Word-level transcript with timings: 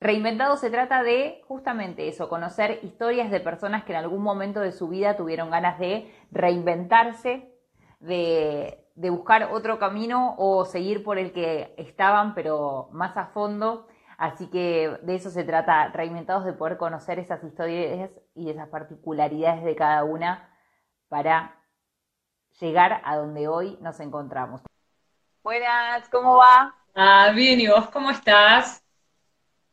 Reinventado 0.00 0.56
se 0.56 0.70
trata 0.70 1.02
de 1.02 1.42
justamente 1.46 2.08
eso, 2.08 2.30
conocer 2.30 2.80
historias 2.82 3.30
de 3.30 3.38
personas 3.40 3.84
que 3.84 3.92
en 3.92 3.98
algún 3.98 4.22
momento 4.22 4.60
de 4.60 4.72
su 4.72 4.88
vida 4.88 5.14
tuvieron 5.16 5.50
ganas 5.50 5.78
de 5.78 6.10
reinventarse, 6.30 7.54
de, 8.00 8.82
de 8.94 9.10
buscar 9.10 9.50
otro 9.52 9.78
camino 9.78 10.36
o 10.38 10.64
seguir 10.64 11.04
por 11.04 11.18
el 11.18 11.32
que 11.32 11.74
estaban, 11.76 12.34
pero 12.34 12.88
más 12.92 13.14
a 13.18 13.26
fondo. 13.26 13.88
Así 14.16 14.48
que 14.48 14.98
de 15.02 15.14
eso 15.16 15.30
se 15.30 15.44
trata, 15.44 15.88
reinventados 15.88 16.46
de 16.46 16.54
poder 16.54 16.78
conocer 16.78 17.18
esas 17.18 17.44
historias 17.44 18.10
y 18.34 18.50
esas 18.50 18.68
particularidades 18.68 19.64
de 19.64 19.76
cada 19.76 20.04
una 20.04 20.48
para 21.08 21.56
llegar 22.58 23.02
a 23.04 23.16
donde 23.16 23.48
hoy 23.48 23.78
nos 23.82 24.00
encontramos. 24.00 24.62
Buenas, 25.42 26.08
¿cómo 26.08 26.36
va? 26.36 26.74
Ah, 26.94 27.32
bien, 27.34 27.60
¿y 27.60 27.68
vos 27.68 27.88
cómo 27.90 28.10
estás? 28.10 28.82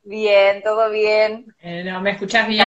Bien, 0.08 0.64
todo 0.64 0.90
bien. 0.90 1.54
¿Me 1.62 2.12
escuchás 2.12 2.48
bien? 2.48 2.64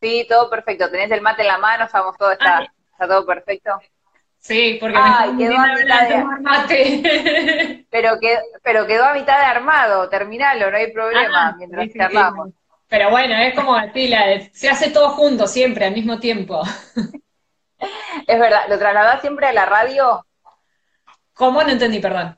Sí, 0.00 0.26
todo 0.28 0.50
perfecto. 0.50 0.90
¿Tenés 0.90 1.12
el 1.12 1.20
mate 1.20 1.42
en 1.42 1.48
la 1.48 1.58
mano? 1.58 1.84
Estamos 1.84 2.16
todo, 2.18 2.32
está, 2.32 2.66
está 2.90 3.06
todo 3.06 3.24
perfecto. 3.24 3.70
Sí, 4.40 4.78
porque 4.80 4.98
me 4.98 5.38
quedó 5.38 5.56
a 5.56 5.74
mitad 5.76 6.08
de 6.08 6.24
mate. 6.40 7.86
pero, 7.90 8.18
quedó, 8.18 8.40
pero 8.64 8.86
quedó 8.88 9.04
a 9.04 9.14
mitad 9.14 9.38
de 9.38 9.44
armado, 9.44 10.08
terminalo, 10.08 10.72
no 10.72 10.76
hay 10.76 10.90
problema, 10.90 11.48
ah, 11.50 11.54
mientras 11.56 11.88
charlamos. 11.96 12.50
Pero 12.88 13.10
bueno, 13.10 13.36
es 13.36 13.54
como 13.54 13.76
así, 13.76 14.12
se 14.52 14.68
hace 14.68 14.90
todo 14.90 15.10
junto 15.10 15.46
siempre, 15.46 15.84
al 15.84 15.94
mismo 15.94 16.18
tiempo. 16.18 16.62
es 18.26 18.40
verdad, 18.40 18.64
¿lo 18.68 18.76
trasladás 18.76 19.20
siempre 19.20 19.46
a 19.46 19.52
la 19.52 19.66
radio? 19.66 20.26
¿Cómo? 21.32 21.62
No 21.62 21.70
entendí, 21.70 22.00
perdón. 22.00 22.36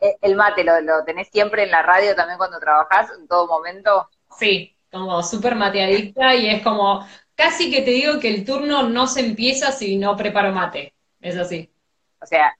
Eh, 0.00 0.16
¿El 0.20 0.36
mate 0.36 0.64
lo, 0.64 1.04
tenés 1.04 1.28
siempre 1.28 1.64
en 1.64 1.70
la 1.70 1.82
radio 1.82 2.14
también 2.14 2.38
cuando 2.38 2.58
trabajás, 2.58 3.10
en 3.18 3.26
todo 3.26 3.46
momento? 3.46 4.08
Sí, 4.38 4.76
como 4.90 5.22
súper 5.22 5.54
mateadicta 5.54 6.34
y 6.34 6.48
es 6.48 6.62
como, 6.62 7.06
casi 7.34 7.70
que 7.70 7.82
te 7.82 7.90
digo 7.92 8.20
que 8.20 8.28
el 8.28 8.44
turno 8.44 8.84
no 8.84 9.06
se 9.06 9.20
empieza 9.20 9.72
si 9.72 9.96
no 9.96 10.16
preparo 10.16 10.52
mate, 10.52 10.94
es 11.20 11.36
así. 11.36 11.70
O 12.20 12.26
sea, 12.26 12.56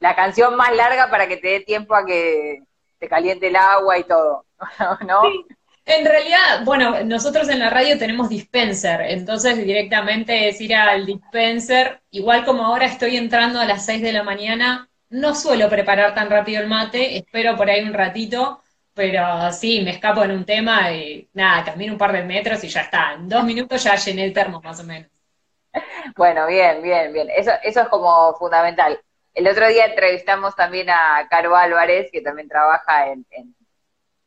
la 0.00 0.14
canción 0.14 0.56
más 0.56 0.74
larga 0.74 1.10
para 1.10 1.26
que 1.28 1.36
te 1.36 1.48
dé 1.48 1.60
tiempo 1.60 1.94
a 1.94 2.04
que 2.06 2.62
te 2.98 3.08
caliente 3.08 3.48
el 3.48 3.56
agua 3.56 3.98
y 3.98 4.04
todo, 4.04 4.44
¿no? 5.06 5.22
Sí. 5.22 5.44
En 5.88 6.04
realidad, 6.04 6.64
bueno, 6.66 7.02
nosotros 7.04 7.48
en 7.48 7.60
la 7.60 7.70
radio 7.70 7.96
tenemos 7.96 8.28
dispenser, 8.28 9.00
entonces 9.00 9.56
directamente 9.56 10.48
es 10.48 10.60
ir 10.60 10.74
al 10.74 11.06
dispenser, 11.06 12.02
igual 12.10 12.44
como 12.44 12.66
ahora 12.66 12.84
estoy 12.84 13.16
entrando 13.16 13.58
a 13.58 13.64
las 13.64 13.86
6 13.86 14.02
de 14.02 14.12
la 14.12 14.22
mañana, 14.22 14.87
no 15.10 15.34
suelo 15.34 15.68
preparar 15.68 16.14
tan 16.14 16.30
rápido 16.30 16.60
el 16.60 16.68
mate, 16.68 17.16
espero 17.16 17.56
por 17.56 17.68
ahí 17.70 17.82
un 17.82 17.94
ratito, 17.94 18.62
pero 18.94 19.52
sí, 19.52 19.80
me 19.82 19.92
escapo 19.92 20.24
en 20.24 20.32
un 20.32 20.44
tema 20.44 20.90
y 20.92 21.28
nada, 21.34 21.64
camino 21.64 21.92
un 21.92 21.98
par 21.98 22.12
de 22.12 22.24
metros 22.24 22.62
y 22.64 22.68
ya 22.68 22.82
está. 22.82 23.12
En 23.14 23.28
dos 23.28 23.44
minutos 23.44 23.82
ya 23.82 23.94
llené 23.94 24.24
el 24.24 24.32
termo 24.32 24.60
más 24.60 24.80
o 24.80 24.84
menos. 24.84 25.10
Bueno, 26.16 26.46
bien, 26.46 26.82
bien, 26.82 27.12
bien. 27.12 27.28
Eso, 27.30 27.52
eso 27.62 27.82
es 27.82 27.88
como 27.88 28.34
fundamental. 28.34 29.00
El 29.34 29.46
otro 29.46 29.68
día 29.68 29.86
entrevistamos 29.86 30.56
también 30.56 30.90
a 30.90 31.26
Caro 31.30 31.54
Álvarez, 31.54 32.10
que 32.10 32.20
también 32.20 32.48
trabaja 32.48 33.12
en, 33.12 33.24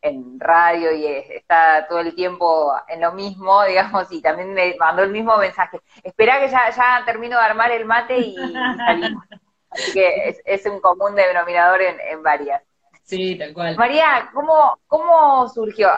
en, 0.02 0.40
radio 0.40 0.94
y 0.94 1.06
está 1.06 1.86
todo 1.88 2.00
el 2.00 2.16
tiempo 2.16 2.74
en 2.88 3.02
lo 3.02 3.12
mismo, 3.12 3.64
digamos, 3.68 4.12
y 4.12 4.22
también 4.22 4.54
me 4.54 4.76
mandó 4.80 5.04
el 5.04 5.12
mismo 5.12 5.38
mensaje. 5.38 5.80
Espera 6.02 6.40
que 6.40 6.48
ya, 6.48 6.70
ya 6.70 7.04
termino 7.06 7.38
de 7.38 7.44
armar 7.44 7.72
el 7.72 7.86
mate 7.86 8.18
y 8.18 8.36
salimos. 8.78 9.26
Así 9.72 9.94
que 9.94 10.42
es, 10.46 10.66
un 10.66 10.82
común 10.82 11.16
denominador 11.16 11.82
en, 11.82 12.22
varias. 12.22 12.62
Sí, 13.04 13.38
tal 13.38 13.54
cual. 13.54 13.78
María, 13.78 14.30
¿cómo, 14.34 14.80
cómo 14.88 15.48
surgió? 15.50 15.90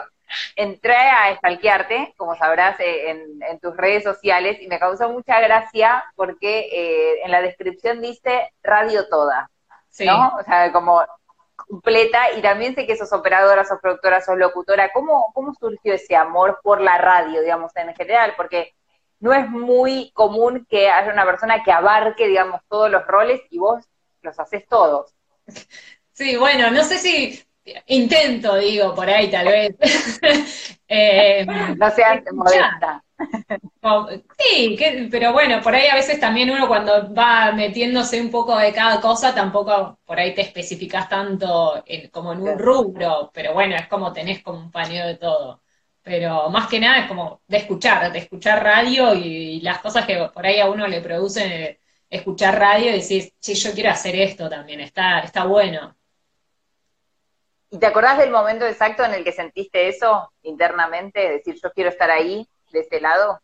Entré 0.56 0.96
a 0.96 1.32
estalquearte, 1.32 2.14
como 2.16 2.34
sabrás, 2.36 2.78
eh, 2.80 3.10
en, 3.10 3.60
tus 3.60 3.76
redes 3.76 4.04
sociales 4.04 4.58
y 4.60 4.68
me 4.68 4.78
causó 4.78 5.10
mucha 5.10 5.40
gracia 5.40 6.04
porque 6.16 6.68
eh, 6.72 7.22
en 7.24 7.30
la 7.30 7.42
descripción 7.42 8.00
dice 8.00 8.52
radio 8.62 9.08
toda, 9.08 9.50
¿no? 10.00 10.36
O 10.38 10.42
sea, 10.44 10.72
como 10.72 11.02
completa 11.56 12.32
y 12.32 12.42
también 12.42 12.74
sé 12.74 12.86
que 12.86 12.96
sos 12.96 13.12
operadora, 13.12 13.64
sos 13.64 13.80
productora, 13.80 14.20
sos 14.20 14.36
locutora. 14.36 14.90
¿Cómo, 14.92 15.26
¿Cómo 15.34 15.54
surgió 15.54 15.94
ese 15.94 16.16
amor 16.16 16.60
por 16.62 16.80
la 16.80 16.98
radio, 16.98 17.40
digamos, 17.40 17.74
en 17.76 17.94
general? 17.94 18.34
Porque 18.36 18.74
no 19.24 19.32
es 19.32 19.48
muy 19.48 20.10
común 20.12 20.66
que 20.68 20.90
haya 20.90 21.10
una 21.10 21.24
persona 21.24 21.62
que 21.64 21.72
abarque, 21.72 22.28
digamos, 22.28 22.60
todos 22.68 22.90
los 22.90 23.06
roles 23.06 23.40
y 23.48 23.58
vos 23.58 23.82
los 24.20 24.38
haces 24.38 24.68
todos. 24.68 25.14
Sí, 26.12 26.36
bueno, 26.36 26.70
no 26.70 26.84
sé 26.84 26.98
si 26.98 27.42
intento, 27.86 28.56
digo, 28.56 28.94
por 28.94 29.08
ahí 29.08 29.30
tal 29.30 29.46
vez. 29.46 29.76
eh, 30.88 31.46
no 31.46 31.90
seas 31.90 32.22
modesta. 32.34 33.02
Sí, 34.38 34.76
pero 35.10 35.32
bueno, 35.32 35.62
por 35.62 35.74
ahí 35.74 35.86
a 35.86 35.94
veces 35.94 36.20
también 36.20 36.50
uno 36.50 36.68
cuando 36.68 37.14
va 37.14 37.50
metiéndose 37.52 38.20
un 38.20 38.30
poco 38.30 38.58
de 38.58 38.74
cada 38.74 39.00
cosa, 39.00 39.34
tampoco 39.34 40.00
por 40.04 40.20
ahí 40.20 40.34
te 40.34 40.42
especificas 40.42 41.08
tanto 41.08 41.82
como 42.12 42.34
en 42.34 42.42
un 42.42 42.58
rubro, 42.58 43.30
pero 43.32 43.54
bueno, 43.54 43.74
es 43.74 43.88
como 43.88 44.12
tenés 44.12 44.42
como 44.42 44.58
un 44.58 44.70
paneo 44.70 45.06
de 45.06 45.16
todo 45.16 45.63
pero 46.04 46.50
más 46.50 46.68
que 46.68 46.78
nada 46.78 47.00
es 47.00 47.08
como 47.08 47.40
de 47.48 47.56
escuchar, 47.56 48.12
de 48.12 48.18
escuchar 48.18 48.62
radio 48.62 49.14
y, 49.14 49.60
las 49.62 49.78
cosas 49.78 50.04
que 50.04 50.28
por 50.32 50.44
ahí 50.44 50.60
a 50.60 50.68
uno 50.68 50.86
le 50.86 51.00
producen 51.00 51.78
escuchar 52.10 52.58
radio 52.58 52.90
y 52.90 52.96
decir, 52.96 53.32
sí, 53.40 53.54
yo 53.54 53.72
quiero 53.72 53.90
hacer 53.90 54.14
esto 54.14 54.48
también, 54.48 54.80
está, 54.80 55.20
está 55.20 55.44
bueno. 55.46 55.96
¿Y 57.70 57.78
te 57.78 57.86
acordás 57.86 58.18
del 58.18 58.30
momento 58.30 58.66
exacto 58.66 59.02
en 59.02 59.14
el 59.14 59.24
que 59.24 59.32
sentiste 59.32 59.88
eso 59.88 60.30
internamente, 60.42 61.28
decir, 61.28 61.58
yo 61.60 61.72
quiero 61.72 61.88
estar 61.88 62.10
ahí, 62.10 62.46
de 62.70 62.80
ese 62.80 63.00
lado? 63.00 63.40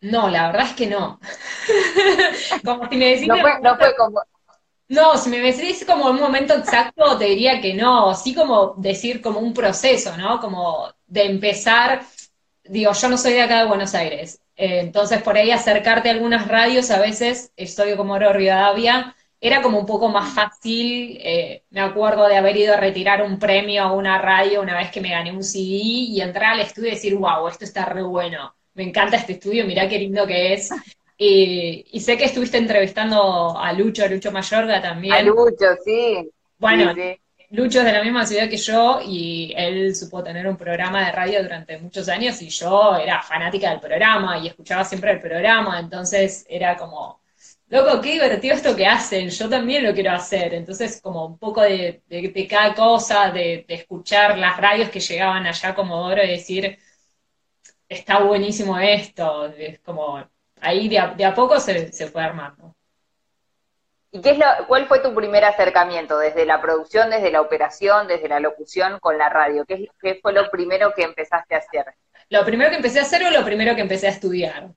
No, 0.00 0.30
la 0.30 0.46
verdad 0.46 0.68
es 0.68 0.72
que 0.72 0.86
no. 0.86 1.20
como 2.64 2.88
si 2.88 2.96
me 2.96 3.10
decís... 3.10 3.28
No 3.28 3.36
fue, 3.36 3.60
no 3.60 3.76
fue 3.76 3.94
como... 3.96 4.22
No, 4.88 5.16
si 5.16 5.30
me 5.30 5.38
decís 5.40 5.84
como 5.86 6.10
un 6.10 6.20
momento 6.20 6.54
exacto, 6.54 7.16
te 7.16 7.24
diría 7.24 7.60
que 7.60 7.72
no, 7.72 8.14
sí 8.14 8.34
como 8.34 8.74
decir 8.76 9.22
como 9.22 9.40
un 9.40 9.54
proceso, 9.54 10.16
¿no? 10.18 10.38
Como 10.38 10.92
de 11.12 11.24
empezar, 11.26 12.02
digo, 12.64 12.90
yo 12.94 13.08
no 13.10 13.18
soy 13.18 13.34
de 13.34 13.42
acá 13.42 13.60
de 13.60 13.68
Buenos 13.68 13.94
Aires, 13.94 14.40
eh, 14.56 14.78
entonces 14.80 15.22
por 15.22 15.36
ahí 15.36 15.50
acercarte 15.50 16.08
a 16.08 16.12
algunas 16.12 16.48
radios, 16.48 16.90
a 16.90 16.98
veces 16.98 17.52
estoy 17.54 17.94
como 17.96 18.14
Oro 18.14 18.32
Rivadavia, 18.32 19.14
era 19.38 19.60
como 19.60 19.78
un 19.78 19.84
poco 19.84 20.08
más 20.08 20.32
fácil, 20.32 21.18
eh, 21.20 21.64
me 21.68 21.82
acuerdo 21.82 22.26
de 22.28 22.36
haber 22.36 22.56
ido 22.56 22.72
a 22.72 22.78
retirar 22.78 23.22
un 23.22 23.38
premio 23.38 23.82
a 23.82 23.92
una 23.92 24.16
radio 24.16 24.62
una 24.62 24.78
vez 24.78 24.90
que 24.90 25.02
me 25.02 25.10
gané 25.10 25.32
un 25.32 25.44
CD 25.44 25.68
y 25.68 26.20
entrar 26.22 26.54
al 26.54 26.60
estudio 26.60 26.88
y 26.88 26.94
decir, 26.94 27.14
wow, 27.14 27.46
esto 27.46 27.66
está 27.66 27.84
re 27.84 28.02
bueno, 28.02 28.54
me 28.72 28.84
encanta 28.84 29.18
este 29.18 29.34
estudio, 29.34 29.66
mirá 29.66 29.86
qué 29.86 29.98
lindo 29.98 30.26
que 30.26 30.54
es. 30.54 30.70
Y, 31.18 32.00
sé 32.00 32.16
que 32.16 32.24
estuviste 32.24 32.56
entrevistando 32.56 33.56
a 33.58 33.72
Lucho, 33.74 34.02
a 34.02 34.08
Lucho 34.08 34.32
Mayorga 34.32 34.80
también. 34.80 35.14
A 35.14 35.22
Lucho, 35.22 35.66
sí. 35.84 36.30
Bueno, 36.58 36.94
Lucho 37.52 37.80
es 37.80 37.84
de 37.84 37.92
la 37.92 38.02
misma 38.02 38.24
ciudad 38.24 38.48
que 38.48 38.56
yo 38.56 39.00
y 39.04 39.52
él 39.54 39.94
supo 39.94 40.22
tener 40.24 40.46
un 40.48 40.56
programa 40.56 41.04
de 41.04 41.12
radio 41.12 41.42
durante 41.42 41.76
muchos 41.78 42.08
años 42.08 42.40
y 42.40 42.48
yo 42.48 42.96
era 42.96 43.22
fanática 43.22 43.68
del 43.70 43.80
programa 43.80 44.38
y 44.38 44.48
escuchaba 44.48 44.84
siempre 44.84 45.12
el 45.12 45.20
programa, 45.20 45.78
entonces 45.78 46.46
era 46.48 46.78
como, 46.78 47.20
loco, 47.68 48.00
qué 48.00 48.12
divertido 48.12 48.54
esto 48.54 48.74
que 48.74 48.86
hacen, 48.86 49.28
yo 49.28 49.50
también 49.50 49.84
lo 49.84 49.92
quiero 49.92 50.12
hacer, 50.12 50.54
entonces 50.54 50.98
como 51.02 51.26
un 51.26 51.38
poco 51.38 51.60
de, 51.60 52.02
cada 52.48 52.74
cosa, 52.74 53.30
de, 53.30 53.66
escuchar 53.68 54.38
las 54.38 54.56
radios 54.56 54.88
que 54.88 55.00
llegaban 55.00 55.46
allá 55.46 55.68
a 55.70 55.74
Comodoro 55.74 56.24
y 56.24 56.28
decir, 56.30 56.78
está 57.88 58.20
buenísimo 58.20 58.78
esto, 58.78 59.46
es 59.48 59.78
como, 59.80 60.26
ahí 60.60 60.88
de 60.88 60.98
a, 60.98 61.34
poco 61.34 61.60
se, 61.60 61.92
se 61.92 62.06
fue 62.08 62.22
armando. 62.22 62.74
¿Y 64.14 64.20
qué 64.20 64.30
es 64.32 64.38
lo, 64.38 64.44
cuál 64.68 64.86
fue 64.86 65.00
tu 65.00 65.14
primer 65.14 65.42
acercamiento 65.44 66.18
desde 66.18 66.44
la 66.44 66.60
producción, 66.60 67.08
desde 67.08 67.32
la 67.32 67.40
operación, 67.40 68.06
desde 68.06 68.28
la 68.28 68.40
locución 68.40 69.00
con 69.00 69.16
la 69.16 69.30
radio? 69.30 69.64
¿Qué, 69.64 69.88
¿Qué, 70.00 70.18
fue 70.20 70.34
lo 70.34 70.50
primero 70.50 70.92
que 70.94 71.02
empezaste 71.02 71.54
a 71.54 71.58
hacer? 71.58 71.94
¿Lo 72.28 72.44
primero 72.44 72.68
que 72.68 72.76
empecé 72.76 72.98
a 72.98 73.02
hacer 73.02 73.24
o 73.24 73.30
lo 73.30 73.42
primero 73.42 73.74
que 73.74 73.80
empecé 73.80 74.06
a 74.06 74.10
estudiar? 74.10 74.68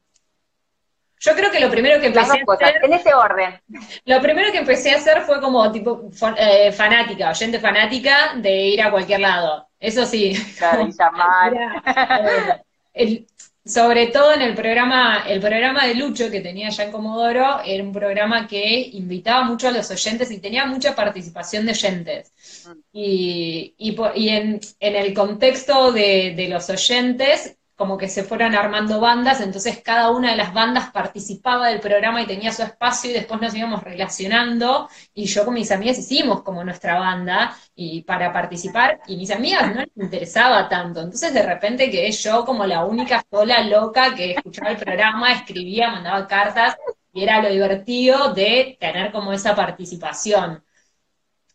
Yo 1.20 1.36
creo 1.36 1.52
que 1.52 1.60
lo 1.60 1.70
primero 1.70 2.00
que 2.00 2.08
empecé 2.08 2.32
a 2.32 2.54
hacer... 2.54 2.84
En 2.84 2.94
ese 2.94 3.14
orden. 3.14 3.62
Lo 4.06 4.22
primero 4.22 4.52
que 4.54 4.60
empecé 4.60 4.92
a 4.92 4.98
hacer 4.98 5.22
fue 5.22 5.42
como 5.42 5.70
tipo 5.72 6.10
eh, 6.38 6.72
fanática, 6.72 7.30
oyente 7.30 7.60
fanática 7.60 8.36
de 8.36 8.52
ir 8.52 8.82
a 8.82 8.92
cualquier 8.92 9.20
lado. 9.20 9.68
Eso 9.80 10.06
sí. 10.06 10.34
Claro, 10.58 10.88
llamar. 10.88 11.54
el, 12.94 13.28
sobre 13.66 14.08
todo 14.08 14.32
en 14.32 14.44
el 14.44 14.54
programa, 14.54 15.24
el 15.28 15.42
programa 15.42 15.88
de 15.88 15.96
Lucho 15.96 16.30
que 16.30 16.40
tenía 16.40 16.70
ya 16.70 16.84
en 16.84 16.92
Comodoro, 16.92 17.62
era 17.66 17.84
un 17.84 17.92
programa 17.92 18.48
que 18.48 18.92
invitaba 18.94 19.44
mucho 19.44 19.68
a 19.68 19.72
los 19.72 19.90
oyentes 19.90 20.30
y 20.30 20.38
tenía 20.38 20.66
mucha 20.66 20.96
participación 20.96 21.66
de 21.66 21.72
oyentes. 21.72 22.32
Mm. 22.68 22.80
Y, 22.94 23.74
y, 23.78 24.30
en, 24.30 24.60
el 24.80 25.14
contexto 25.16 25.92
de, 25.92 26.48
los 26.48 26.70
oyentes, 26.70 27.58
como 27.76 27.98
que 27.98 28.08
se 28.08 28.24
fueron 28.24 28.56
armando 28.56 29.00
bandas, 29.02 29.42
entonces 29.42 29.82
cada 29.84 30.12
una 30.12 30.32
de 30.32 30.38
las 30.38 30.54
bandas 30.54 30.92
participaba 30.92 31.68
del 31.68 31.82
programa 31.82 32.22
y 32.22 32.26
tenía 32.28 32.52
su 32.54 32.64
espacio 32.64 33.12
y 33.12 33.14
después 33.14 33.42
nos 33.42 33.54
íbamos 33.54 33.84
relacionando. 33.84 34.90
Y 35.14 35.26
yo 35.26 35.46
con 35.46 35.54
mis 35.54 35.72
amigas 35.72 35.98
hicimos 36.00 36.42
como 36.44 36.64
nuestra 36.64 37.00
banda 37.00 37.56
y 37.76 38.04
para 38.04 38.32
participar 38.32 39.02
y 39.08 39.18
mis 39.18 39.32
amigas 39.32 39.76
no 39.76 39.82
les 39.82 39.98
interesaba 39.98 40.70
tanto, 40.70 41.02
entonces 41.02 41.34
de 41.34 41.44
repente 41.44 41.90
quedé 41.92 42.12
yo 42.12 42.46
como 42.46 42.66
la 42.66 42.86
única 42.86 43.26
sola 43.30 43.62
loca 43.62 44.16
que 44.16 44.32
escuchaba 44.34 44.72
el 44.72 44.78
programa, 44.78 45.34
escribía, 45.34 45.92
mandaba 45.92 46.28
cartas 46.28 46.78
y 47.14 47.24
era 47.24 47.42
lo 47.42 47.50
divertido 47.50 48.34
de 48.34 48.78
tener 48.80 49.12
como 49.12 49.34
esa 49.34 49.56
participación. 49.56 50.64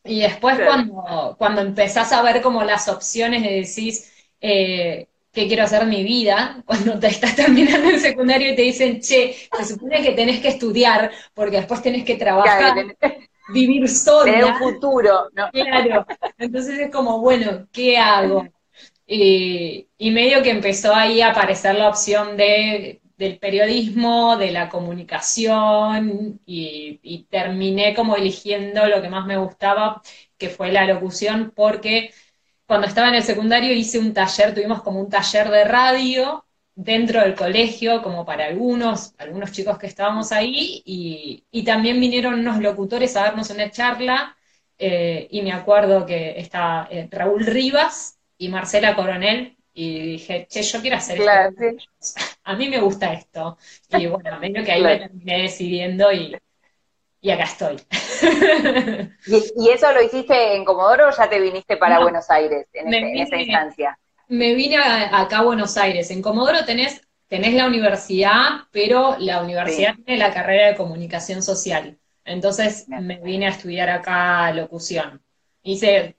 Y 0.05 0.20
después 0.20 0.58
cuando, 0.58 1.37
cuando 1.38 1.61
empezás 1.61 2.12
a 2.12 2.23
ver 2.23 2.40
como 2.43 2.64
las 2.64 2.88
opciones 2.88 3.43
de 3.43 3.50
decís, 3.61 4.12
eh, 4.40 5.10
qué 5.32 5.47
quiero 5.47 5.65
hacer 5.65 5.87
mi 5.87 6.03
vida, 6.03 6.62
cuando 6.67 6.99
te 6.99 7.09
estás 7.09 7.37
terminando 7.37 7.91
el 7.91 8.00
secundario 8.00 8.53
y 8.53 8.56
te 8.56 8.62
dicen, 8.62 9.00
che, 9.00 9.35
se 9.56 9.65
supone 9.65 10.03
que 10.03 10.12
tenés 10.12 10.41
que 10.41 10.49
estudiar, 10.49 11.11
porque 11.35 11.59
después 11.59 11.82
tenés 11.82 12.05
que 12.05 12.17
trabajar, 12.17 12.75
vivir 13.53 13.88
sola. 13.88 14.31
Tener 14.31 14.44
un 14.44 14.56
futuro, 14.56 15.29
¿no? 15.32 15.50
Claro. 15.50 16.06
Entonces 16.38 16.79
es 16.79 16.91
como, 16.91 17.21
bueno, 17.21 17.67
¿qué 17.73 17.99
hago? 17.99 18.47
Y, 19.06 19.88
medio 19.99 20.43
que 20.43 20.50
empezó 20.50 20.94
ahí 20.94 21.21
a 21.21 21.31
aparecer 21.31 21.75
la 21.75 21.88
opción 21.88 22.37
de, 22.37 23.00
del 23.17 23.38
periodismo, 23.38 24.37
de 24.37 24.53
la 24.53 24.69
comunicación, 24.69 26.41
y, 26.47 27.00
y 27.03 27.25
terminé 27.25 27.94
como 27.94 28.15
eligiendo 28.15 28.87
lo 28.87 29.03
que 29.03 29.09
más 29.09 29.26
me 29.26 29.37
gustaba, 29.37 30.00
que 30.38 30.49
fue 30.49 30.71
la 30.71 30.87
locución, 30.87 31.53
porque 31.55 32.12
cuando 32.70 32.87
estaba 32.87 33.08
en 33.08 33.17
el 33.17 33.25
secundario 33.25 33.75
hice 33.75 33.99
un 33.99 34.14
taller, 34.14 34.55
tuvimos 34.55 34.81
como 34.81 35.00
un 35.00 35.11
taller 35.11 35.50
de 35.50 35.64
radio 35.64 36.44
dentro 36.72 37.20
del 37.20 37.34
colegio, 37.34 38.00
como 38.00 38.25
para 38.25 38.46
algunos, 38.46 39.12
algunos 39.19 39.50
chicos 39.50 39.76
que 39.76 39.88
estábamos 39.88 40.31
ahí, 40.31 40.81
y, 40.84 41.64
también 41.64 42.00
vinieron 42.00 42.38
unos 42.38 42.61
locutores 42.61 43.17
a 43.17 43.22
darnos 43.22 43.50
una 43.50 43.72
charla, 43.72 44.37
eh, 44.78 45.26
y 45.32 45.43
me 45.43 45.50
acuerdo 45.50 46.06
que 46.06 46.38
estaba 46.38 46.87
eh, 46.93 47.08
Raúl 47.11 47.44
Rivas 47.44 48.20
y 48.38 48.49
Marcela 48.50 48.94
Coronel, 48.94 49.56
y 49.75 50.12
dije, 50.12 50.46
che, 50.49 50.62
yo 50.62 50.81
quiero 50.81 50.99
hacer 50.99 51.19
esto. 51.23 51.84
A 52.44 52.55
mí 52.55 52.69
me 52.69 52.78
gusta 52.78 53.12
esto. 53.12 53.58
Y 53.99 54.06
bueno, 54.06 54.38
medio 54.38 54.62
que 54.62 54.70
ahí 54.70 54.82
me 54.82 54.96
terminé 54.96 55.43
decidiendo 55.43 56.12
y, 56.12 56.37
y 57.20 57.31
acá 57.32 57.43
estoy. 57.43 57.78
¿Y, 59.26 59.69
eso 59.70 59.93
lo 59.93 60.02
hiciste 60.02 60.55
en 60.55 60.64
Comodoro 60.64 61.08
o 61.08 61.11
ya 61.11 61.28
te 61.28 61.40
viniste 61.40 61.76
para 61.76 62.00
Buenos 62.00 62.31
Aires 62.31 62.67
en, 62.72 62.93
esa 62.94 63.37
instancia? 63.37 63.99
Me 64.28 64.55
vine 64.55 64.76
acá 64.76 65.38
a 65.38 65.43
Buenos 65.43 65.76
Aires. 65.76 66.11
En 66.11 66.22
Comodoro 66.22 66.64
tenés, 66.64 67.00
tenés 67.28 67.55
la 67.55 67.67
universidad, 67.67 68.62
pero 68.70 69.17
la 69.19 69.43
universidad 69.43 69.94
tiene 70.05 70.19
la 70.19 70.32
carrera 70.32 70.69
de 70.69 70.76
comunicación 70.76 71.43
social. 71.43 71.99
Entonces 72.25 72.87
me 72.88 73.19
vine 73.19 73.46
a 73.46 73.50
estudiar 73.50 73.90
acá 73.90 74.52
locución. 74.52 75.23
Hice, 75.62 76.16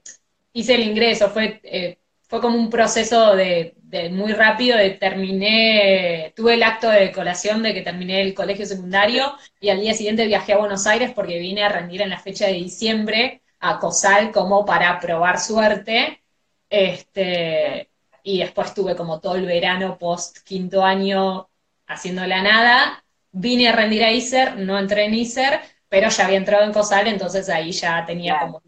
hice 0.54 0.76
el 0.76 0.84
ingreso, 0.84 1.30
fue, 1.30 1.62
eh, 1.64 2.00
fue 2.28 2.42
como 2.42 2.58
un 2.58 2.70
proceso 2.70 3.36
de, 3.36 3.76
muy 4.12 4.34
rápido, 4.34 4.78
de 4.78 4.92
terminé, 4.92 6.34
tuve 6.36 6.54
el 6.56 6.64
acto 6.64 6.90
de 6.90 7.12
colación 7.12 7.62
de 7.64 7.74
que 7.74 7.82
terminé 7.82 8.22
el 8.22 8.34
colegio 8.34 8.66
secundario 8.66 9.34
y 9.60 9.70
al 9.70 9.82
día 9.82 9.94
siguiente 9.94 10.28
viajé 10.28 10.54
a 10.54 10.58
Buenos 10.58 10.88
Aires 10.88 11.12
porque 11.14 11.40
vine 11.40 11.64
a 11.64 11.70
rendir 11.70 12.02
en 12.02 12.10
la 12.10 12.20
fecha 12.20 12.48
de 12.48 12.54
diciembre 12.54 13.42
a 13.60 13.80
COSAL 13.80 14.32
como 14.32 14.66
para 14.66 15.00
probar 15.00 15.40
suerte. 15.40 16.22
Este, 16.70 17.90
y 18.24 18.40
después 18.40 18.74
tuve 18.74 18.96
como 18.96 19.20
todo 19.20 19.36
el 19.36 19.46
verano 19.46 19.98
post 19.98 20.40
quinto 20.46 20.84
año 20.84 21.50
haciendo 21.88 22.26
la 22.26 22.42
nada. 22.42 23.04
Vine 23.32 23.70
a 23.70 23.74
rendir 23.74 24.04
a 24.04 24.12
ISER, 24.12 24.58
no 24.58 24.78
entré 24.80 25.06
en 25.06 25.14
ISER, 25.16 25.60
pero 25.90 26.10
ya 26.10 26.26
había 26.26 26.38
entrado 26.38 26.64
en 26.66 26.74
COSAL, 26.74 27.08
entonces 27.08 27.50
ahí 27.50 27.72
ya 27.72 28.06
tenía 28.06 28.40
como 28.40 28.62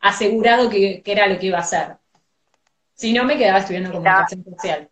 asegurado 0.00 0.70
que, 0.70 1.02
que 1.02 1.12
era 1.12 1.26
lo 1.26 1.38
que 1.38 1.46
iba 1.46 1.58
a 1.58 1.62
hacer. 1.62 1.96
Si 3.00 3.14
no, 3.14 3.24
me 3.24 3.38
quedaba 3.38 3.60
estudiando 3.60 3.92
comunicación 3.92 4.44
social. 4.44 4.90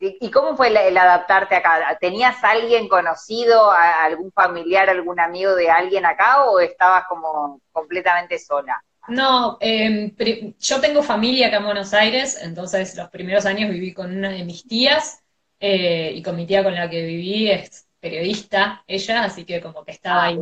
¿Y 0.00 0.28
cómo 0.32 0.56
fue 0.56 0.68
el, 0.68 0.96
adaptarte 0.96 1.54
acá? 1.54 1.96
¿Tenías 2.00 2.42
alguien 2.42 2.88
conocido, 2.88 3.70
algún 3.70 4.32
familiar, 4.32 4.90
algún 4.90 5.20
amigo 5.20 5.54
de 5.54 5.70
alguien 5.70 6.04
acá 6.04 6.46
o 6.46 6.58
estabas 6.58 7.04
como 7.08 7.60
completamente 7.70 8.40
sola? 8.40 8.82
No, 9.06 9.56
em, 9.60 10.12
yo 10.58 10.80
tengo 10.80 11.04
familia 11.04 11.46
acá 11.46 11.58
en 11.58 11.64
Buenos 11.64 11.94
Aires, 11.94 12.36
entonces 12.42 12.96
los 12.96 13.08
primeros 13.08 13.46
años 13.46 13.70
viví 13.70 13.94
con 13.94 14.16
una 14.16 14.30
de 14.30 14.44
mis 14.44 14.66
tías 14.66 15.22
eh, 15.60 16.10
y 16.12 16.22
con 16.24 16.34
mi 16.34 16.44
tía 16.44 16.64
con 16.64 16.74
la 16.74 16.90
que 16.90 17.04
viví 17.04 17.52
es 17.52 17.86
periodista 18.00 18.82
ella, 18.88 19.22
así 19.22 19.44
que 19.44 19.60
como 19.60 19.84
que 19.84 19.92
estaba 19.92 20.24
ah, 20.24 20.26
ahí 20.26 20.38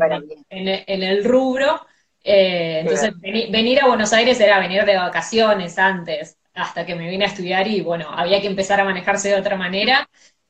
en, 0.48 1.02
el 1.02 1.24
rubro. 1.24 1.86
Eh, 2.28 2.80
entonces, 2.80 3.12
venir 3.20 3.80
a 3.80 3.86
Buenos 3.86 4.12
Aires 4.12 4.40
era 4.40 4.58
venir 4.58 4.84
de 4.84 4.96
vacaciones 4.96 5.78
antes, 5.78 6.36
hasta 6.54 6.84
que 6.84 6.96
me 6.96 7.08
vine 7.08 7.24
a 7.24 7.28
estudiar 7.28 7.68
y 7.68 7.82
bueno, 7.82 8.10
había 8.10 8.40
que 8.40 8.48
empezar 8.48 8.80
a 8.80 8.84
manejarse 8.84 9.28
de 9.28 9.36
otra 9.36 9.54
manera. 9.56 10.08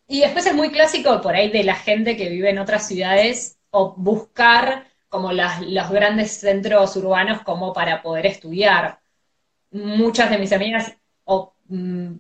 Y 0.08 0.20
después 0.20 0.46
es 0.46 0.54
muy 0.54 0.70
clásico 0.70 1.20
por 1.20 1.34
ahí 1.34 1.50
de 1.50 1.64
la 1.64 1.74
gente 1.74 2.16
que 2.16 2.30
vive 2.30 2.48
en 2.48 2.58
otras 2.58 2.88
ciudades 2.88 3.58
o 3.70 3.94
buscar 3.94 4.86
como 5.10 5.32
las, 5.32 5.60
los 5.60 5.90
grandes 5.90 6.38
centros 6.38 6.96
urbanos 6.96 7.42
como 7.42 7.74
para 7.74 8.00
poder 8.00 8.24
estudiar. 8.24 8.98
Muchas 9.70 10.30
de 10.30 10.38
mis 10.38 10.52
amigas, 10.52 10.96
o 11.24 11.54
mm, 11.68 12.14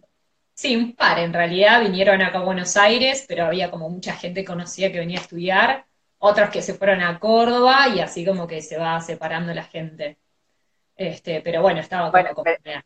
sí, 0.54 0.76
un 0.76 0.94
par 0.94 1.18
en 1.18 1.32
realidad, 1.32 1.80
vinieron 1.80 2.20
acá 2.20 2.38
a 2.40 2.44
Buenos 2.44 2.76
Aires, 2.76 3.24
pero 3.26 3.46
había 3.46 3.70
como 3.70 3.88
mucha 3.88 4.14
gente 4.14 4.44
conocida 4.44 4.92
que 4.92 4.98
venía 4.98 5.18
a 5.18 5.22
estudiar 5.22 5.86
otros 6.26 6.50
que 6.50 6.62
se 6.62 6.74
fueron 6.74 7.00
a 7.02 7.18
Córdoba 7.18 7.88
y 7.88 8.00
así 8.00 8.26
como 8.26 8.46
que 8.46 8.60
se 8.60 8.78
va 8.78 9.00
separando 9.00 9.54
la 9.54 9.64
gente. 9.64 10.18
Este, 10.96 11.40
pero 11.40 11.62
bueno, 11.62 11.80
estaba 11.80 12.10
bueno, 12.10 12.30
acompañada. 12.30 12.84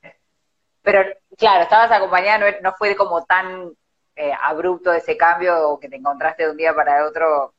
Pero, 0.83 1.05
claro, 1.37 1.63
estabas 1.63 1.91
acompañada, 1.91 2.59
no, 2.63 2.73
fue 2.73 2.97
como 2.97 3.25
tan 3.25 3.73
eh, 4.17 4.33
abrupto 4.43 4.93
ese 4.93 5.17
cambio 5.17 5.71
o 5.71 5.79
que 5.79 5.89
te 5.89 5.97
encontraste 5.97 6.45
de 6.45 6.51
un 6.51 6.57
día 6.57 6.75
para 6.75 7.07
otro 7.07 7.55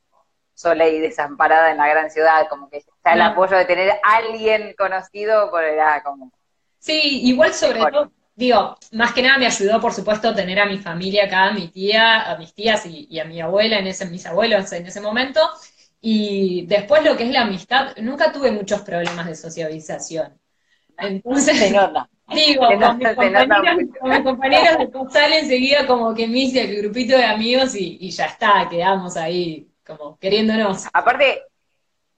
sola 0.54 0.88
y 0.88 1.00
desamparada 1.00 1.72
en 1.72 1.78
la 1.78 1.88
gran 1.88 2.12
ciudad, 2.12 2.48
como 2.50 2.70
que 2.70 2.78
está 2.78 3.14
el 3.14 3.22
apoyo 3.22 3.58
de 3.58 3.66
tener 3.66 4.00
alguien 4.04 4.76
conocido, 4.78 5.50
por 5.50 5.64
era 5.64 6.04
como... 6.04 6.32
Sí, 6.78 7.22
igual 7.28 7.54
sobre 7.54 7.80
todo, 7.80 8.12
digo, 8.36 8.78
más 8.92 9.14
que 9.14 9.22
nada 9.22 9.38
me 9.38 9.46
ayudó, 9.46 9.80
por 9.80 9.94
supuesto, 9.94 10.34
tener 10.34 10.60
a 10.60 10.66
mi 10.66 10.78
familia 10.78 11.26
acá, 11.26 11.48
a 11.48 11.54
mi 11.54 11.68
tía, 11.68 12.32
a 12.32 12.38
mis 12.38 12.54
tías 12.54 12.86
y, 12.86 13.20
a 13.20 13.26
mi 13.26 13.42
abuela, 13.42 13.80
en 13.80 13.88
ese, 13.88 14.06
mis 14.06 14.26
abuelos 14.26 14.72
en 14.72 14.86
ese 14.86 15.02
momento. 15.02 15.42
Y 16.02 16.66
después 16.66 17.04
lo 17.04 17.16
que 17.16 17.24
es 17.24 17.32
la 17.32 17.42
amistad, 17.42 17.96
nunca 17.98 18.32
tuve 18.32 18.52
muchos 18.52 18.82
problemas 18.82 19.28
de 19.28 19.36
socialización. 19.36 20.40
Entonces, 20.98 21.74
digo, 22.34 22.68
con, 22.68 22.98
mis 22.98 24.20
compañeros, 24.24 24.78
de 24.80 24.88
postal 24.88 25.34
enseguida 25.34 25.86
como 25.86 26.14
que 26.14 26.28
me 26.28 26.40
hice 26.40 26.64
el 26.64 26.78
grupito 26.78 27.18
de 27.18 27.26
amigos 27.26 27.76
y, 27.76 27.98
y 28.02 28.10
ya 28.12 28.26
está, 28.26 28.68
quedamos 28.70 29.18
ahí 29.18 29.68
como 29.86 30.18
queriéndonos. 30.18 30.88
Aparte, 30.94 31.44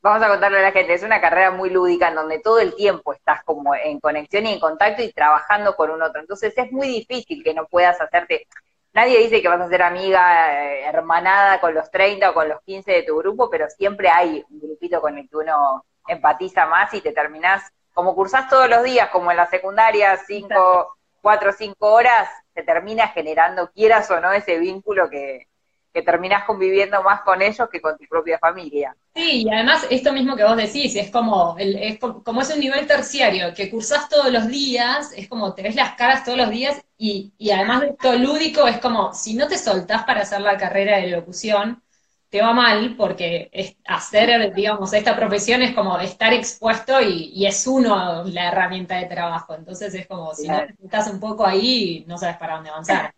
vamos 0.03 0.22
a 0.22 0.27
contarle 0.27 0.60
a 0.60 0.63
la 0.63 0.72
gente, 0.74 0.93
es 0.93 1.01
una 1.03 1.22
carrera 1.22 1.51
muy 1.51 1.69
lúdica 1.69 2.10
en 2.10 2.15
donde 2.15 2.39
todo 2.39 2.60
el 2.60 2.75
tiempo 2.75 3.13
estás 3.13 3.41
como 3.45 3.74
en 3.74 4.01
conexión 4.01 4.45
y 4.45 4.53
en 4.53 4.60
contacto 4.60 5.01
y 5.01 5.13
trabajando 5.13 5.75
con 5.75 5.89
un 5.91 6.01
otro. 6.01 6.19
Entonces 6.19 6.53
es 6.57 6.72
muy 6.72 6.88
difícil 6.89 7.41
que 7.41 7.53
no 7.53 7.65
puedas 7.67 8.00
hacerte, 8.01 8.48
nadie 8.91 9.19
dice 9.19 9.41
que 9.41 9.48
vas 9.48 9.62
a 9.62 9.69
ser 9.69 9.81
amiga 9.81 10.65
eh, 10.65 10.86
hermanada 10.86 11.62
con 11.62 11.74
los 11.74 11.89
30 11.89 12.29
o 12.29 12.33
con 12.33 12.50
los 12.50 12.62
15 12.62 12.91
de 12.91 13.03
tu 13.03 13.17
grupo, 13.17 13.50
pero 13.50 13.69
siempre 13.69 14.10
hay 14.10 14.43
un 14.50 14.60
grupito 14.60 15.00
con 15.00 15.17
el 15.17 15.29
que 15.29 15.38
uno 15.38 15.86
empatiza 16.07 16.65
más 16.65 16.93
y 16.93 17.00
te 17.01 17.13
terminás, 17.13 17.63
como 17.93 18.13
cursás 18.13 18.50
todos 18.50 18.69
los 18.69 18.83
días, 18.83 19.10
como 19.10 19.31
en 19.31 19.38
la 19.38 19.48
secundaria, 19.48 20.17
5, 20.17 20.98
4 21.22 21.50
o 21.50 21.53
5 21.53 21.88
horas, 21.88 22.29
te 22.53 22.63
termina 22.63 23.07
generando, 23.07 23.72
quieras 23.72 24.12
o 24.12 24.19
no, 24.19 24.33
ese 24.33 24.60
vínculo 24.60 25.10
que, 25.10 25.48
que 25.93 26.01
terminás 26.03 26.45
conviviendo 26.45 27.01
más 27.03 27.21
con 27.21 27.41
ellos 27.41 27.69
que 27.71 27.81
con 27.81 27.97
tu 27.97 28.05
propia 28.07 28.39
familia. 28.39 28.95
Sí, 29.15 29.43
y 29.43 29.50
además 29.53 29.85
esto 29.91 30.12
mismo 30.12 30.35
que 30.35 30.43
vos 30.43 30.57
decís, 30.57 30.95
es 30.95 31.12
como, 31.12 31.55
el, 31.59 31.75
es 31.75 32.00
como 32.00 32.41
es 32.41 32.50
un 32.51 32.59
nivel 32.59 32.88
terciario, 32.88 33.53
que 33.53 33.69
cursás 33.69 34.09
todos 34.09 34.31
los 34.31 34.47
días, 34.47 35.12
es 35.15 35.27
como 35.29 35.53
te 35.53 35.62
ves 35.62 35.75
las 35.75 35.93
caras 35.95 36.23
todos 36.25 36.35
los 36.39 36.50
días, 36.50 36.83
y, 36.97 37.31
y 37.38 37.51
además 37.51 37.81
de 37.81 37.88
esto 37.89 38.13
lúdico, 38.15 38.67
es 38.67 38.79
como, 38.79 39.13
si 39.13 39.35
no 39.35 39.47
te 39.47 39.59
soltás 39.59 40.03
para 40.05 40.21
hacer 40.21 40.41
la 40.41 40.57
carrera 40.57 40.97
de 40.97 41.09
locución, 41.09 41.83
te 42.29 42.41
va 42.41 42.53
mal, 42.53 42.95
porque 42.97 43.50
es 43.53 43.75
hacer, 43.85 44.51
digamos, 44.55 44.91
esta 44.93 45.15
profesión 45.15 45.62
es 45.62 45.75
como 45.75 46.00
estar 46.00 46.33
expuesto 46.33 47.00
y, 47.00 47.29
y 47.35 47.45
es 47.45 47.67
uno 47.67 48.23
la 48.23 48.47
herramienta 48.47 48.95
de 48.97 49.05
trabajo. 49.05 49.53
Entonces 49.53 49.93
es 49.93 50.07
como, 50.07 50.33
si 50.33 50.50
no 50.50 50.59
estás 50.83 51.07
un 51.12 51.19
poco 51.19 51.45
ahí, 51.45 52.03
no 52.07 52.17
sabes 52.17 52.38
para 52.38 52.55
dónde 52.55 52.71
avanzar. 52.71 53.13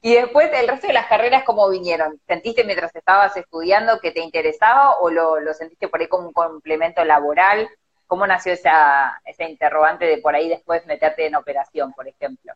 Y 0.00 0.14
después, 0.14 0.50
el 0.52 0.68
resto 0.68 0.86
de 0.86 0.92
las 0.92 1.06
carreras, 1.06 1.44
¿cómo 1.44 1.68
vinieron? 1.68 2.20
¿Sentiste 2.26 2.64
mientras 2.64 2.94
estabas 2.94 3.36
estudiando 3.36 4.00
que 4.00 4.10
te 4.10 4.20
interesaba 4.20 4.96
o 4.98 5.10
lo, 5.10 5.54
sentiste 5.54 5.88
por 5.88 6.00
ahí 6.00 6.08
como 6.08 6.28
un 6.28 6.32
complemento 6.32 7.04
laboral? 7.04 7.68
¿Cómo 8.06 8.26
nació 8.26 8.52
esa, 8.52 9.20
esa 9.24 9.44
interrogante 9.44 10.06
de 10.06 10.18
por 10.18 10.34
ahí 10.34 10.48
después 10.48 10.86
meterte 10.86 11.26
en 11.26 11.36
operación, 11.36 11.92
por 11.92 12.08
ejemplo? 12.08 12.52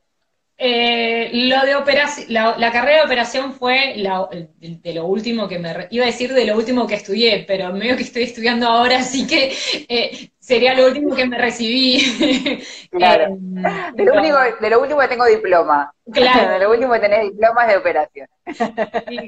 Eh, 0.59 1.31
lo 1.33 1.67
de 1.67 1.77
operación, 1.77 2.27
la, 2.31 2.73
carrera 2.73 3.01
de 3.01 3.05
operación 3.05 3.53
fue 3.53 3.95
de, 3.97 4.95
lo 4.95 5.07
último 5.07 5.47
que 5.49 5.59
me, 5.59 5.87
iba 5.91 6.05
a 6.05 6.07
decir 6.07 6.33
de 6.33 6.47
lo 6.47 6.57
último 6.57 6.87
que 6.87 6.95
estudié, 6.95 7.45
pero 7.47 7.75
medio 7.75 7.95
que 7.95 8.05
estoy 8.05 8.23
estudiando 8.23 8.67
ahora, 8.67 9.01
así 9.01 9.27
que 9.27 9.53
eh, 9.87 10.31
sería 10.39 10.73
lo 10.75 10.87
último 10.87 11.15
que 11.15 11.27
me 11.27 11.37
recibí. 11.39 12.63
Claro. 12.91 13.35
Eh, 13.35 13.93
de, 13.95 14.05
lo 14.71 14.81
último 14.81 15.01
que 15.01 15.09
tengo 15.09 15.27
diploma. 15.27 15.93
Claro. 16.11 16.53
De 16.53 16.59
lo 16.61 16.71
último 16.71 16.93
que 16.95 17.01
tenés 17.01 17.25
diplomas 17.25 17.69
de 17.69 17.77
operación. 17.77 18.27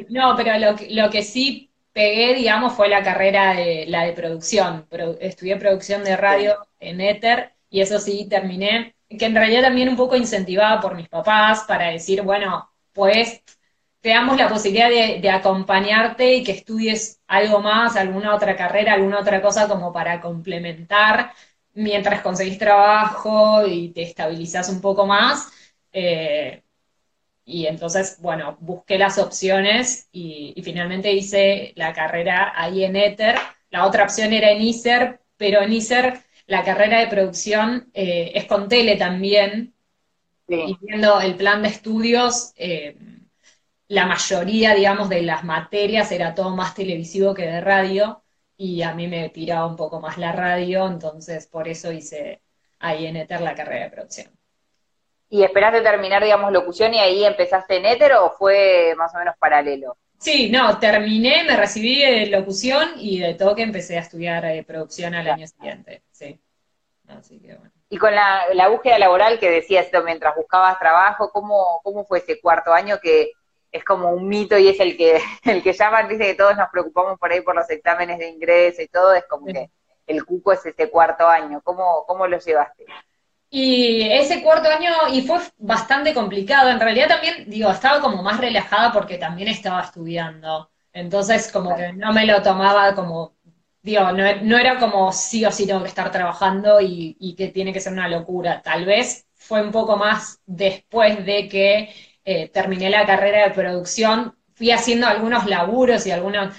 no, 0.09 0.35
pero 0.37 0.59
lo, 0.59 0.77
lo 0.89 1.11
que 1.11 1.23
sí 1.23 1.71
pegué, 1.93 2.35
digamos, 2.35 2.73
fue 2.73 2.89
la 2.89 3.03
carrera 3.03 3.55
de 3.55 3.85
la 3.89 4.05
de 4.05 4.13
producción. 4.13 4.87
estudié 5.21 5.57
producción 5.57 6.03
de 6.03 6.17
radio 6.17 6.57
en 6.81 7.03
Ether 7.03 7.53
y 7.69 7.83
eso 7.83 7.99
sí 7.99 8.27
terminé 8.31 8.95
que 9.09 9.27
en 9.27 9.35
realidad 9.35 9.63
también 9.63 9.89
un 9.89 9.97
poco 9.97 10.17
incentivada 10.17 10.81
por 10.81 10.95
mis 10.95 11.09
papás 11.09 11.65
para 11.67 11.91
decir, 11.91 12.23
bueno, 12.23 12.71
pues 12.93 13.43
te 14.01 14.11
damos 14.11 14.37
la 14.37 14.49
posibilidad 14.49 14.89
de, 14.91 15.31
acompañarte 15.31 16.35
y 16.35 16.45
que 16.45 16.53
estudies 16.53 17.21
algo 17.27 17.61
más, 17.61 17.97
alguna 17.97 18.35
otra 18.35 18.57
carrera, 18.57 18.95
alguna 18.95 19.21
otra 19.21 19.43
cosa 19.43 19.69
como 19.69 19.93
para 19.93 20.21
complementar 20.21 21.33
mientras 21.75 22.23
conseguís 22.23 22.59
trabajo 22.59 23.67
y 23.67 23.91
te 23.91 24.03
estabilizás 24.03 24.69
un 24.69 24.81
poco 24.81 25.07
más. 25.07 25.49
Eh, 25.93 26.63
y 27.45 27.67
entonces, 27.67 28.19
bueno, 28.21 28.57
busqué 28.61 28.99
las 28.99 29.19
opciones 29.19 30.09
y, 30.13 30.53
y, 30.55 30.63
finalmente 30.63 31.13
hice 31.13 31.73
la 31.77 31.93
carrera 31.95 32.53
ahí 32.55 32.85
en 32.85 32.97
Ether. 32.97 33.37
La 33.71 33.87
otra 33.87 34.05
opción 34.05 34.33
era 34.33 34.51
en 34.51 34.63
ISER, 34.63 35.21
pero 35.37 35.63
en 35.63 35.73
ISER 35.73 36.21
la 36.49 36.65
carrera 36.65 36.99
de 36.99 37.07
producción 37.09 37.91
eh, 37.93 38.33
es 38.35 38.47
con 38.47 38.69
tele 38.69 38.97
también, 38.97 39.75
y 40.49 40.79
viendo 40.81 41.21
el 41.21 41.37
plan 41.37 41.63
de 41.63 41.69
estudios, 41.69 42.55
eh, 42.57 42.97
la 43.89 44.07
mayoría, 44.07 44.75
digamos, 44.75 45.11
de 45.11 45.21
las 45.21 45.45
materias 45.45 46.11
era 46.11 46.35
todo 46.35 46.57
más 46.57 46.75
televisivo 46.75 47.35
que 47.35 47.47
de 47.47 47.61
radio, 47.61 48.23
y 48.57 48.81
a 48.81 48.95
mí 48.95 49.07
me 49.09 49.29
tiraba 49.29 49.67
un 49.67 49.77
poco 49.77 50.01
más 50.01 50.17
la 50.17 50.33
radio, 50.33 50.87
entonces 50.87 51.47
por 51.47 51.69
eso 51.69 51.93
hice 51.93 52.41
ahí 52.79 53.07
en 53.07 53.17
Ether 53.17 53.43
la 53.43 53.55
carrera 53.55 53.85
de 53.85 53.91
producción. 53.91 54.29
¿Y 55.29 55.43
esperaste 55.43 55.83
terminar, 55.83 56.25
digamos, 56.25 56.51
locución 56.51 56.95
y 56.95 56.99
ahí 56.99 57.25
empezaste 57.25 57.77
en 57.77 57.85
Ether 57.85 58.15
o 58.15 58.31
fue 58.31 58.95
más 58.97 59.15
o 59.15 59.19
menos 59.19 59.35
paralelo? 59.39 59.99
Sí, 60.19 60.51
no, 60.51 60.79
terminé, 60.79 61.45
me 61.45 61.57
recibí 61.57 62.03
de 62.03 62.27
locución 62.27 62.91
y 62.97 63.21
de 63.21 63.35
toque 63.35 63.63
empecé 63.63 63.97
a 63.97 64.01
estudiar 64.01 64.45
eh, 64.47 64.65
producción 64.65 65.15
al 65.15 65.29
año 65.29 65.47
siguiente, 65.47 66.03
sí. 66.11 66.41
Así 67.07 67.41
que 67.41 67.55
bueno. 67.55 67.73
Y 67.89 67.97
con 67.97 68.15
la, 68.15 68.69
búsqueda 68.69 68.99
laboral 68.99 69.39
que 69.39 69.51
decías 69.51 69.87
esto 69.87 70.03
mientras 70.03 70.35
buscabas 70.37 70.79
trabajo, 70.79 71.31
¿cómo, 71.31 71.81
¿cómo 71.83 72.05
fue 72.05 72.19
ese 72.19 72.41
cuarto 72.41 72.73
año 72.73 72.99
que 73.01 73.33
es 73.71 73.85
como 73.85 74.11
un 74.11 74.29
mito 74.29 74.59
y 74.59 74.69
es 74.69 74.81
el 74.81 74.97
que, 74.97 75.21
el 75.45 75.63
que 75.63 75.73
llaman, 75.73 76.09
dice 76.09 76.25
que 76.25 76.35
todos 76.35 76.57
nos 76.57 76.69
preocupamos 76.71 77.19
por 77.19 77.33
ahí 77.33 77.41
por 77.41 77.55
los 77.55 77.69
exámenes 77.71 78.19
de 78.19 78.29
ingreso 78.29 78.83
y 78.83 78.89
todo, 78.89 79.15
es 79.15 79.25
como 79.25 79.47
que 79.47 79.71
el 80.07 80.25
cuco 80.25 80.53
es 80.53 80.65
ese 80.67 80.91
cuarto 80.91 81.29
año. 81.29 81.61
¿Cómo, 81.63 82.05
cómo 82.07 82.27
lo 82.27 82.39
llevaste? 82.39 82.85
Y 83.51 84.03
ese 84.03 84.43
cuarto 84.43 84.69
año, 84.69 84.91
y 85.11 85.23
fue 85.23 85.39
bastante 85.57 86.13
complicado, 86.13 86.69
en 86.69 86.81
realidad 86.81 87.09
también, 87.09 87.49
digo, 87.49 87.71
estaba 87.71 88.01
como 88.01 88.23
más 88.23 88.39
relajada 88.39 88.93
porque 88.93 89.17
también 89.17 89.49
estaba 89.49 89.81
estudiando, 89.83 90.71
entonces 90.93 91.51
como 91.51 91.75
que 91.75 91.93
no 91.95 92.13
me 92.13 92.27
lo 92.27 92.43
tomaba 92.43 92.95
como, 92.95 93.37
digo, 93.83 94.13
no, 94.13 94.59
era 94.59 94.79
como 94.79 95.13
sí 95.13 95.47
o 95.47 95.51
sí 95.51 95.67
tengo 95.67 95.83
que 95.83 95.89
estar 95.89 96.13
trabajando 96.13 96.79
y, 96.81 97.35
que 97.39 97.49
tiene 97.49 97.73
que 97.73 97.81
ser 97.81 97.95
una 97.95 98.09
locura, 98.09 98.61
tal 98.63 98.85
vez 98.85 99.27
fue 99.35 99.63
un 99.63 99.73
poco 99.73 99.97
más 99.97 100.41
después 100.45 101.25
de 101.25 101.49
que 101.49 101.95
eh, 102.25 102.49
terminé 102.51 102.91
la 102.91 103.07
carrera 103.07 103.45
de 103.45 103.55
producción, 103.55 104.37
fui 104.55 104.73
haciendo 104.73 105.07
algunos 105.07 105.47
laburos 105.47 106.07
y 106.07 106.11
algunos, 106.11 106.55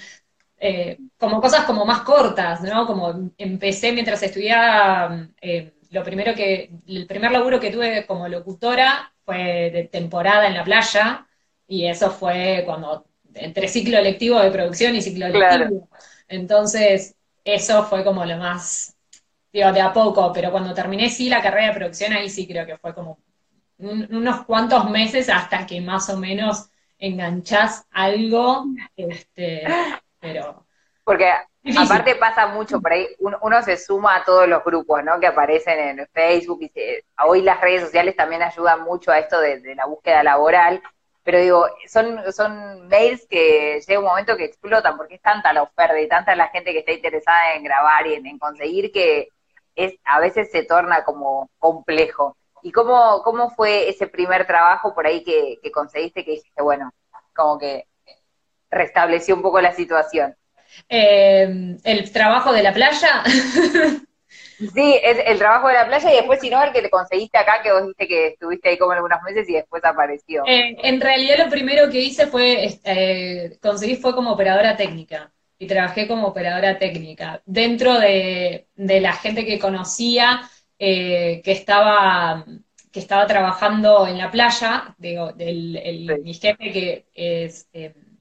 eh, 0.58 0.98
como 1.18 1.40
cosas 1.40 1.64
como 1.66 1.84
más 1.84 2.00
cortas, 2.02 2.62
¿no? 2.62 2.86
Como 2.86 3.30
empecé 3.38 3.92
mientras 3.92 4.22
estudiaba... 4.22 5.28
Eh, 5.40 5.74
lo 5.90 6.04
primero 6.04 6.34
que, 6.34 6.70
el 6.86 7.06
primer 7.06 7.32
laburo 7.32 7.60
que 7.60 7.70
tuve 7.70 8.06
como 8.06 8.28
locutora 8.28 9.12
fue 9.24 9.70
de 9.70 9.84
temporada 9.84 10.46
en 10.46 10.54
la 10.54 10.64
playa, 10.64 11.26
y 11.66 11.86
eso 11.86 12.10
fue 12.10 12.62
cuando, 12.64 13.06
entre 13.34 13.68
ciclo 13.68 14.00
lectivo 14.00 14.40
de 14.40 14.50
producción 14.50 14.94
y 14.94 15.02
ciclo 15.02 15.28
lectivo. 15.28 15.88
Entonces, 16.28 17.14
eso 17.44 17.84
fue 17.84 18.04
como 18.04 18.24
lo 18.24 18.36
más, 18.36 18.96
digo, 19.52 19.72
de 19.72 19.80
a 19.80 19.92
poco, 19.92 20.32
pero 20.32 20.50
cuando 20.50 20.74
terminé 20.74 21.10
sí 21.10 21.28
la 21.28 21.42
carrera 21.42 21.68
de 21.68 21.78
producción, 21.78 22.12
ahí 22.12 22.30
sí 22.30 22.46
creo 22.46 22.66
que 22.66 22.78
fue 22.78 22.94
como 22.94 23.18
unos 23.78 24.44
cuantos 24.44 24.90
meses 24.90 25.28
hasta 25.28 25.66
que 25.66 25.80
más 25.80 26.08
o 26.10 26.16
menos 26.16 26.70
enganchás 26.98 27.86
algo, 27.90 28.66
este, 28.96 29.64
pero... 30.20 30.66
Porque 31.02 31.30
Aparte 31.76 32.14
pasa 32.14 32.46
mucho 32.46 32.80
por 32.80 32.92
ahí, 32.92 33.06
uno, 33.18 33.62
se 33.62 33.76
suma 33.76 34.16
a 34.16 34.24
todos 34.24 34.48
los 34.48 34.64
grupos, 34.64 35.04
¿no? 35.04 35.20
Que 35.20 35.26
aparecen 35.26 35.78
en 35.78 36.08
Facebook 36.08 36.60
y 36.62 36.72
hoy 37.26 37.42
las 37.42 37.60
redes 37.60 37.82
sociales 37.82 38.16
también 38.16 38.42
ayudan 38.42 38.82
mucho 38.82 39.10
a 39.10 39.18
esto 39.18 39.38
de, 39.40 39.74
la 39.74 39.84
búsqueda 39.84 40.22
laboral, 40.22 40.82
pero 41.22 41.38
digo, 41.38 41.66
son, 41.86 42.88
mails 42.88 43.26
que 43.28 43.80
llega 43.86 44.00
un 44.00 44.06
momento 44.06 44.38
que 44.38 44.46
explotan 44.46 44.96
porque 44.96 45.16
es 45.16 45.22
tanta 45.22 45.52
la 45.52 45.62
oferta 45.62 46.00
y 46.00 46.08
tanta 46.08 46.34
la 46.34 46.48
gente 46.48 46.72
que 46.72 46.78
está 46.78 46.92
interesada 46.92 47.54
en 47.54 47.62
grabar 47.62 48.06
y 48.06 48.14
en, 48.14 48.38
conseguir 48.38 48.90
que 48.90 49.28
es 49.76 49.94
a 50.04 50.18
veces 50.18 50.50
se 50.50 50.64
torna 50.64 51.04
como 51.04 51.50
complejo. 51.58 52.36
¿Y 52.62 52.72
cómo, 52.72 53.22
cómo 53.22 53.50
fue 53.50 53.88
ese 53.88 54.06
primer 54.06 54.46
trabajo 54.46 54.94
por 54.94 55.06
ahí 55.06 55.22
que 55.22 55.58
conseguiste 55.72 56.24
que 56.24 56.32
dijiste, 56.32 56.62
bueno, 56.62 56.90
como 57.34 57.58
que 57.58 57.86
restableció 58.70 59.34
un 59.34 59.42
poco 59.42 59.60
la 59.60 59.72
situación? 59.72 60.36
Eh, 60.88 61.76
el 61.84 62.12
trabajo 62.12 62.52
de 62.52 62.62
la 62.62 62.72
playa. 62.72 63.22
Sí, 64.74 65.00
es 65.02 65.16
el 65.24 65.38
trabajo 65.38 65.68
de 65.68 65.72
la 65.74 65.86
playa 65.86 66.12
y 66.12 66.16
después, 66.16 66.38
si 66.38 66.50
no, 66.50 66.62
el 66.62 66.70
que 66.70 66.82
te 66.82 66.90
conseguiste 66.90 67.38
acá, 67.38 67.62
que 67.62 67.72
vos 67.72 67.80
dijiste 67.80 68.06
que 68.06 68.26
estuviste 68.26 68.68
ahí 68.68 68.76
como 68.76 68.92
algunos 68.92 69.22
meses 69.22 69.48
y 69.48 69.54
después 69.54 69.82
apareció. 69.82 70.42
Eh, 70.46 70.76
en 70.82 71.00
realidad 71.00 71.38
lo 71.38 71.48
primero 71.48 71.88
que 71.88 72.00
hice 72.00 72.26
fue, 72.26 72.78
eh, 72.84 73.58
conseguí 73.62 73.96
fue 73.96 74.14
como 74.14 74.32
operadora 74.32 74.76
técnica 74.76 75.32
y 75.58 75.66
trabajé 75.66 76.06
como 76.06 76.26
operadora 76.26 76.78
técnica. 76.78 77.40
Dentro 77.46 77.98
de, 77.98 78.66
la 78.76 79.14
gente 79.14 79.46
que 79.46 79.58
conocía, 79.58 80.42
que 80.78 81.42
estaba 81.46 82.44
que 82.92 83.00
estaba 83.00 83.26
trabajando 83.26 84.06
en 84.06 84.18
la 84.18 84.30
playa, 84.30 84.94
digo, 84.98 85.32
del, 85.32 86.20
mi 86.22 86.34
jefe 86.34 86.70
que 86.70 87.06
es, 87.14 87.68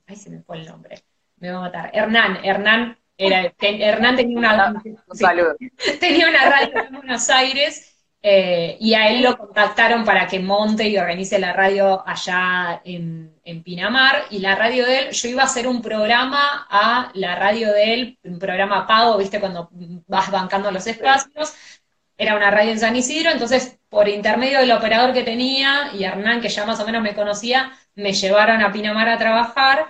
ay 0.07 0.15
se 0.15 0.29
me 0.29 0.41
fue 0.41 0.57
el 0.57 0.67
nombre, 0.67 1.01
me 1.39 1.51
va 1.51 1.57
a 1.57 1.61
matar. 1.61 1.91
Hernán, 1.93 2.39
Hernán, 2.43 2.97
era, 3.17 3.53
Hernán 3.59 4.15
tenía 4.15 4.37
una, 4.37 4.81
tenía 5.99 6.29
una 6.29 6.49
radio 6.49 6.85
en 6.87 6.95
Buenos 6.95 7.29
Aires 7.29 7.89
eh, 8.21 8.77
y 8.79 8.93
a 8.93 9.09
él 9.09 9.21
lo 9.21 9.37
contactaron 9.37 10.03
para 10.03 10.27
que 10.27 10.39
monte 10.39 10.87
y 10.87 10.97
organice 10.97 11.39
la 11.39 11.53
radio 11.53 12.03
allá 12.05 12.81
en, 12.83 13.33
en, 13.43 13.63
Pinamar. 13.63 14.23
Y 14.29 14.39
la 14.39 14.55
radio 14.55 14.85
de 14.85 14.99
él, 14.99 15.11
yo 15.11 15.29
iba 15.29 15.43
a 15.43 15.45
hacer 15.45 15.67
un 15.67 15.81
programa 15.81 16.67
a 16.69 17.11
la 17.13 17.35
radio 17.35 17.71
de 17.71 17.93
él, 17.93 18.19
un 18.23 18.39
programa 18.39 18.85
pago, 18.87 19.17
viste, 19.17 19.39
cuando 19.39 19.69
vas 20.07 20.31
bancando 20.31 20.71
los 20.71 20.85
espacios. 20.87 21.53
Era 22.17 22.35
una 22.35 22.51
radio 22.51 22.71
en 22.71 22.79
San 22.79 22.95
Isidro, 22.97 23.31
entonces 23.31 23.79
por 23.87 24.09
intermedio 24.09 24.59
del 24.59 24.73
operador 24.73 25.13
que 25.13 25.23
tenía 25.23 25.91
y 25.93 26.03
Hernán, 26.03 26.41
que 26.41 26.49
ya 26.49 26.65
más 26.65 26.79
o 26.79 26.85
menos 26.85 27.01
me 27.01 27.15
conocía, 27.15 27.71
me 27.95 28.11
llevaron 28.11 28.61
a 28.61 28.71
Pinamar 28.71 29.07
a 29.07 29.17
trabajar 29.17 29.87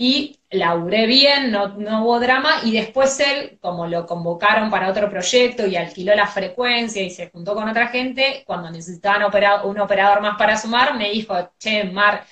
y 0.00 0.38
laburé 0.50 1.06
bien, 1.06 1.50
no, 1.50 1.68
no, 1.76 2.04
hubo 2.04 2.20
drama, 2.20 2.60
y 2.62 2.70
después 2.72 3.18
él, 3.18 3.58
como 3.60 3.86
lo 3.88 4.06
convocaron 4.06 4.70
para 4.70 4.88
otro 4.90 5.10
proyecto 5.10 5.66
y 5.66 5.74
alquiló 5.74 6.14
la 6.14 6.28
frecuencia 6.28 7.02
y 7.02 7.10
se 7.10 7.30
juntó 7.30 7.54
con 7.54 7.68
otra 7.68 7.88
gente, 7.88 8.44
cuando 8.46 8.70
necesitaban 8.70 9.24
un 9.64 9.80
operador 9.80 10.20
más 10.22 10.38
para 10.38 10.56
sumar, 10.56 10.96
me 10.96 11.10
dijo, 11.10 11.34
che, 11.58 11.82
Mar, 11.84 12.24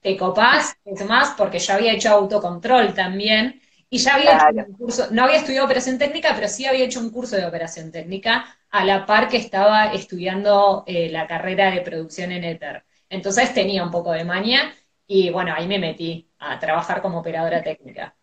¿te 0.00 0.16
copás? 0.16 0.76
Es 0.84 1.04
más, 1.06 1.34
porque 1.38 1.58
yo 1.58 1.74
había 1.74 1.94
hecho 1.94 2.10
autocontrol 2.10 2.94
también, 2.94 3.62
y 3.88 3.98
ya 3.98 4.16
había 4.16 4.36
hecho 4.36 4.68
un 4.68 4.74
curso, 4.76 5.08
no 5.10 5.24
había 5.24 5.38
estudiado 5.38 5.66
operación 5.66 5.98
técnica, 5.98 6.32
pero 6.34 6.48
sí 6.48 6.66
había 6.66 6.84
hecho 6.84 7.00
un 7.00 7.10
curso 7.10 7.36
de 7.36 7.46
operación 7.46 7.90
técnica, 7.92 8.58
a 8.70 8.84
la 8.84 9.06
par 9.06 9.28
que 9.28 9.38
estaba 9.38 9.92
estudiando 9.94 10.84
eh, 10.86 11.08
la 11.10 11.26
carrera 11.26 11.70
de 11.70 11.80
producción 11.80 12.30
en 12.32 12.44
Ether. 12.44 12.84
Entonces 13.08 13.54
tenía 13.54 13.82
un 13.84 13.90
poco 13.90 14.12
de 14.12 14.24
maña, 14.24 14.74
y 15.06 15.30
bueno, 15.30 15.54
ahí 15.56 15.66
me 15.66 15.78
metí 15.78 16.29
a 16.40 16.58
trabajar 16.58 17.02
como 17.02 17.20
operadora 17.20 17.62
técnica. 17.62 18.14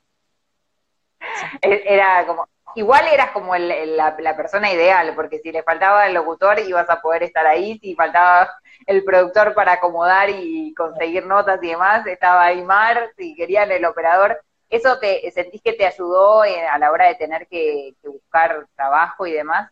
E-, 1.62 1.84
era 1.86 2.26
como, 2.26 2.48
igual 2.76 3.08
eras 3.08 3.32
como 3.32 3.56
la, 3.56 4.36
persona 4.36 4.72
ideal, 4.72 5.14
porque 5.16 5.40
si 5.40 5.52
le 5.52 5.64
faltaba 5.64 6.08
el 6.08 6.14
locutor 6.14 6.60
ibas 6.60 6.90
a 6.90 7.02
poder 7.02 7.24
estar 7.24 7.46
ahí, 7.46 7.80
si 7.80 7.96
faltaba 7.96 8.50
el 8.86 9.04
productor 9.04 9.54
para 9.54 9.74
acomodar 9.74 10.30
y 10.30 10.74
conseguir 10.74 11.26
notas 11.26 11.62
y 11.62 11.68
demás, 11.68 12.06
estaba 12.08 12.46
ahí 12.46 12.64
Mar, 12.64 13.12
si 13.18 13.36
querían 13.36 13.72
el 13.72 13.86
operador. 13.86 14.42
¿Eso 14.70 15.00
te 15.00 15.32
sentís 15.32 15.62
que 15.62 15.74
te 15.74 15.86
ayudó 15.86 16.42
a 16.42 16.78
la 16.78 16.92
hora 16.92 17.08
de 17.08 17.16
tener 17.16 17.48
que, 17.48 17.94
buscar 18.04 18.68
trabajo 18.76 19.26
y 19.26 19.32
demás? 19.32 19.72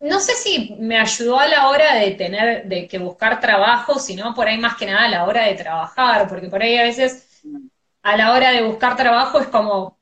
no 0.00 0.20
sé 0.20 0.34
si 0.34 0.76
me 0.78 0.96
ayudó 0.96 1.40
a 1.40 1.48
la 1.48 1.68
hora 1.68 1.96
de 1.96 2.12
tener, 2.12 2.66
de 2.66 2.86
que 2.86 2.98
buscar 2.98 3.40
trabajo, 3.40 3.98
sino 3.98 4.32
por 4.32 4.46
ahí 4.46 4.56
más 4.56 4.76
que 4.76 4.86
nada 4.86 5.06
a 5.06 5.08
la 5.08 5.24
hora 5.24 5.46
de 5.46 5.56
trabajar, 5.56 6.28
porque 6.28 6.46
por 6.46 6.62
ahí 6.62 6.78
a 6.78 6.84
veces 6.84 7.27
a 8.02 8.16
la 8.16 8.32
hora 8.32 8.52
de 8.52 8.62
buscar 8.62 8.96
trabajo 8.96 9.38
es 9.38 9.48
como, 9.48 9.98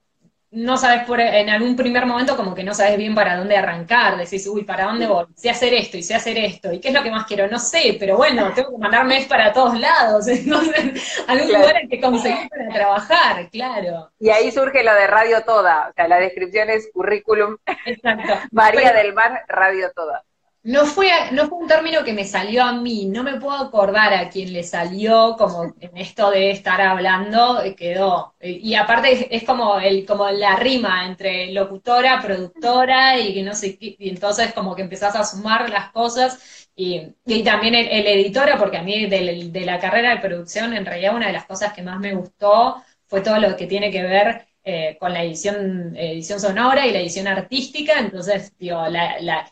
no 0.51 0.77
sabes 0.79 1.05
por, 1.05 1.21
en 1.21 1.51
algún 1.51 1.77
primer 1.77 2.07
momento 2.07 2.37
como 2.37 2.55
que 2.55 2.63
no 2.63 2.73
sabes 2.73 2.97
bien 2.97 3.15
para 3.15 3.37
dónde 3.37 3.57
arrancar, 3.57 4.17
decís, 4.17 4.47
uy, 4.47 4.65
¿para 4.65 4.85
dónde 4.85 5.07
voy? 5.07 5.27
Sé 5.35 5.51
hacer 5.51 5.75
esto 5.75 5.97
y 5.97 6.03
sé 6.03 6.15
hacer 6.15 6.39
esto, 6.39 6.73
¿y 6.73 6.81
qué 6.81 6.89
es 6.89 6.95
lo 6.95 7.03
que 7.03 7.11
más 7.11 7.27
quiero? 7.27 7.49
No 7.49 7.59
sé, 7.59 7.97
pero 7.99 8.17
bueno, 8.17 8.53
tengo 8.55 8.71
que 8.71 8.79
mandarme 8.79 9.27
para 9.29 9.53
todos 9.53 9.79
lados, 9.79 10.27
entonces, 10.29 11.25
algún 11.27 11.49
lugar 11.53 11.77
en 11.77 11.89
que 11.89 12.01
conseguir 12.01 12.49
para 12.49 12.69
trabajar, 12.69 13.51
claro. 13.51 14.11
Y 14.19 14.31
ahí 14.31 14.51
surge 14.51 14.85
lo 14.85 14.95
de 14.95 15.07
Radio 15.07 15.43
Toda, 15.43 15.89
o 15.91 15.93
sea, 15.93 16.09
la 16.09 16.19
descripción 16.19 16.71
es 16.71 16.89
currículum. 16.93 17.57
Exacto. 17.85 18.35
María 18.53 18.93
del 18.93 19.13
Mar, 19.13 19.45
Radio 19.49 19.91
Toda. 19.95 20.25
No 20.67 20.85
fue, 20.85 21.09
no 21.31 21.47
fue 21.47 21.59
un 21.59 21.69
término 21.69 22.03
que 22.03 22.13
me 22.13 22.25
salió 22.25 22.65
a 22.65 22.73
mí, 22.73 23.07
no 23.07 23.23
me 23.23 23.39
puedo 23.39 23.57
acordar 23.57 24.13
a 24.13 24.29
quién 24.29 24.53
le 24.53 24.65
salió, 24.65 25.37
como 25.39 25.73
en 25.79 25.97
esto 25.97 26.29
de 26.33 26.51
estar 26.51 26.81
hablando, 26.81 27.63
eh, 27.63 27.77
quedó. 27.77 28.35
Y 28.41 28.75
aparte 28.75 29.29
es, 29.31 29.45
como 29.45 29.79
el, 29.79 30.05
como 30.05 30.29
la 30.29 30.57
rima 30.57 31.07
entre 31.07 31.53
locutora, 31.53 32.21
productora, 32.21 33.17
y 33.17 33.33
que 33.33 33.45
no 33.45 33.55
sé 33.55 33.79
y 33.81 34.09
entonces 34.09 34.53
como 34.55 34.75
que 34.75 34.83
empezás 34.83 35.15
a 35.15 35.25
sumar 35.25 35.71
las 35.71 35.93
cosas, 35.93 36.69
y, 36.75 37.13
también 37.45 37.77
el, 37.77 38.07
editora, 38.09 38.59
porque 38.59 38.79
a 38.79 38.83
mí 38.83 39.07
de, 39.07 39.63
la 39.65 39.79
carrera 39.79 40.11
de 40.17 40.21
producción, 40.21 40.75
en 40.75 40.85
realidad 40.85 41.15
una 41.15 41.29
de 41.29 41.33
las 41.33 41.47
cosas 41.47 41.73
que 41.75 41.83
más 41.83 42.01
me 42.01 42.15
gustó 42.15 42.83
fue 43.07 43.21
todo 43.21 43.39
lo 43.39 43.57
que 43.57 43.69
tiene 43.69 43.93
que 43.93 44.03
ver 44.03 44.49
eh, 44.65 44.97
con 44.99 45.13
la 45.13 45.23
edición, 45.23 45.95
edición 45.97 46.41
sonora 46.41 46.87
y 46.89 46.93
la 46.93 46.99
edición 46.99 47.29
artística, 47.29 48.01
entonces, 48.01 48.53
digo, 48.59 48.85
la 48.89 49.47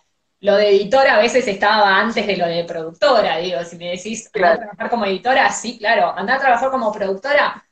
lo 0.45 0.57
de 0.57 0.69
editora 0.69 1.15
a 1.15 1.21
veces 1.21 1.49
estaba 1.49 1.99
antes 1.99 2.27
de 2.27 2.37
lo 2.37 2.47
de 2.47 2.65
productora, 2.65 3.39
digo, 3.39 3.65
si 3.65 3.79
me 3.79 3.93
decís, 3.93 4.31
anda 4.35 4.53
a 4.53 4.59
trabajar 4.59 4.91
como 4.91 5.07
editora, 5.07 5.49
sí, 5.49 5.79
claro, 5.79 6.13
anda 6.15 6.35
a 6.35 6.39
trabajar 6.39 6.71
como 6.71 6.93
productora, 6.93 7.65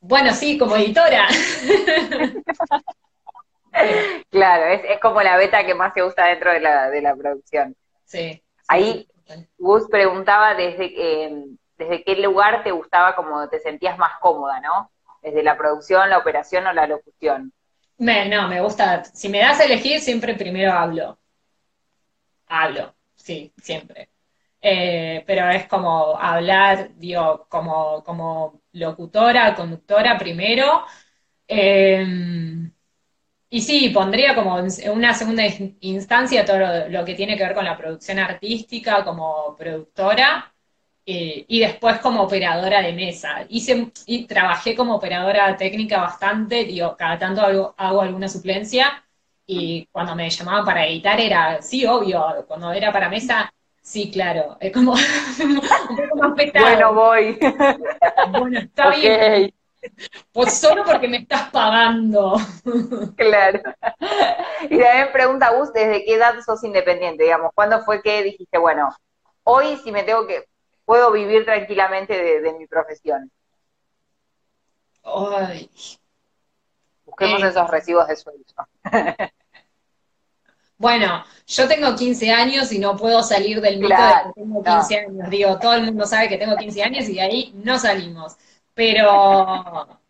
bueno, 0.00 0.32
sí, 0.32 0.56
como 0.56 0.74
editora. 0.74 1.26
claro, 4.30 4.64
es, 4.64 4.98
como 5.00 5.20
la 5.20 5.36
beta 5.36 5.66
que 5.66 5.74
más 5.74 5.92
se 5.92 6.02
usa 6.02 6.28
dentro 6.28 6.50
de 6.50 6.60
la, 6.60 6.88
de 6.88 7.02
la 7.02 7.14
producción. 7.14 7.76
Sí. 8.06 8.42
Ahí 8.68 9.06
Gus 9.58 9.86
preguntaba 9.90 10.54
desde, 10.54 10.94
eh, 10.96 11.44
desde 11.76 12.04
qué 12.04 12.16
lugar 12.16 12.64
te 12.64 12.70
gustaba, 12.70 13.14
como 13.16 13.50
te 13.50 13.60
sentías 13.60 13.98
más 13.98 14.12
cómoda, 14.22 14.60
¿no? 14.60 14.90
Desde 15.20 15.42
la 15.42 15.58
producción, 15.58 16.08
la 16.08 16.16
operación 16.16 16.66
o 16.68 16.72
la 16.72 16.86
locución. 16.86 17.52
no, 17.98 18.48
me 18.48 18.62
gusta, 18.62 19.04
si 19.04 19.28
me 19.28 19.40
das 19.40 19.60
a 19.60 19.64
elegir, 19.64 20.00
siempre 20.00 20.32
primero 20.32 20.72
hablo 20.72 21.18
hablo, 22.46 22.94
sí, 23.14 23.52
siempre. 23.56 24.10
Eh, 24.60 25.22
pero 25.26 25.48
es 25.50 25.66
como 25.68 26.18
hablar, 26.18 26.94
digo, 26.96 27.46
como, 27.50 28.02
como 28.04 28.62
locutora, 28.72 29.54
conductora 29.54 30.16
primero. 30.18 30.84
Em, 31.46 32.72
y 33.50 33.60
sí, 33.62 33.90
pondría 33.90 34.34
como 34.34 34.58
en 34.58 34.68
una 34.90 35.14
segunda 35.14 35.44
instancia 35.80 36.44
todo 36.44 36.88
lo, 36.88 37.04
que 37.04 37.14
tiene 37.14 37.36
que 37.36 37.44
ver 37.44 37.54
con 37.54 37.64
la 37.64 37.76
producción 37.76 38.18
artística 38.18 39.04
como 39.04 39.56
productora 39.56 40.54
eh, 41.06 41.44
y 41.48 41.60
después 41.60 41.98
como 42.00 42.22
operadora 42.22 42.82
de 42.82 42.92
mesa. 42.94 43.46
Hice, 43.48 43.92
y 44.06 44.26
trabajé 44.26 44.74
como 44.74 44.96
operadora 44.96 45.56
técnica 45.56 46.00
bastante, 46.00 46.64
digo, 46.64 46.96
cada 46.96 47.18
tanto 47.18 47.74
hago 47.76 48.00
alguna 48.02 48.28
suplencia 48.28 49.04
y 49.46 49.86
cuando 49.92 50.14
me 50.14 50.30
llamaban 50.30 50.64
para 50.64 50.86
editar 50.86 51.20
era, 51.20 51.60
sí, 51.60 51.86
obvio, 51.86 52.44
cuando 52.46 52.72
era 52.72 52.92
para 52.92 53.08
mesa, 53.08 53.52
sí, 53.80 54.10
claro, 54.10 54.56
es 54.60 54.72
como 54.72 54.92
un 55.40 55.60
poco 55.60 56.16
más 56.16 56.32
pesado. 56.34 56.64
Bueno, 56.64 56.94
voy. 56.94 57.38
Bueno, 58.38 58.58
está 58.58 58.90
bien. 58.90 59.54
Pues 60.32 60.58
solo 60.58 60.82
porque 60.84 61.08
me 61.08 61.18
estás 61.18 61.50
pagando. 61.50 62.36
Claro. 63.16 63.60
Y 64.62 64.78
también 64.78 65.12
pregunta 65.12 65.50
Gus, 65.50 65.72
¿desde 65.72 66.04
qué 66.04 66.14
edad 66.14 66.34
sos 66.44 66.64
independiente? 66.64 67.24
Digamos, 67.24 67.50
¿cuándo 67.54 67.82
fue 67.84 68.02
que 68.02 68.22
dijiste, 68.22 68.58
bueno, 68.58 68.88
hoy 69.42 69.76
si 69.84 69.92
me 69.92 70.02
tengo 70.02 70.26
que, 70.26 70.44
puedo 70.84 71.12
vivir 71.12 71.44
tranquilamente 71.44 72.40
de, 72.40 72.52
mi 72.54 72.66
profesión? 72.66 73.30
Ay. 75.04 75.70
Busquemos 77.18 77.42
eh. 77.42 77.48
esos 77.48 77.70
recibos 77.70 78.08
de 78.08 78.16
sueldo. 78.16 78.44
Bueno, 80.76 81.24
yo 81.46 81.68
tengo 81.68 81.94
15 81.94 82.32
años 82.32 82.72
y 82.72 82.78
no 82.78 82.96
puedo 82.96 83.22
salir 83.22 83.60
del 83.60 83.78
mito 83.78 83.94
de 83.94 84.32
que 84.34 84.40
tengo 84.42 84.62
15 84.62 84.98
años. 84.98 85.30
Digo, 85.30 85.58
todo 85.58 85.74
el 85.74 85.84
mundo 85.84 86.04
sabe 86.04 86.28
que 86.28 86.36
tengo 86.36 86.56
15 86.56 86.82
años 86.82 87.08
y 87.08 87.14
de 87.14 87.20
ahí 87.22 87.52
no 87.54 87.78
salimos. 87.78 88.36
Pero. 88.74 90.00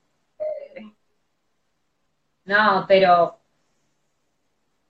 No, 2.47 2.85
pero. 2.89 3.39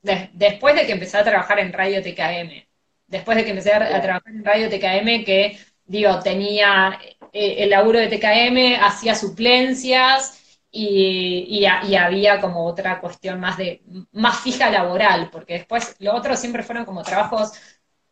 después 0.01 0.77
de 0.77 0.87
que 0.87 0.93
empecé 0.93 1.19
a 1.19 1.25
trabajar 1.25 1.59
en 1.59 1.73
Radio 1.73 2.01
TKM, 2.01 2.67
después 3.09 3.37
de 3.37 3.45
que 3.45 3.51
empecé 3.51 3.73
a, 3.75 4.01
trabajar 4.01 4.33
en 4.33 4.45
Radio 4.45 4.69
TKM, 4.71 5.25
que, 5.25 5.59
digo, 5.85 6.21
tenía 6.21 6.99
eh, 7.33 7.57
el 7.59 7.71
laburo 7.71 7.99
de 7.99 8.09
TKM, 8.09 8.83
hacía 8.83 9.17
suplencias 9.17 10.44
y, 10.77 11.67
había 11.67 12.41
como 12.41 12.67
otra 12.67 13.01
cuestión 13.01 13.39
más 13.39 13.57
de 13.57 13.83
más 14.13 14.41
fija 14.41 14.71
laboral, 14.71 15.31
porque 15.31 15.55
después 15.55 15.95
lo 16.01 16.15
otro 16.15 16.37
siempre 16.37 16.65
fueron 16.65 16.85
como 16.85 17.03
trabajos 17.03 17.53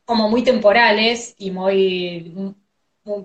como 0.04 0.28
muy 0.28 0.44
temporales 0.44 1.34
y 1.38 1.50
muy, 1.50 2.54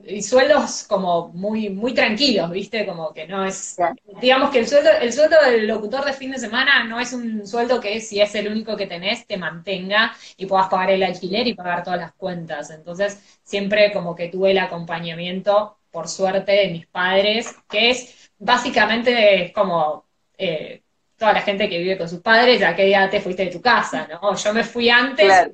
y 0.06 0.21
sueldos 0.23 0.86
como 0.89 1.30
muy 1.30 1.69
muy 1.69 1.93
tranquilos, 1.93 2.50
¿viste? 2.50 2.86
Como 2.88 3.13
que 3.13 3.28
no 3.28 3.45
es 3.45 3.78
digamos 4.19 4.50
que 4.50 4.60
el 4.60 4.67
sueldo 4.67 4.89
el 5.02 5.13
sueldo 5.13 5.38
del 5.45 5.67
locutor 5.67 6.04
de 6.06 6.13
fin 6.13 6.32
de 6.32 6.39
semana 6.39 6.84
no 6.86 7.00
es 7.00 7.13
un 7.13 7.45
sueldo 7.45 7.80
que 7.80 8.02
si 8.02 8.19
es 8.19 8.34
el 8.34 8.52
único 8.52 8.76
que 8.76 8.88
tenés 8.88 9.28
te 9.28 9.38
mantenga 9.38 10.15
y 10.36 10.47
puedas 10.47 10.67
pagar 10.67 10.91
el 10.91 11.04
alquiler 11.04 11.47
y 11.47 11.54
pagar 11.54 11.84
todas 11.84 12.00
las 12.00 12.13
cuentas. 12.13 12.71
Entonces, 12.71 13.21
siempre 13.43 13.91
como 13.93 14.15
que 14.15 14.30
tuve 14.30 14.52
el 14.52 14.58
acompañamiento 14.58 15.78
por 15.98 16.08
suerte 16.08 16.52
de 16.52 16.68
mis 16.68 16.86
padres, 16.86 17.56
que 17.68 17.90
es 17.90 18.32
básicamente 18.38 19.52
como 19.52 20.06
eh, 20.38 20.84
toda 21.18 21.34
la 21.34 21.42
gente 21.42 21.68
que 21.68 21.80
vive 21.80 21.98
con 21.98 22.08
sus 22.08 22.22
padres, 22.22 22.60
ya 22.60 22.76
que 22.76 22.86
día 22.86 23.10
te 23.10 23.20
fuiste 23.20 23.46
de 23.46 23.52
tu 23.52 23.60
casa, 23.60 24.08
¿no? 24.08 24.36
Yo 24.36 24.54
me 24.54 24.64
fui 24.64 24.92
antes, 24.92 25.50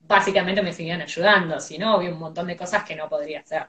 básicamente 0.00 0.62
me 0.62 0.72
seguían 0.72 1.00
ayudando, 1.00 1.60
si 1.60 1.78
no, 1.78 1.94
había 1.94 2.10
un 2.10 2.18
montón 2.18 2.48
de 2.48 2.56
cosas 2.56 2.82
que 2.82 2.96
no 2.96 3.08
podría 3.08 3.38
hacer. 3.38 3.68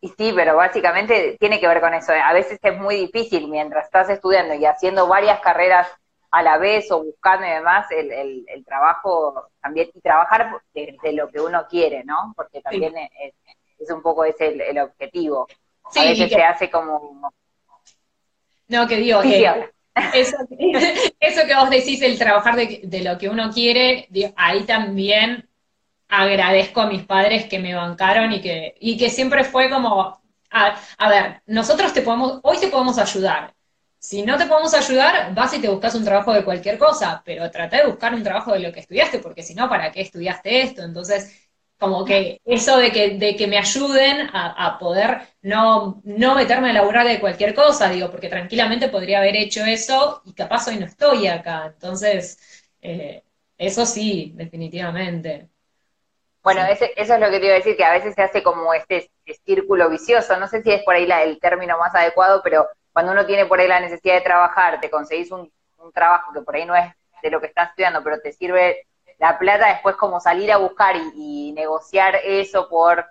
Y 0.00 0.08
sí, 0.08 0.32
pero 0.34 0.56
básicamente 0.56 1.36
tiene 1.38 1.60
que 1.60 1.68
ver 1.68 1.80
con 1.80 1.94
eso. 1.94 2.12
A 2.14 2.32
veces 2.32 2.58
es 2.60 2.76
muy 2.76 2.96
difícil 2.96 3.46
mientras 3.46 3.84
estás 3.84 4.10
estudiando 4.10 4.54
y 4.54 4.66
haciendo 4.66 5.06
varias 5.06 5.38
carreras 5.38 5.86
a 6.32 6.42
la 6.42 6.58
vez 6.58 6.90
o 6.90 7.04
buscando 7.04 7.46
y 7.46 7.50
demás, 7.50 7.86
el, 7.92 8.44
el, 8.48 8.64
trabajo 8.64 9.50
también, 9.62 9.88
y 9.94 10.00
trabajar 10.00 10.50
de, 10.74 11.12
lo 11.12 11.30
que 11.30 11.40
uno 11.40 11.64
quiere, 11.70 12.02
¿no? 12.02 12.32
Porque 12.34 12.60
también 12.60 12.92
es, 12.98 13.10
es, 13.20 13.34
un 13.90 14.02
poco 14.02 14.24
ese 14.24 14.46
el 14.46 14.78
objetivo. 14.78 15.46
Sí, 15.90 16.00
a 16.00 16.04
veces 16.04 16.30
se 16.30 16.42
hace 16.42 16.70
como... 16.70 17.32
No, 18.68 18.88
que 18.88 18.96
digo, 18.96 19.22
eh, 19.22 19.70
eso, 20.14 21.46
que 21.46 21.54
vos 21.54 21.70
decís, 21.70 22.02
el 22.02 22.18
trabajar 22.18 22.56
de, 22.56 23.02
lo 23.02 23.18
que 23.18 23.28
uno 23.28 23.50
quiere, 23.52 24.08
ahí 24.36 24.64
también 24.64 25.48
agradezco 26.08 26.80
a 26.80 26.86
mis 26.86 27.04
padres 27.04 27.46
que 27.46 27.58
me 27.58 27.74
bancaron 27.74 28.32
y 28.32 28.40
que, 28.40 28.74
y 28.80 28.96
que 28.96 29.10
siempre 29.10 29.44
fue 29.44 29.70
como, 29.70 30.20
a, 30.50 30.80
a, 30.98 31.08
ver, 31.08 31.42
nosotros 31.46 31.92
te 31.92 32.02
podemos, 32.02 32.40
hoy 32.42 32.58
te 32.58 32.68
podemos 32.68 32.98
ayudar. 32.98 33.54
Si 33.98 34.22
no 34.22 34.36
te 34.36 34.46
podemos 34.46 34.74
ayudar, 34.74 35.34
vas 35.34 35.54
y 35.54 35.60
te 35.60 35.68
buscas 35.68 35.94
un 35.94 36.04
trabajo 36.04 36.32
de 36.32 36.44
cualquier 36.44 36.76
cosa, 36.78 37.22
pero 37.24 37.50
trata 37.50 37.78
de 37.78 37.86
buscar 37.86 38.12
un 38.14 38.22
trabajo 38.22 38.52
de 38.52 38.60
lo 38.60 38.72
que 38.72 38.80
estudiaste, 38.80 39.18
porque 39.18 39.42
si 39.42 39.54
no, 39.54 39.68
¿para 39.68 39.90
qué 39.90 40.02
estudiaste 40.02 40.60
esto? 40.60 40.82
Entonces, 40.82 41.43
como 41.78 42.04
que 42.04 42.40
eso 42.44 42.76
de 42.78 42.92
que, 42.92 43.18
de 43.18 43.36
que 43.36 43.46
me 43.46 43.58
ayuden 43.58 44.28
a, 44.32 44.78
poder 44.78 45.20
no, 45.42 46.00
no 46.04 46.34
meterme 46.34 46.70
a 46.70 46.72
laburar 46.72 47.06
de 47.06 47.20
cualquier 47.20 47.54
cosa, 47.54 47.90
digo, 47.90 48.10
porque 48.10 48.28
tranquilamente 48.28 48.88
podría 48.88 49.18
haber 49.18 49.36
hecho 49.36 49.64
eso 49.64 50.22
y 50.24 50.32
capaz 50.32 50.68
hoy 50.68 50.78
no 50.78 50.86
estoy 50.86 51.26
acá. 51.26 51.66
Entonces, 51.66 52.64
eh, 52.80 53.22
eso 53.58 53.86
sí, 53.86 54.32
definitivamente. 54.34 55.48
Bueno, 56.42 56.62
eso 56.66 56.84
es 56.96 57.08
lo 57.20 57.30
que 57.30 57.40
te 57.40 57.46
iba 57.46 57.54
a 57.54 57.58
decir, 57.58 57.76
que 57.76 57.84
a 57.84 57.92
veces 57.92 58.14
se 58.14 58.22
hace 58.22 58.42
como 58.42 58.74
este, 58.74 59.10
círculo 59.44 59.88
vicioso. 59.88 60.36
No 60.38 60.46
sé 60.46 60.62
si 60.62 60.70
es 60.70 60.82
por 60.84 60.94
ahí 60.94 61.08
el 61.10 61.40
término 61.40 61.78
más 61.78 61.94
adecuado, 61.94 62.42
pero 62.44 62.68
cuando 62.92 63.12
uno 63.12 63.24
tiene 63.24 63.46
por 63.46 63.60
ahí 63.60 63.66
la 63.66 63.80
necesidad 63.80 64.14
de 64.14 64.20
trabajar, 64.20 64.80
te 64.80 64.90
conseguís 64.90 65.30
un, 65.30 65.50
un 65.78 65.92
trabajo 65.92 66.32
que 66.32 66.42
por 66.42 66.54
ahí 66.54 66.66
no 66.66 66.76
es 66.76 66.92
de 67.22 67.30
lo 67.30 67.40
que 67.40 67.46
estás 67.46 67.70
estudiando, 67.70 68.04
pero 68.04 68.20
te 68.20 68.32
sirve 68.32 68.86
la 69.18 69.38
plata 69.38 69.68
después 69.68 69.96
como 69.96 70.20
salir 70.20 70.50
a 70.52 70.58
buscar 70.58 70.96
y, 71.14 71.52
negociar 71.52 72.16
eso 72.24 72.68
por 72.68 73.06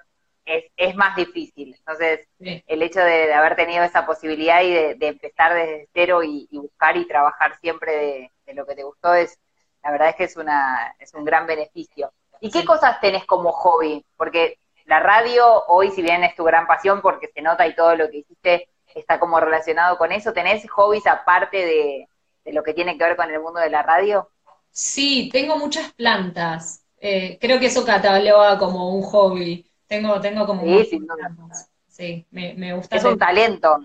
es, 0.45 0.65
es, 0.75 0.95
más 0.95 1.15
difícil. 1.15 1.75
Entonces, 1.77 2.27
el 2.39 2.81
hecho 2.81 2.99
de, 2.99 3.33
haber 3.33 3.55
tenido 3.55 3.83
esa 3.83 4.05
posibilidad 4.05 4.61
y 4.61 4.73
de, 4.73 5.07
empezar 5.07 5.53
desde 5.53 5.87
cero 5.93 6.23
y, 6.23 6.47
buscar 6.51 6.97
y 6.97 7.07
trabajar 7.07 7.57
siempre 7.59 8.29
de, 8.45 8.53
lo 8.53 8.65
que 8.65 8.75
te 8.75 8.83
gustó 8.83 9.13
es, 9.13 9.39
la 9.83 9.91
verdad 9.91 10.09
es 10.09 10.15
que 10.15 10.23
es, 10.25 10.37
una, 10.37 10.95
es 10.99 11.13
un 11.13 11.25
gran 11.25 11.47
beneficio. 11.47 12.11
¿Y 12.41 12.51
qué 12.51 12.65
cosas 12.65 12.99
tenés 12.99 13.25
como 13.25 13.51
hobby? 13.53 14.05
Porque 14.17 14.59
la 14.85 14.99
radio 14.99 15.63
hoy, 15.67 15.91
si 15.91 16.01
bien 16.01 16.23
es 16.23 16.35
tu 16.35 16.43
gran 16.43 16.67
pasión, 16.67 17.01
porque 17.01 17.29
se 17.33 17.41
nota 17.41 17.65
y 17.65 17.75
todo 17.75 17.95
lo 17.95 18.09
que 18.09 18.17
hiciste 18.17 18.69
está 18.93 19.19
como 19.19 19.39
relacionado 19.39 19.97
con 19.97 20.11
eso, 20.11 20.33
¿tenés 20.33 20.69
hobbies 20.69 21.07
aparte 21.07 21.57
de, 21.57 22.07
de 22.43 22.53
lo 22.53 22.63
que 22.63 22.73
tiene 22.73 22.97
que 22.97 23.03
ver 23.03 23.15
con 23.15 23.31
el 23.31 23.39
mundo 23.39 23.59
de 23.59 23.69
la 23.69 23.81
radio? 23.81 24.29
Sí, 24.73 25.29
tengo 25.31 25.55
muchas 25.55 25.93
plantas. 25.93 26.83
Eh, 26.99 27.37
creo 27.39 27.59
que 27.59 27.67
eso 27.67 27.85
cataloga 27.85 28.57
como 28.57 28.89
un 28.95 29.03
hobby. 29.03 29.69
Tengo, 29.85 30.19
tengo 30.19 30.47
como 30.47 30.63
sí, 30.83 30.99
plantas. 30.99 31.69
Sí, 31.87 32.25
me, 32.31 32.55
me 32.55 32.73
gusta. 32.73 32.95
Es 32.95 33.03
un 33.03 33.19
talento. 33.19 33.77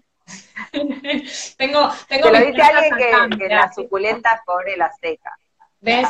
tengo, 1.59 1.91
tengo 2.09 2.31
Te 2.31 2.33
lo 2.33 2.47
dice 2.47 2.63
alguien 2.63 2.97
que, 3.31 3.37
que 3.37 3.49
las 3.49 3.75
suculentas 3.75 4.41
pobre 4.47 4.79
las 4.79 4.99
seca. 4.99 5.37
¿Ves? 5.81 6.09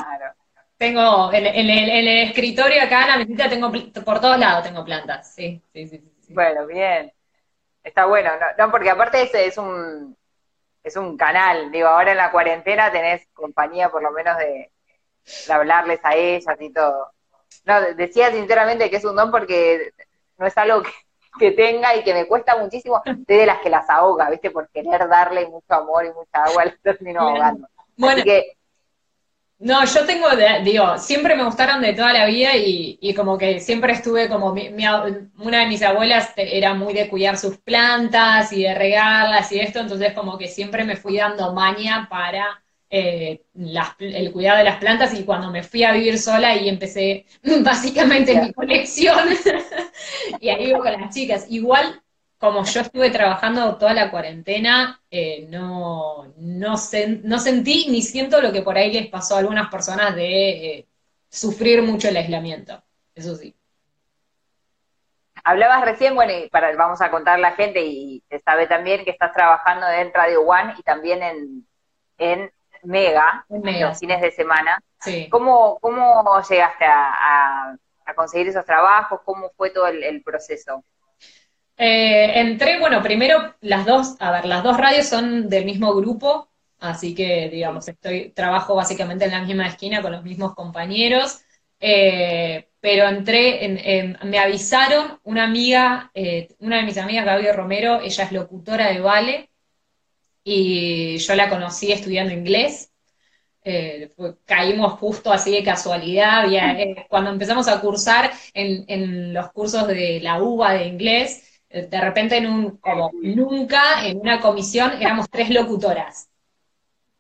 Tengo 0.77 1.33
en, 1.33 1.45
el, 1.45 2.09
escritorio 2.29 2.81
acá 2.81 3.03
en 3.03 3.09
la 3.09 3.19
mesita 3.19 3.49
tengo 3.49 3.73
por 4.05 4.21
todos 4.21 4.39
lados 4.39 4.63
tengo 4.63 4.85
plantas, 4.85 5.35
sí, 5.35 5.61
sí, 5.73 5.89
sí. 5.89 6.03
Bueno, 6.29 6.67
bien. 6.67 7.13
Está 7.83 8.07
bueno, 8.07 8.31
no, 8.39 8.47
no 8.65 8.71
porque 8.71 8.91
aparte 8.91 9.23
ese 9.23 9.47
es 9.47 9.59
un 9.59 10.17
es 10.89 10.97
un 10.97 11.17
canal, 11.17 11.71
digo, 11.71 11.89
ahora 11.89 12.11
en 12.11 12.17
la 12.17 12.31
cuarentena 12.31 12.91
tenés 12.91 13.27
compañía 13.33 13.91
por 13.91 14.03
lo 14.03 14.11
menos 14.11 14.37
de, 14.39 14.71
hablarles 15.51 16.01
a 16.03 16.15
ellas 16.15 16.57
y 16.61 16.73
todo. 16.73 17.13
No, 17.65 17.81
decía 17.95 18.31
sinceramente 18.31 18.91
que 18.91 18.97
es 18.97 19.05
un 19.05 19.17
don 19.17 19.31
porque 19.31 19.93
no 20.39 20.47
es 20.47 20.57
algo 20.57 20.83
que, 21.39 21.53
tenga 21.53 21.95
y 21.95 22.03
que 22.03 22.15
me 22.15 22.27
cuesta 22.27 22.57
muchísimo, 22.57 23.03
de 23.05 23.47
las 23.47 23.61
que 23.61 23.71
las 23.71 23.89
ahoga, 23.89 24.29
¿viste? 24.31 24.51
Por 24.51 24.69
querer 24.71 25.09
darle 25.09 25.47
mucho 25.47 25.73
amor 25.75 26.05
y 26.05 26.13
mucha 26.13 26.45
agua, 26.45 26.63
al 26.65 26.79
termino 26.81 27.21
ahogando. 27.21 27.69
Bueno, 27.97 28.21
Así 28.21 28.25
que 28.25 28.58
no, 29.61 29.85
yo 29.85 30.07
tengo, 30.07 30.29
digo, 30.63 30.99
siempre 30.99 31.35
me 31.35 31.45
gustaron 31.45 31.83
de 31.83 31.93
toda 31.93 32.13
la 32.13 32.27
vida 32.27 32.57
y, 32.57 33.13
como 33.15 33.37
que 33.37 33.59
siempre 33.59 33.93
estuve 33.93 34.29
como, 34.29 34.55
mi, 34.55 34.69
una 35.39 35.61
de 35.61 35.67
mis 35.67 35.83
abuelas 35.83 36.33
era 36.37 36.75
muy 36.75 36.95
de 36.95 37.09
cuidar 37.09 37.37
sus 37.37 37.59
plantas 37.59 38.53
y 38.53 38.63
de 38.63 38.75
regarlas 38.75 39.51
y 39.51 39.59
esto, 39.59 39.81
entonces 39.81 40.13
como 40.13 40.39
que 40.39 40.47
siempre 40.47 40.85
me 40.85 40.97
fui 40.97 41.17
dando 41.17 41.53
maña 41.55 42.09
para 42.09 42.63
eh, 42.89 43.43
el 43.99 44.33
cuidado 44.33 44.59
de 44.59 44.65
las 44.65 44.79
plantas 44.79 45.13
y 45.19 45.25
cuando 45.25 45.51
me 45.51 45.65
fui 45.65 45.83
a 45.83 45.93
vivir 45.93 46.19
sola 46.19 46.57
y 46.57 46.69
empecé 46.69 47.27
básicamente 47.63 48.41
mi 48.41 48.53
colección 48.53 49.29
y 50.41 50.49
ahí 50.51 50.69
iba 50.69 50.79
con 50.79 50.93
las 50.93 51.15
chicas. 51.15 51.47
Igual 51.51 52.01
como 52.39 52.65
yo 52.65 52.81
estuve 52.81 53.11
trabajando 53.11 53.77
toda 53.79 53.93
la 53.95 54.11
cuarentena, 54.11 55.03
eh, 55.11 55.47
no, 55.51 56.33
no, 56.37 56.75
no, 57.25 57.39
sentí 57.39 57.89
ni 57.91 58.01
siento 58.01 58.41
lo 58.41 58.53
que 58.53 58.63
por 58.63 58.77
ahí 58.79 58.93
les 58.93 59.09
pasó 59.09 59.35
a 59.35 59.39
algunas 59.41 59.69
personas 59.69 60.15
de 60.15 60.51
eh, 60.51 60.87
sufrir 61.29 61.83
mucho 61.83 62.09
el 62.09 62.17
aislamiento. 62.17 62.81
Eso 63.15 63.35
sí. 63.35 63.57
Hablabas 65.43 65.85
recién, 65.85 66.15
bueno, 66.15 66.33
y 66.33 66.49
para, 66.49 66.75
vamos 66.77 67.01
a 67.01 67.11
contar 67.11 67.35
a 67.35 67.43
la 67.43 67.53
gente, 67.53 67.85
y 67.85 68.23
se 68.29 68.39
sabe 68.39 68.69
también 68.69 69.05
que 69.05 69.11
estás 69.11 69.33
trabajando 69.33 69.89
en 69.89 70.13
Radio 70.13 70.43
One 70.43 70.75
y 70.79 70.83
también 70.83 71.23
en, 71.23 71.67
en 72.19 72.53
Mega, 72.85 73.47
en 73.49 73.81
los 73.81 73.99
fines 73.99 74.21
de 74.21 74.31
semana. 74.31 74.81
Sí. 75.01 75.29
¿Cómo, 75.29 75.79
¿Cómo 75.81 76.41
llegaste 76.49 76.85
a, 76.87 77.77
conseguir 78.15 78.49
esos 78.49 78.65
trabajos? 78.65 79.21
¿Cómo 79.25 79.51
fue 79.57 79.71
todo 79.71 79.89
el 79.89 80.23
proceso? 80.23 80.85
Eh, 81.81 82.41
entré, 82.41 82.81
bueno, 82.81 83.01
primero 83.03 83.55
las 83.61 83.87
dos, 83.87 84.17
a 84.19 84.33
ver, 84.33 84.47
las 84.47 84.65
dos 84.65 84.77
radios 84.77 85.07
son 85.07 85.49
del 85.49 85.65
mismo 85.65 85.95
grupo, 85.95 86.49
así 86.81 87.15
que, 87.15 87.49
digamos, 87.51 87.87
estoy, 87.87 88.31
trabajo 88.31 88.75
básicamente 88.75 89.25
en 89.27 89.31
la 89.31 89.43
misma 89.43 89.69
esquina 89.69 90.03
con 90.03 90.11
los 90.11 90.25
mismos 90.25 90.55
compañeros, 90.57 91.41
eh, 91.79 92.69
pero 92.81 93.07
entré, 93.09 93.65
en, 93.65 94.19
me 94.25 94.39
avisaron 94.41 95.21
una 95.23 95.45
amiga, 95.45 96.11
eh, 96.15 96.49
una 96.59 96.79
de 96.79 96.83
mis 96.83 96.99
amigas, 96.99 97.25
Gaby 97.25 97.53
Romero, 97.53 98.01
ella 98.01 98.25
es 98.25 98.33
locutora 98.33 98.89
de 98.93 99.01
Vale, 99.01 99.51
y 100.43 101.19
yo 101.19 101.35
la 101.37 101.49
conocí 101.49 101.93
estudiando 101.93 102.33
inglés, 102.33 102.91
caímos 104.47 104.95
justo 104.95 105.31
así 105.31 105.53
de 105.53 105.63
casualidad, 105.63 106.45
cuando 107.09 107.31
empezamos 107.31 107.69
a 107.69 107.81
cursar 107.81 108.33
en, 108.55 108.85
en 108.89 109.33
los 109.35 109.53
cursos 109.53 109.87
de 109.87 110.21
la 110.21 110.43
UBA 110.43 110.73
de 110.73 110.87
inglés, 110.87 111.48
de 111.71 112.01
repente 112.01 112.37
en 112.37 112.47
un, 112.47 112.77
como 112.79 113.11
nunca, 113.23 114.07
en 114.07 114.19
una 114.19 114.41
comisión 114.41 114.93
éramos 115.01 115.29
tres 115.31 115.51
locutoras, 115.51 116.29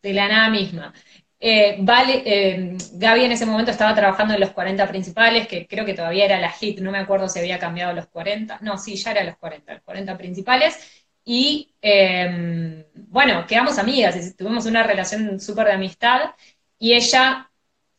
de 0.02 0.12
la 0.12 0.28
nada 0.28 0.50
misma. 0.50 0.92
Eh, 1.40 1.76
vale, 1.80 2.22
eh, 2.26 2.76
Gaby 2.94 3.24
en 3.24 3.32
ese 3.32 3.46
momento 3.46 3.70
estaba 3.70 3.94
trabajando 3.94 4.34
en 4.34 4.40
los 4.40 4.50
40 4.50 4.88
principales, 4.88 5.46
que 5.46 5.66
creo 5.68 5.84
que 5.84 5.94
todavía 5.94 6.24
era 6.24 6.40
la 6.40 6.50
hit, 6.50 6.80
no 6.80 6.90
me 6.90 6.98
acuerdo 6.98 7.28
si 7.28 7.38
había 7.38 7.58
cambiado 7.60 7.92
los 7.92 8.08
40, 8.08 8.58
no, 8.62 8.76
sí, 8.78 8.96
ya 8.96 9.12
era 9.12 9.24
los 9.24 9.36
40, 9.36 9.74
los 9.74 9.82
40 9.82 10.16
principales, 10.18 11.04
y 11.24 11.74
em, 11.82 12.84
bueno, 12.94 13.46
quedamos 13.46 13.78
amigas, 13.78 14.16
tuvimos 14.36 14.66
una 14.66 14.82
relación 14.82 15.38
súper 15.40 15.66
de 15.68 15.72
amistad, 15.74 16.34
y 16.78 16.94
ella 16.94 17.50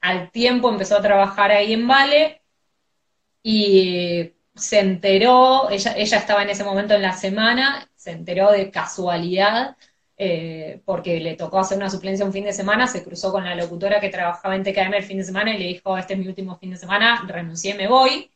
al 0.02 0.32
tiempo 0.32 0.70
empezó 0.70 0.98
a 0.98 1.02
trabajar 1.02 1.52
ahí 1.52 1.74
en 1.74 1.88
Vale, 1.88 2.42
y 3.44 4.34
se 4.60 4.80
enteró, 4.80 5.70
ella, 5.70 5.94
ella 5.98 6.18
estaba 6.18 6.44
en 6.44 6.50
ese 6.50 6.64
momento 6.64 6.94
en 6.94 7.02
la 7.02 7.14
semana, 7.14 7.90
se 7.96 8.12
enteró 8.12 8.52
de 8.52 8.72
casualidad, 8.72 9.76
eh, 10.18 10.82
porque 10.86 11.20
le 11.22 11.36
tocó 11.36 11.60
hacer 11.60 11.78
una 11.78 11.90
suplencia 11.90 12.26
un 12.26 12.34
fin 12.34 12.44
de 12.44 12.54
semana, 12.54 12.88
se 12.88 13.04
cruzó 13.04 13.32
con 13.32 13.46
la 13.46 13.56
locutora 13.56 14.02
que 14.02 14.10
trabajaba 14.10 14.56
en 14.56 14.64
TKM 14.64 14.94
el 14.94 15.04
fin 15.04 15.18
de 15.18 15.24
semana 15.24 15.56
y 15.56 15.60
le 15.60 15.66
dijo, 15.68 15.98
este 15.98 16.14
es 16.14 16.20
mi 16.20 16.28
último 16.28 16.58
fin 16.58 16.72
de 16.72 16.78
semana, 16.78 17.24
renuncié, 17.28 17.74
me 17.76 17.88
voy. 17.88 18.30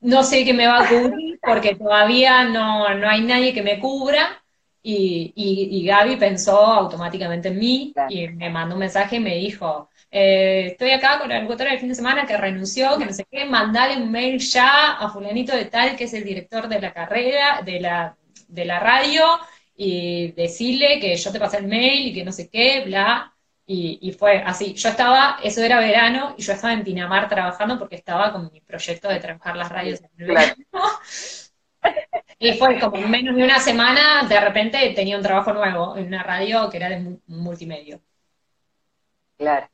No 0.00 0.22
sé 0.22 0.44
qué 0.44 0.54
me 0.54 0.66
va 0.66 0.80
a 0.84 0.88
cubrir 0.88 1.40
porque 1.42 1.74
todavía 1.74 2.44
no, 2.44 2.86
hay 2.86 3.22
nadie 3.22 3.52
que 3.52 3.62
me 3.62 3.80
cubra. 3.80 4.40
Y, 4.82 5.32
y, 5.34 5.78
y 5.78 5.86
Gaby 5.86 6.16
pensó 6.16 6.58
automáticamente 6.58 7.48
en 7.48 7.58
mí 7.58 7.94
y 8.08 8.28
me 8.28 8.50
mandó 8.50 8.74
un 8.74 8.80
mensaje 8.80 9.16
y 9.16 9.20
me 9.20 9.34
dijo, 9.36 9.88
eh, 10.16 10.68
estoy 10.68 10.92
acá 10.92 11.18
con 11.18 11.28
la 11.28 11.40
locutora 11.40 11.72
del 11.72 11.80
fin 11.80 11.88
de 11.88 11.96
semana 11.96 12.24
que 12.24 12.36
renunció, 12.36 12.96
que 12.96 13.06
no 13.06 13.12
sé 13.12 13.26
qué, 13.28 13.46
mandale 13.46 13.96
un 14.00 14.12
mail 14.12 14.38
ya 14.38 14.92
a 14.92 15.08
fulanito 15.10 15.56
de 15.56 15.64
tal, 15.64 15.96
que 15.96 16.04
es 16.04 16.14
el 16.14 16.22
director 16.22 16.68
de 16.68 16.80
la 16.80 16.92
carrera, 16.92 17.62
de 17.62 17.80
la, 17.80 18.16
de 18.46 18.64
la 18.64 18.78
radio, 18.78 19.24
y 19.76 20.30
decirle 20.32 21.00
que 21.00 21.16
yo 21.16 21.32
te 21.32 21.40
pasé 21.40 21.56
el 21.58 21.66
mail 21.66 22.06
y 22.06 22.14
que 22.14 22.24
no 22.24 22.30
sé 22.30 22.48
qué, 22.48 22.84
bla. 22.84 23.34
Y, 23.66 24.12
fue 24.16 24.38
así. 24.42 24.74
Yo 24.74 24.90
estaba, 24.90 25.38
eso 25.42 25.62
era 25.62 25.80
verano, 25.80 26.36
y 26.38 26.42
yo 26.42 26.52
estaba 26.52 26.74
en 26.74 26.84
Pinamar 26.84 27.28
trabajando 27.28 27.76
porque 27.78 27.96
estaba 27.96 28.32
con 28.32 28.52
mi 28.52 28.60
proyecto 28.60 29.08
de 29.08 29.18
trabajar 29.18 29.56
las 29.56 29.68
radios 29.70 30.00
en 30.00 30.10
el 30.18 30.26
verano. 30.28 30.54
Y 32.38 32.54
fue 32.54 32.78
como 32.80 32.96
en 32.96 33.10
menos 33.10 33.36
de 33.36 33.44
una 33.44 33.58
semana, 33.60 34.26
de 34.28 34.40
repente 34.40 34.92
tenía 34.94 35.16
un 35.16 35.22
trabajo 35.22 35.52
nuevo 35.52 35.96
en 35.96 36.06
una 36.06 36.22
radio 36.22 36.68
que 36.70 36.76
era 36.78 36.88
de 36.88 37.18
multimedia. 37.26 38.00
Claro. 39.36 39.68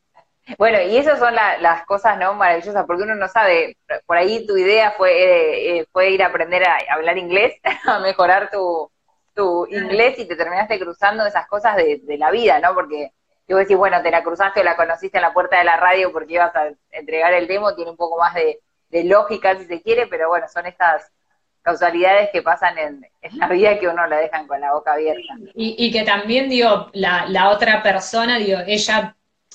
Bueno, 0.59 0.81
y 0.81 0.97
esas 0.97 1.19
son 1.19 1.35
las 1.35 1.85
cosas 1.87 2.19
no 2.19 2.35
maravillosas, 2.35 2.85
porque 2.87 3.03
uno 3.03 3.15
no 3.15 3.29
sabe, 3.29 3.77
por 4.07 4.17
ahí 4.17 4.47
tu 4.47 4.57
idea 4.57 4.93
fue, 4.93 5.11
eh, 5.13 5.79
eh, 5.79 5.87
fue 5.93 6.11
ir 6.11 6.23
a 6.23 6.27
aprender 6.27 6.67
a 6.67 6.79
hablar 6.91 7.19
inglés, 7.19 7.55
a 7.87 7.99
mejorar 8.01 8.51
tu, 8.51 8.91
tu 9.35 9.67
inglés 9.67 10.19
y 10.19 10.27
te 10.27 10.37
terminaste 10.37 10.79
cruzando 10.79 11.25
esas 11.27 11.47
cosas 11.47 11.77
de, 11.77 12.03
la 12.19 12.31
vida, 12.31 12.59
¿no? 12.59 12.75
Porque 12.75 13.13
yo 13.49 13.57
decís, 13.57 13.77
bueno, 13.77 14.03
te 14.03 14.11
la 14.11 14.23
cruzaste 14.23 14.61
o 14.61 14.65
la 14.65 14.77
conociste 14.77 15.19
en 15.19 15.23
la 15.23 15.33
puerta 15.33 15.59
de 15.59 15.65
la 15.65 15.77
radio 15.77 16.13
porque 16.13 16.35
ibas 16.35 16.55
a 16.55 16.69
entregar 16.91 17.33
el 17.33 17.47
demo, 17.47 17.75
tiene 17.75 17.91
un 17.91 17.97
poco 17.97 18.19
más 18.19 18.35
de, 18.35 18.61
lógica 19.05 19.57
si 19.57 19.67
se 19.67 19.83
quiere, 19.83 20.09
pero 20.09 20.29
bueno, 20.29 20.47
son 20.49 20.67
estas 20.67 21.11
causalidades 21.63 22.31
que 22.33 22.43
pasan 22.43 22.77
en, 22.79 23.07
la 23.37 23.49
vida 23.49 23.79
que 23.79 23.87
uno 23.87 24.07
la 24.07 24.19
dejan 24.19 24.47
con 24.47 24.61
la 24.61 24.73
boca 24.73 24.95
abierta. 24.95 25.35
Y, 25.55 25.77
y 25.79 25.93
que 25.93 26.03
también, 26.03 26.49
digo, 26.49 26.91
la, 26.93 27.27
la 27.29 27.51
otra 27.51 27.83
persona, 27.83 28.39
digo, 28.39 28.59
ella 28.67 29.15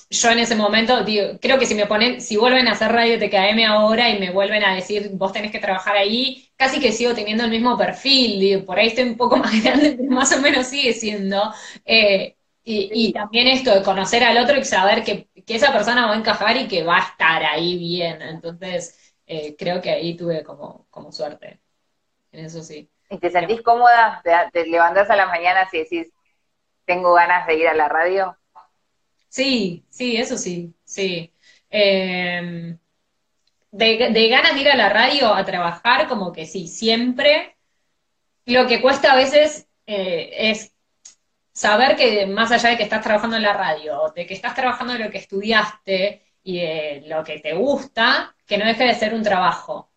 yo 0.10 0.30
en 0.30 0.40
ese 0.40 0.56
momento, 0.56 1.04
digo, 1.04 1.40
creo 1.42 1.58
que 1.58 1.66
si 1.66 1.76
me 1.76 1.88
ponen, 1.88 2.22
si 2.22 2.38
vuelven 2.38 2.68
a 2.68 2.74
hacer 2.74 2.92
radio 2.92 3.18
TKM 3.18 3.66
ahora 3.66 4.10
y 4.10 4.20
me 4.20 4.32
vuelven 4.32 4.64
a 4.64 4.76
decir, 4.76 5.10
vos 5.14 5.34
tenés 5.34 5.52
que 5.52 5.60
trabajar 5.60 5.96
ahí, 5.98 6.50
casi 6.56 6.80
que 6.80 6.92
sigo 6.92 7.14
teniendo 7.14 7.44
el 7.44 7.52
mismo 7.52 7.78
perfil, 7.78 8.40
digo, 8.40 8.66
por 8.66 8.80
ahí 8.80 8.88
estoy 8.88 9.06
un 9.06 9.18
poco 9.18 9.38
más 9.38 9.64
grande, 9.64 9.94
pero 9.98 10.12
más 10.12 10.32
o 10.36 10.42
menos 10.42 10.68
sigue 10.68 10.94
siendo. 10.94 11.54
Eh, 11.86 12.36
y, 12.68 13.14
también 13.14 13.48
esto 13.48 13.74
de 13.76 13.84
conocer 13.84 14.24
al 14.24 14.40
otro 14.40 14.58
y 14.58 14.66
saber 14.66 15.04
que, 15.04 15.30
esa 15.48 15.72
persona 15.72 16.08
va 16.08 16.14
a 16.14 16.18
encajar 16.18 16.58
y 16.58 16.68
que 16.68 16.84
va 16.84 16.98
a 16.98 17.02
estar 17.02 17.44
ahí 17.44 17.78
bien. 17.78 18.22
Entonces, 18.24 19.16
eh, 19.28 19.56
creo 19.56 19.82
que 19.82 19.92
ahí 19.92 20.18
tuve 20.18 20.44
como, 20.44 20.88
como 20.90 21.12
suerte. 21.12 21.60
En 22.32 22.46
eso 22.46 22.64
sí. 22.64 22.90
¿Y 23.10 23.20
te 23.20 23.30
sentís 23.30 23.62
cómoda? 23.62 24.22
¿Te, 24.52 24.66
levantás 24.66 25.10
a 25.12 25.16
la 25.16 25.28
mañana 25.28 25.68
y 25.72 25.78
decís, 25.78 26.12
tengo 26.86 27.14
ganas 27.14 27.46
de 27.46 27.56
ir 27.56 27.68
a 27.68 27.76
la 27.76 27.88
radio? 27.88 28.36
Sí, 29.36 29.86
sí, 29.90 30.16
eso 30.16 30.38
sí, 30.38 30.74
sí. 30.86 31.34
Em, 31.70 32.80
de, 33.72 34.30
ganas 34.30 34.56
de 34.56 34.62
ir 34.62 34.70
a 34.70 34.76
la 34.78 34.90
radio 34.90 35.34
a 35.34 35.46
trabajar, 35.46 36.08
como 36.08 36.32
que 36.34 36.46
sí, 36.46 36.68
siempre. 36.68 37.58
Lo 38.46 38.68
que 38.68 38.82
cuesta 38.82 39.14
a 39.14 39.18
veces 39.18 39.68
eh, 39.88 40.32
es 40.52 40.74
saber 41.54 41.98
que 41.98 42.28
más 42.28 42.52
allá 42.52 42.70
de 42.72 42.78
que 42.78 42.84
estás 42.84 43.04
trabajando 43.04 43.38
en 43.38 43.44
la 43.44 43.54
radio, 43.54 44.14
de 44.16 44.26
que 44.28 44.36
estás 44.36 44.56
trabajando 44.56 44.94
en 44.96 45.04
lo 45.04 45.12
que 45.12 45.20
estudiaste 45.20 46.24
y 46.44 46.60
de 46.62 47.04
lo 47.08 47.24
que 47.24 47.40
te 47.40 47.54
gusta, 47.56 48.36
que 48.48 48.58
no 48.58 48.66
deje 48.66 48.86
de 48.86 48.96
ser 48.96 49.14
un 49.14 49.24
trabajo. 49.24 49.92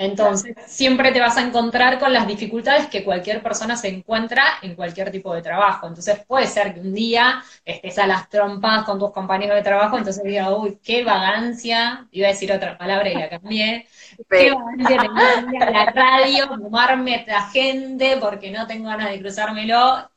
Entonces, 0.00 0.54
siempre 0.66 1.10
te 1.10 1.20
vas 1.20 1.36
a 1.36 1.42
encontrar 1.42 1.98
con 1.98 2.12
las 2.12 2.26
dificultades 2.28 2.86
que 2.86 3.02
cualquier 3.04 3.42
persona 3.42 3.76
se 3.76 3.88
encuentra 3.88 4.44
en 4.62 4.76
cualquier 4.76 5.10
tipo 5.10 5.34
de 5.34 5.42
trabajo. 5.42 5.88
Entonces, 5.88 6.24
puede 6.24 6.46
ser 6.46 6.72
que 6.72 6.80
un 6.80 6.94
día 6.94 7.42
estés 7.64 7.98
a 7.98 8.06
las 8.06 8.28
trompas 8.28 8.84
con 8.84 8.98
tus 9.00 9.10
compañeros 9.12 9.56
de 9.56 9.62
trabajo, 9.62 9.98
entonces 9.98 10.22
digas, 10.22 10.50
uy, 10.56 10.78
qué 10.84 11.02
vagancia, 11.04 12.06
iba 12.12 12.28
a 12.28 12.30
decir 12.30 12.52
otra 12.52 12.78
palabra 12.78 13.10
y 13.10 13.16
la 13.16 13.28
cambié, 13.28 13.88
qué 14.30 14.52
vagancia 14.52 14.98
tener 15.00 15.62
a 15.64 15.70
la 15.70 15.86
radio, 15.86 16.46
fumarme 16.48 17.16
a 17.16 17.30
la 17.32 17.50
gente 17.50 18.18
porque 18.20 18.52
no 18.52 18.66
tengo 18.68 18.88
ganas 18.88 19.10
de 19.10 19.20
cruzármelo. 19.20 20.08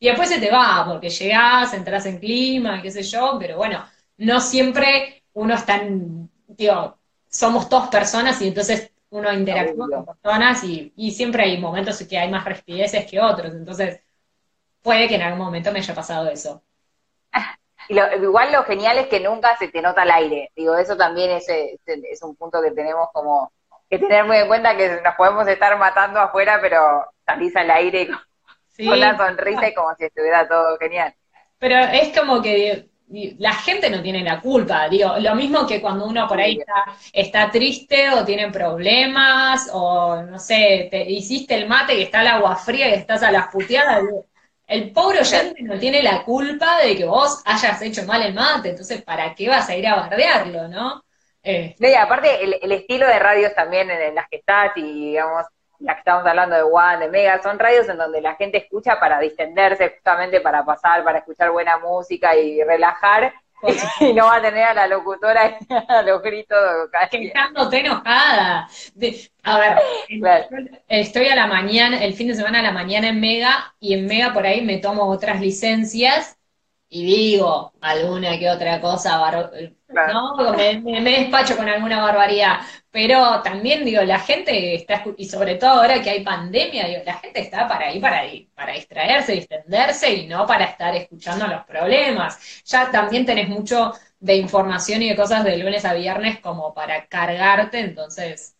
Y 0.00 0.06
después 0.08 0.28
se 0.28 0.40
te 0.40 0.50
va, 0.50 0.84
porque 0.86 1.08
llegás, 1.10 1.72
entras 1.74 2.06
en 2.06 2.18
clima, 2.18 2.82
qué 2.82 2.90
sé 2.90 3.02
yo, 3.04 3.36
pero 3.38 3.56
bueno, 3.56 3.84
no 4.16 4.40
siempre 4.40 5.22
uno 5.34 5.54
está 5.54 5.76
en, 5.76 6.28
digo, 6.48 6.98
somos 7.32 7.68
dos 7.68 7.88
personas 7.88 8.40
y 8.42 8.48
entonces 8.48 8.92
uno 9.10 9.32
interactúa 9.32 9.88
con 9.88 10.04
personas 10.04 10.62
y, 10.64 11.10
siempre 11.10 11.44
hay 11.44 11.58
momentos 11.58 12.00
en 12.00 12.08
que 12.08 12.18
hay 12.18 12.30
más 12.30 12.44
respideces 12.44 13.10
que 13.10 13.20
otros, 13.20 13.52
entonces 13.52 14.00
puede 14.82 15.08
que 15.08 15.16
en 15.16 15.22
algún 15.22 15.44
momento 15.44 15.72
me 15.72 15.78
haya 15.80 15.94
pasado 15.94 16.28
eso. 16.28 16.62
Y 17.88 17.98
igual 17.98 18.52
lo 18.52 18.62
genial 18.62 18.96
es 18.98 19.08
que 19.08 19.18
nunca 19.18 19.56
se 19.56 19.66
te 19.66 19.82
nota 19.82 20.04
el 20.04 20.12
aire, 20.12 20.52
digo, 20.54 20.76
eso 20.76 20.96
también 20.96 21.32
es, 21.32 21.48
es, 21.48 22.22
un 22.22 22.36
punto 22.36 22.62
que 22.62 22.70
tenemos 22.70 23.08
como 23.12 23.50
que 23.90 23.98
tener 23.98 24.24
muy 24.24 24.36
en 24.36 24.46
cuenta 24.46 24.76
que 24.76 25.00
nos 25.02 25.16
podemos 25.16 25.48
estar 25.48 25.76
matando 25.76 26.20
afuera, 26.20 26.60
pero 26.60 27.04
salís 27.26 27.54
al 27.56 27.72
aire 27.72 28.06
con, 28.06 28.86
con 28.86 29.00
la 29.00 29.16
sonrisa 29.16 29.68
y 29.68 29.74
como 29.74 29.92
si 29.96 30.04
estuviera 30.04 30.46
todo 30.46 30.78
genial. 30.78 31.12
Pero 31.58 31.76
es 31.76 32.16
como 32.16 32.40
que 32.40 32.91
la 33.38 33.52
gente 33.52 33.90
no 33.90 34.02
tiene 34.02 34.22
la 34.22 34.40
culpa, 34.40 34.88
digo, 34.88 35.14
lo 35.18 35.34
mismo 35.34 35.66
que 35.66 35.80
cuando 35.80 36.06
uno 36.06 36.26
por 36.26 36.40
ahí 36.40 36.58
está, 37.12 37.50
triste 37.50 38.10
o 38.10 38.24
tiene 38.24 38.50
problemas, 38.50 39.68
o 39.72 40.22
no 40.22 40.38
sé, 40.38 40.88
te 40.90 41.10
hiciste 41.10 41.54
el 41.54 41.68
mate 41.68 41.94
y 41.94 42.02
está 42.02 42.22
el 42.22 42.28
agua 42.28 42.56
fría 42.56 42.88
y 42.88 42.94
estás 42.94 43.22
a 43.22 43.30
las 43.30 43.48
puteadas, 43.48 44.02
el 44.66 44.90
pobre 44.92 45.20
oyente 45.20 45.62
no 45.62 45.78
tiene 45.78 46.02
la 46.02 46.24
culpa 46.24 46.78
de 46.78 46.96
que 46.96 47.04
vos 47.04 47.42
hayas 47.44 47.82
hecho 47.82 48.04
mal 48.04 48.22
el 48.22 48.34
mate, 48.34 48.70
entonces 48.70 49.02
¿para 49.02 49.34
qué 49.34 49.48
vas 49.48 49.68
a 49.68 49.76
ir 49.76 49.86
a 49.86 49.96
bardearlo, 49.96 50.68
no? 50.68 51.04
Eh. 51.44 51.74
y 51.76 51.94
aparte 51.94 52.44
el, 52.44 52.72
estilo 52.72 53.06
de 53.08 53.18
radios 53.18 53.52
también 53.52 53.90
en, 53.90 54.14
las 54.14 54.28
que 54.28 54.36
estás 54.36 54.70
y 54.76 54.82
digamos, 54.82 55.44
las 55.82 55.96
que 55.96 56.00
estamos 56.00 56.26
hablando 56.26 56.56
de 56.56 56.62
One, 56.62 56.98
de 56.98 57.08
Mega, 57.08 57.42
son 57.42 57.58
radios 57.58 57.88
en 57.88 57.98
donde 57.98 58.20
la 58.20 58.34
gente 58.34 58.58
escucha 58.58 58.98
para 58.98 59.18
distenderse, 59.18 59.90
justamente 59.90 60.40
para 60.40 60.64
pasar, 60.64 61.04
para 61.04 61.18
escuchar 61.18 61.50
buena 61.50 61.78
música 61.78 62.36
y 62.36 62.62
relajar, 62.62 63.32
y 64.00 64.12
no 64.12 64.26
va 64.26 64.36
a 64.36 64.42
tener 64.42 64.64
a 64.64 64.74
la 64.74 64.86
locutora 64.86 65.58
a 65.88 66.02
los 66.02 66.22
gritos 66.22 66.58
quejándote 67.10 67.80
enojada. 67.80 68.68
a 69.44 69.58
ver, 69.58 69.78
estoy 70.88 71.28
a 71.28 71.36
la 71.36 71.46
mañana, 71.46 72.02
el 72.02 72.14
fin 72.14 72.28
de 72.28 72.34
semana 72.34 72.60
a 72.60 72.62
la 72.62 72.72
mañana 72.72 73.08
en 73.08 73.20
Mega, 73.20 73.74
y 73.78 73.94
en 73.94 74.06
Mega 74.06 74.32
por 74.32 74.46
ahí 74.46 74.62
me 74.62 74.78
tomo 74.78 75.08
otras 75.08 75.40
licencias 75.40 76.38
y 76.88 77.06
digo 77.06 77.72
alguna 77.80 78.38
que 78.38 78.50
otra 78.50 78.78
cosa, 78.80 79.18
¿no? 80.12 80.52
Me, 80.54 81.00
me, 81.00 81.20
despacho 81.20 81.56
con 81.56 81.66
alguna 81.66 82.02
barbaridad, 82.02 82.60
pero 82.92 83.40
también 83.42 83.86
digo, 83.86 84.02
la 84.02 84.18
gente 84.18 84.74
está, 84.74 85.02
y 85.16 85.24
sobre 85.24 85.54
todo 85.54 85.70
ahora 85.70 86.02
que 86.02 86.10
hay 86.10 86.22
pandemia, 86.22 86.86
digo, 86.86 87.00
la 87.06 87.14
gente 87.14 87.40
está 87.40 87.66
para 87.66 87.86
ahí, 87.88 87.98
para 87.98 88.22
para 88.54 88.74
distraerse, 88.74 89.32
distenderse 89.32 90.12
y 90.12 90.26
no 90.26 90.46
para 90.46 90.66
estar 90.66 90.94
escuchando 90.94 91.46
los 91.46 91.64
problemas. 91.64 92.62
Ya 92.64 92.90
también 92.90 93.24
tenés 93.24 93.48
mucho 93.48 93.92
de 94.20 94.36
información 94.36 95.02
y 95.02 95.08
de 95.08 95.16
cosas 95.16 95.42
de 95.42 95.56
lunes 95.56 95.84
a 95.86 95.94
viernes 95.94 96.38
como 96.40 96.74
para 96.74 97.06
cargarte, 97.06 97.80
entonces 97.80 98.56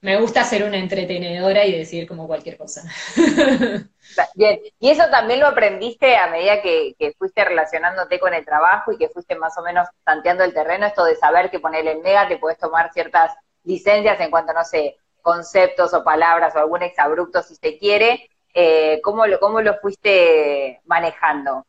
me 0.00 0.16
gusta 0.20 0.44
ser 0.44 0.62
una 0.62 0.78
entretenedora 0.78 1.64
y 1.64 1.76
decir 1.76 2.06
como 2.06 2.28
cualquier 2.28 2.56
cosa. 2.56 2.84
Bien, 4.36 4.60
y 4.78 4.90
eso 4.90 5.02
también 5.10 5.40
lo 5.40 5.48
aprendiste 5.48 6.16
a 6.16 6.28
medida 6.28 6.62
que, 6.62 6.94
fuiste 7.18 7.44
relacionándote 7.44 8.20
con 8.20 8.32
el 8.34 8.44
trabajo 8.44 8.92
y 8.92 8.98
que 8.98 9.08
fuiste 9.08 9.34
más 9.34 9.58
o 9.58 9.62
menos 9.62 9.88
tanteando 10.04 10.44
el 10.44 10.54
terreno, 10.54 10.86
esto 10.86 11.04
de 11.04 11.16
saber 11.16 11.50
que 11.50 11.58
ponerle 11.58 11.92
en 11.92 12.02
mega 12.02 12.28
te 12.28 12.38
puedes 12.38 12.58
tomar 12.58 12.92
ciertas 12.92 13.34
licencias 13.64 14.20
en 14.20 14.30
cuanto, 14.30 14.52
no 14.52 14.64
sé, 14.64 14.96
conceptos 15.22 15.92
o 15.94 16.04
palabras 16.04 16.54
o 16.54 16.58
algún 16.58 16.82
exabrupto 16.82 17.42
si 17.42 17.54
se 17.56 17.78
quiere, 17.78 18.30
eh, 18.54 19.00
¿cómo, 19.02 19.26
lo, 19.26 19.38
¿cómo 19.40 19.60
lo 19.60 19.78
fuiste 19.78 20.80
manejando? 20.86 21.66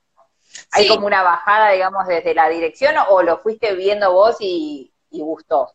¿Hay 0.72 0.88
como 0.88 1.06
una 1.06 1.24
bajada, 1.24 1.72
digamos, 1.72 2.08
desde 2.08 2.34
la 2.34 2.50
dirección 2.50 2.96
o 3.10 3.22
lo 3.22 3.40
fuiste 3.40 3.76
viendo 3.76 4.12
vos 4.12 4.38
y, 4.40 4.92
y 5.12 5.22
gustó? 5.22 5.74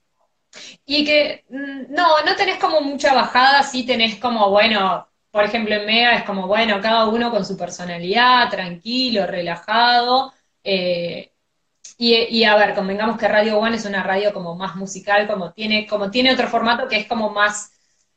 Y 0.86 1.04
que, 1.04 1.44
mm, 1.48 1.92
no, 1.92 2.22
no 2.24 2.36
tenés 2.36 2.58
como 2.58 2.80
mucha 2.80 3.14
bajada, 3.14 3.62
sí 3.62 3.86
tenés 3.86 4.16
como, 4.18 4.50
bueno, 4.50 5.06
por 5.30 5.44
ejemplo, 5.44 5.74
en 5.74 5.86
Mega 5.86 6.14
es 6.14 6.24
como, 6.24 6.46
bueno, 6.46 6.80
cada 6.80 7.06
uno 7.08 7.30
con 7.30 7.44
su 7.44 7.56
personalidad, 7.56 8.48
tranquilo, 8.50 9.26
relajado. 9.26 10.32
Eh, 10.62 11.32
y, 11.96 12.44
a 12.44 12.56
ver, 12.56 12.74
convengamos 12.74 13.18
que 13.18 13.28
Radio 13.28 13.58
One 13.58 13.76
es 13.76 13.84
una 13.84 14.02
radio 14.02 14.32
como 14.32 14.54
más 14.56 14.76
musical, 14.76 15.26
como 15.28 15.52
tiene, 15.52 15.86
como 15.86 16.10
tiene 16.10 16.32
otro 16.32 16.48
formato 16.48 16.88
que 16.88 16.96
es 16.96 17.06
como 17.06 17.30
más. 17.30 17.72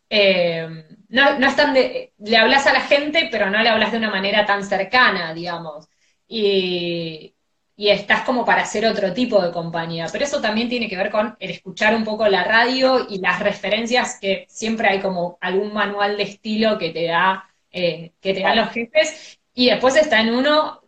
Eh, 0.10 0.68
no, 1.10 1.38
no 1.40 1.48
es 1.48 1.56
tan 1.56 1.74
de. 1.74 2.14
Le 2.18 2.38
hablas 2.38 2.66
a 2.68 2.74
la 2.74 2.82
gente, 2.82 3.30
pero 3.32 3.50
no 3.50 3.62
le 3.62 3.70
hablas 3.70 3.92
de 3.92 3.98
una 4.00 4.10
manera 4.10 4.46
tan 4.46 4.64
cercana, 4.64 5.34
digamos. 5.34 5.88
Y, 6.28 7.36
y 7.76 7.90
estás 7.90 8.24
como 8.24 8.44
para 8.46 8.64
hacer 8.64 8.86
otro 8.86 9.14
tipo 9.14 9.42
de 9.42 9.52
compañía. 9.52 10.08
Pero 10.12 10.26
eso 10.26 10.42
también 10.42 10.70
tiene 10.70 10.90
que 10.90 10.98
ver 10.98 11.12
con 11.12 11.36
el 11.40 11.52
escuchar 11.52 11.96
un 11.96 12.04
poco 12.04 12.28
la 12.28 12.44
radio 12.44 13.06
y 13.10 13.20
las 13.20 13.40
referencias 13.40 14.18
que 14.20 14.46
siempre 14.50 14.88
hay 14.90 15.00
como 15.02 15.38
algún 15.42 15.74
manual 15.74 16.18
de 16.18 16.24
estilo 16.24 16.78
que 16.80 16.90
te 16.92 17.06
da, 17.06 17.48
eh, 17.72 18.14
que 18.20 18.34
te 18.34 18.42
dan 18.42 18.58
los 18.58 18.72
jefes. 18.72 19.40
Y 19.54 19.70
después 19.70 19.96
está 19.96 20.20
en 20.22 20.34
uno 20.34 20.82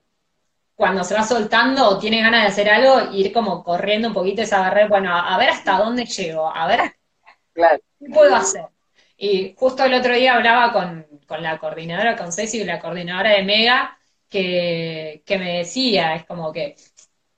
cuando 0.79 1.03
se 1.03 1.13
va 1.13 1.23
soltando 1.23 1.89
o 1.89 1.99
tiene 1.99 2.21
ganas 2.21 2.43
de 2.43 2.47
hacer 2.47 2.69
algo, 2.69 3.11
ir 3.11 3.33
como 3.33 3.65
corriendo 3.65 4.07
un 4.07 4.13
poquito 4.13 4.43
esa 4.43 4.61
barrera, 4.61 4.87
bueno, 4.87 5.13
a, 5.13 5.37
ver 5.37 5.49
hasta 5.49 5.77
dónde 5.77 6.05
llego, 6.05 6.55
a 6.55 6.67
ver 6.67 6.93
qué 7.53 8.09
puedo 8.13 8.33
hacer. 8.33 8.63
Y 9.17 9.53
justo 9.57 9.83
el 9.83 9.93
otro 9.93 10.15
día 10.15 10.35
hablaba 10.35 10.71
con, 10.71 11.05
la 11.41 11.57
coordinadora, 11.57 12.15
con 12.15 12.31
Ceci, 12.31 12.63
la 12.63 12.79
coordinadora 12.79 13.31
de 13.31 13.43
Mega, 13.43 13.99
que, 14.29 15.21
me 15.27 15.57
decía, 15.57 16.15
es 16.15 16.25
como 16.25 16.53
que, 16.53 16.77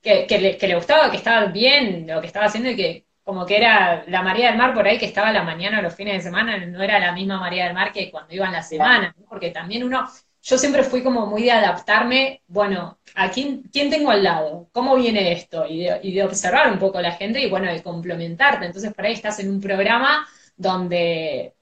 que, 0.04 0.28
le, 0.40 0.56
que 0.56 0.68
le 0.68 0.76
gustaba, 0.76 1.10
que 1.10 1.18
estaba 1.18 1.48
bien 1.48 2.06
lo 2.06 2.22
que 2.22 2.28
estaba 2.28 2.46
haciendo 2.46 2.70
y 2.70 2.76
que 2.76 3.08
como 3.24 3.44
que 3.48 3.58
era 3.58 4.04
la 4.06 4.22
María 4.22 4.50
del 4.50 4.60
Mar 4.60 4.76
por 4.76 4.86
ahí 4.86 5.00
que 5.00 5.08
estaba 5.08 5.30
a 5.30 5.34
la 5.34 5.42
mañana 5.42 5.80
o 5.80 5.82
los 5.82 5.96
fines 5.96 6.14
de 6.14 6.22
semana, 6.22 6.64
no 6.64 6.84
era 6.84 7.00
la 7.00 7.12
misma 7.12 7.40
María 7.40 7.64
del 7.64 7.74
Mar 7.74 7.92
que 7.92 8.12
cuando 8.12 8.36
iba 8.36 8.46
en 8.46 8.54
la 8.54 8.62
semana, 8.62 9.16
porque 9.28 9.50
también 9.50 9.84
uno 9.84 10.08
yo 10.44 10.58
siempre 10.58 10.84
fui 10.84 11.04
como 11.04 11.28
muy 11.28 11.44
de 11.44 11.52
adaptarme, 11.52 12.42
bueno, 12.48 12.98
¿a 13.16 13.30
quién, 13.30 13.62
quién 13.72 13.90
tengo 13.90 14.10
al 14.10 14.24
lado? 14.24 14.70
¿Cómo 14.72 14.96
viene 14.96 15.32
esto? 15.34 15.66
Y 15.68 15.84
de, 15.84 16.24
observar 16.24 16.72
un 16.72 16.80
poco 16.80 16.98
a 16.98 17.02
la 17.04 17.12
gente 17.12 17.40
y 17.40 17.50
bueno, 17.50 17.72
de 17.72 17.84
complementarte. 17.84 18.66
Entonces 18.66 18.94
por 18.94 19.06
ahí 19.06 19.14
estás 19.14 19.40
en 19.40 19.52
un 19.52 19.62
programa 19.62 20.28
donde 20.56 21.54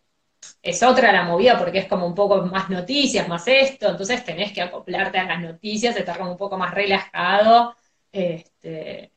es 0.62 0.82
otra 0.84 1.12
la 1.12 1.24
movida 1.24 1.58
porque 1.58 1.80
es 1.80 1.88
como 1.88 2.08
un 2.08 2.16
poco 2.16 2.42
más 2.46 2.70
noticias, 2.70 3.28
más 3.28 3.48
esto, 3.48 3.90
entonces 3.90 4.24
tenés 4.24 4.54
que 4.54 4.62
acoplarte 4.62 5.18
a 5.20 5.26
las 5.26 5.42
noticias, 5.42 5.98
estar 5.98 6.18
como 6.18 6.32
un 6.32 6.38
poco 6.38 6.58
más 6.58 6.74
relajado. 6.74 7.76
Este, 8.12 9.12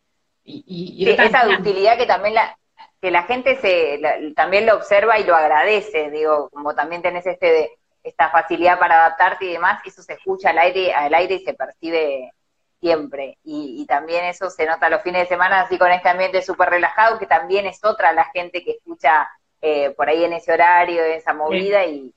y, 0.44 1.08
esa 1.08 1.48
utilidad 1.48 1.96
que 1.96 2.06
también 2.06 2.34
la, 2.34 2.58
que 3.00 3.12
la 3.12 3.22
gente 3.22 3.56
se 3.60 4.00
también 4.34 4.66
lo 4.66 4.74
observa 4.74 5.20
y 5.20 5.24
lo 5.24 5.36
agradece, 5.36 6.10
digo, 6.10 6.50
como 6.50 6.74
también 6.74 7.00
tenés 7.02 7.26
este 7.26 7.46
de 7.46 7.70
esta 8.02 8.30
facilidad 8.30 8.78
para 8.78 8.96
adaptarte 8.96 9.44
y 9.44 9.52
demás, 9.52 9.80
eso 9.84 10.02
se 10.02 10.14
escucha 10.14 10.50
al 10.50 10.58
aire, 10.58 10.92
al 10.92 11.14
aire 11.14 11.36
y 11.36 11.44
se 11.44 11.54
percibe 11.54 12.32
siempre. 12.80 13.38
Y, 13.44 13.86
también 13.86 14.24
eso 14.24 14.50
se 14.50 14.66
nota 14.66 14.90
los 14.90 15.02
fines 15.02 15.22
de 15.22 15.28
semana, 15.28 15.60
así 15.60 15.78
con 15.78 15.90
este 15.90 16.08
ambiente 16.08 16.42
súper 16.42 16.70
relajado, 16.70 17.18
que 17.18 17.26
también 17.26 17.66
es 17.66 17.84
otra 17.84 18.12
la 18.12 18.24
gente 18.24 18.64
que 18.64 18.72
escucha 18.72 19.28
eh, 19.60 19.90
por 19.90 20.08
ahí 20.08 20.24
en 20.24 20.32
ese 20.32 20.52
horario, 20.52 21.04
en 21.04 21.12
esa 21.12 21.32
movida, 21.32 21.84
y, 21.84 22.12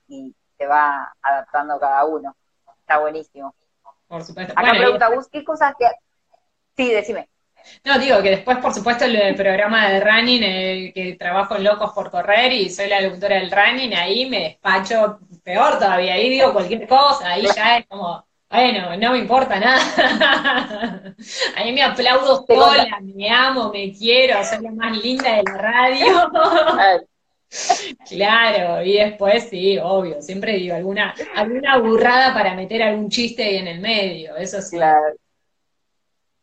se 0.58 0.66
va 0.66 1.12
adaptando 1.20 1.78
cada 1.78 2.06
uno. 2.06 2.34
Está 2.80 2.98
buenísimo. 2.98 3.54
Por 4.08 4.24
supuesto. 4.24 4.54
Acá 4.56 4.70
pregunta, 4.70 5.08
Gus, 5.08 5.28
¿qué 5.28 5.44
cosas 5.44 5.74
que... 5.78 5.86
Sí, 6.74 6.90
decime. 6.90 7.28
No, 7.84 7.98
digo 7.98 8.22
que 8.22 8.30
después, 8.30 8.58
por 8.58 8.72
supuesto, 8.72 9.04
el 9.04 9.34
programa 9.34 9.88
de 9.88 10.00
running, 10.00 10.42
el 10.42 10.92
que 10.92 11.16
trabajo 11.18 11.56
en 11.56 11.64
Locos 11.64 11.92
por 11.94 12.10
Correr 12.10 12.52
y 12.52 12.70
soy 12.70 12.88
la 12.88 13.00
locutora 13.00 13.36
del 13.36 13.50
running, 13.50 13.94
ahí 13.94 14.28
me 14.28 14.40
despacho 14.40 15.18
peor 15.44 15.78
todavía, 15.78 16.14
ahí 16.14 16.28
digo 16.28 16.52
cualquier 16.52 16.86
cosa, 16.88 17.30
ahí 17.30 17.46
ya 17.54 17.78
es 17.78 17.86
como, 17.86 18.26
bueno, 18.50 18.96
no 18.96 19.12
me 19.12 19.18
importa 19.18 19.58
nada. 19.58 21.14
Ahí 21.56 21.72
me 21.72 21.82
aplaudo 21.82 22.44
sola, 22.46 23.00
me 23.02 23.30
amo, 23.30 23.72
me 23.72 23.92
quiero, 23.92 24.42
soy 24.44 24.62
la 24.62 24.70
más 24.70 25.02
linda 25.02 25.36
de 25.36 25.42
la 25.42 25.56
radio. 25.56 26.06
Claro, 28.08 28.82
y 28.82 28.94
después 28.94 29.48
sí, 29.48 29.78
obvio, 29.78 30.20
siempre 30.20 30.54
digo 30.54 30.74
alguna, 30.74 31.14
alguna 31.34 31.78
burrada 31.78 32.34
para 32.34 32.54
meter 32.54 32.82
algún 32.82 33.08
chiste 33.08 33.42
ahí 33.42 33.56
en 33.56 33.68
el 33.68 33.80
medio, 33.80 34.36
eso 34.36 34.60
sí. 34.60 34.76
Claro. 34.76 35.16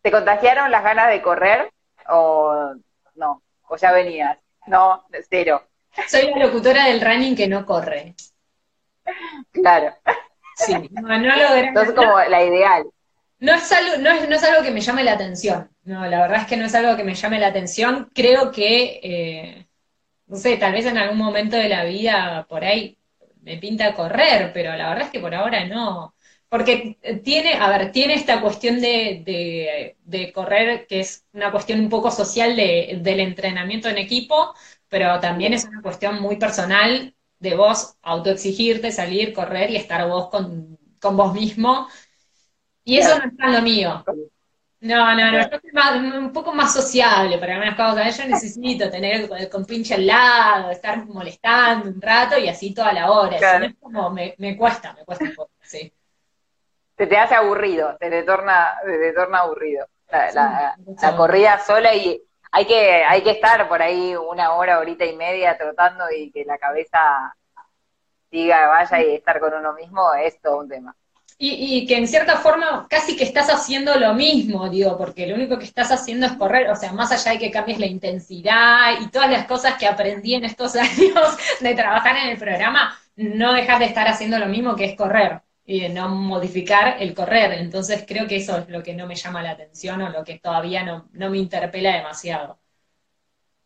¿Te 0.03 0.11
contagiaron 0.11 0.69
las 0.69 0.83
ganas 0.83 1.09
de 1.09 1.21
correr 1.21 1.71
o 2.09 2.73
no? 3.15 3.41
¿O 3.69 3.77
ya 3.77 3.93
venías? 3.93 4.37
No, 4.67 5.05
cero. 5.29 5.63
Soy 6.07 6.29
la 6.29 6.45
locutora 6.45 6.87
del 6.87 6.99
running 6.99 7.35
que 7.35 7.47
no 7.47 7.65
corre. 7.65 8.13
Claro. 9.51 9.95
Sí, 10.55 10.73
no, 10.91 11.01
no 11.01 11.55
Entonces 11.55 11.95
como 11.95 12.19
la 12.19 12.43
ideal. 12.43 12.85
No 13.39 13.53
es, 13.53 13.71
algo, 13.71 13.97
no, 13.97 14.11
es, 14.11 14.29
no 14.29 14.35
es 14.35 14.43
algo 14.43 14.61
que 14.61 14.71
me 14.71 14.81
llame 14.81 15.03
la 15.03 15.13
atención. 15.13 15.69
No, 15.83 16.05
la 16.05 16.21
verdad 16.21 16.41
es 16.41 16.47
que 16.47 16.57
no 16.57 16.65
es 16.65 16.75
algo 16.75 16.95
que 16.95 17.03
me 17.03 17.15
llame 17.15 17.39
la 17.39 17.47
atención. 17.47 18.09
Creo 18.13 18.51
que, 18.51 18.99
eh, 19.03 19.67
no 20.27 20.35
sé, 20.35 20.57
tal 20.57 20.73
vez 20.73 20.85
en 20.85 20.97
algún 20.97 21.17
momento 21.17 21.55
de 21.55 21.69
la 21.69 21.83
vida 21.85 22.45
por 22.47 22.63
ahí 22.63 22.97
me 23.41 23.57
pinta 23.57 23.93
correr, 23.95 24.51
pero 24.53 24.75
la 24.75 24.89
verdad 24.89 25.05
es 25.05 25.11
que 25.11 25.19
por 25.19 25.33
ahora 25.33 25.65
no. 25.65 26.12
Porque 26.53 26.99
tiene, 27.23 27.55
a 27.55 27.67
ver, 27.67 27.91
tiene 27.91 28.13
esta 28.13 28.39
cuestión 28.39 28.79
de, 28.79 29.95
de, 30.05 30.31
correr, 30.31 30.85
que 30.85 30.99
es 30.99 31.25
una 31.33 31.51
cuestión 31.51 31.79
un 31.79 31.89
poco 31.89 32.11
social 32.11 32.55
de, 32.55 32.99
del 33.01 33.21
entrenamiento 33.21 33.89
en 33.89 33.97
equipo, 33.97 34.53
pero 34.87 35.19
también 35.19 35.53
es 35.53 35.65
una 35.65 35.81
cuestión 35.81 36.21
muy 36.21 36.35
personal 36.35 37.15
de 37.39 37.55
vos 37.55 37.95
autoexigirte, 38.03 38.91
salir, 38.91 39.33
correr 39.33 39.71
y 39.71 39.77
estar 39.77 40.07
vos 40.07 40.29
con, 40.29 40.77
con 41.01 41.17
vos 41.17 41.33
mismo. 41.33 41.87
Y 42.83 42.97
eso 42.99 43.17
no 43.17 43.31
está 43.31 43.45
en 43.47 43.53
lo 43.53 43.61
mío. 43.63 44.05
No, 44.81 45.15
no, 45.15 45.31
no, 45.31 45.41
yo 45.41 45.49
soy 45.49 46.07
un 46.17 46.31
poco 46.31 46.53
más 46.53 46.71
sociable 46.71 47.39
para 47.39 47.55
algunas 47.55 47.75
cosas. 47.75 48.15
Yo 48.15 48.27
necesito 48.27 48.91
tener 48.91 49.27
el 49.39 49.49
compinche 49.49 49.95
al 49.95 50.05
lado, 50.05 50.69
estar 50.69 51.03
molestando 51.07 51.89
un 51.89 51.99
rato 51.99 52.37
y 52.37 52.47
así 52.47 52.75
toda 52.75 52.93
la 52.93 53.09
hora. 53.09 53.37
es 53.37 53.73
como, 53.79 54.11
me, 54.11 54.35
me, 54.37 54.55
cuesta, 54.55 54.93
me 54.93 55.03
cuesta 55.03 55.25
un 55.25 55.33
poco, 55.33 55.51
sí. 55.59 55.91
Se 57.03 57.07
te 57.07 57.17
hace 57.17 57.35
aburrido, 57.35 57.97
se 57.99 58.09
te 58.09 58.23
torna, 58.23 58.79
se 58.85 58.97
te 58.97 59.11
torna 59.11 59.39
aburrido. 59.39 59.85
La, 60.09 60.73
la, 61.01 61.17
corrida 61.17 61.59
sola 61.59 61.93
y 61.93 62.23
hay 62.49 62.65
que, 62.65 63.03
hay 63.03 63.21
que 63.21 63.31
estar 63.31 63.67
por 63.67 63.81
ahí 63.81 64.15
una 64.15 64.53
hora, 64.53 64.79
horita 64.79 65.03
y 65.03 65.13
media 65.13 65.57
trotando 65.57 66.05
y 66.09 66.31
que 66.31 66.45
la 66.45 66.57
cabeza 66.57 67.35
siga, 68.31 68.67
vaya 68.67 69.03
y 69.03 69.15
estar 69.15 69.41
con 69.41 69.53
uno 69.53 69.73
mismo 69.73 70.13
es 70.13 70.39
todo 70.39 70.59
un 70.59 70.69
tema. 70.69 70.95
Y, 71.37 71.85
que 71.87 71.97
en 71.97 72.07
cierta 72.07 72.37
forma 72.37 72.87
casi 72.89 73.17
que 73.17 73.25
estás 73.25 73.49
haciendo 73.49 73.95
lo 73.95 74.13
mismo, 74.13 74.69
digo, 74.69 74.97
porque 74.97 75.27
lo 75.27 75.35
único 75.35 75.59
que 75.59 75.65
estás 75.65 75.91
haciendo 75.91 76.25
es 76.25 76.31
correr, 76.37 76.69
o 76.69 76.75
sea, 76.77 76.93
más 76.93 77.11
allá 77.11 77.33
de 77.33 77.39
que 77.39 77.51
cambies 77.51 77.79
la 77.79 77.85
intensidad 77.85 78.93
y 79.01 79.09
todas 79.09 79.29
las 79.29 79.45
cosas 79.45 79.73
que 79.77 79.87
aprendí 79.87 80.35
en 80.35 80.45
estos 80.45 80.73
años 80.77 81.37
de 81.59 81.75
trabajar 81.75 82.15
en 82.15 82.29
el 82.29 82.37
programa, 82.37 82.97
no 83.17 83.51
dejas 83.51 83.79
de 83.79 83.85
estar 83.87 84.07
haciendo 84.07 84.39
lo 84.39 84.45
mismo 84.45 84.77
que 84.77 84.85
es 84.85 84.95
correr 84.95 85.41
y 85.65 85.81
de 85.81 85.89
no 85.89 86.09
modificar 86.09 87.01
el 87.01 87.13
correr. 87.13 87.53
Entonces 87.53 88.05
creo 88.07 88.27
que 88.27 88.37
eso 88.37 88.57
es 88.57 88.69
lo 88.69 88.83
que 88.83 88.93
no 88.93 89.07
me 89.07 89.15
llama 89.15 89.41
la 89.41 89.51
atención 89.51 90.01
o 90.01 90.09
lo 90.09 90.23
que 90.23 90.39
todavía 90.39 90.83
no, 90.83 91.09
no 91.13 91.29
me 91.29 91.37
interpela 91.37 91.95
demasiado. 91.95 92.59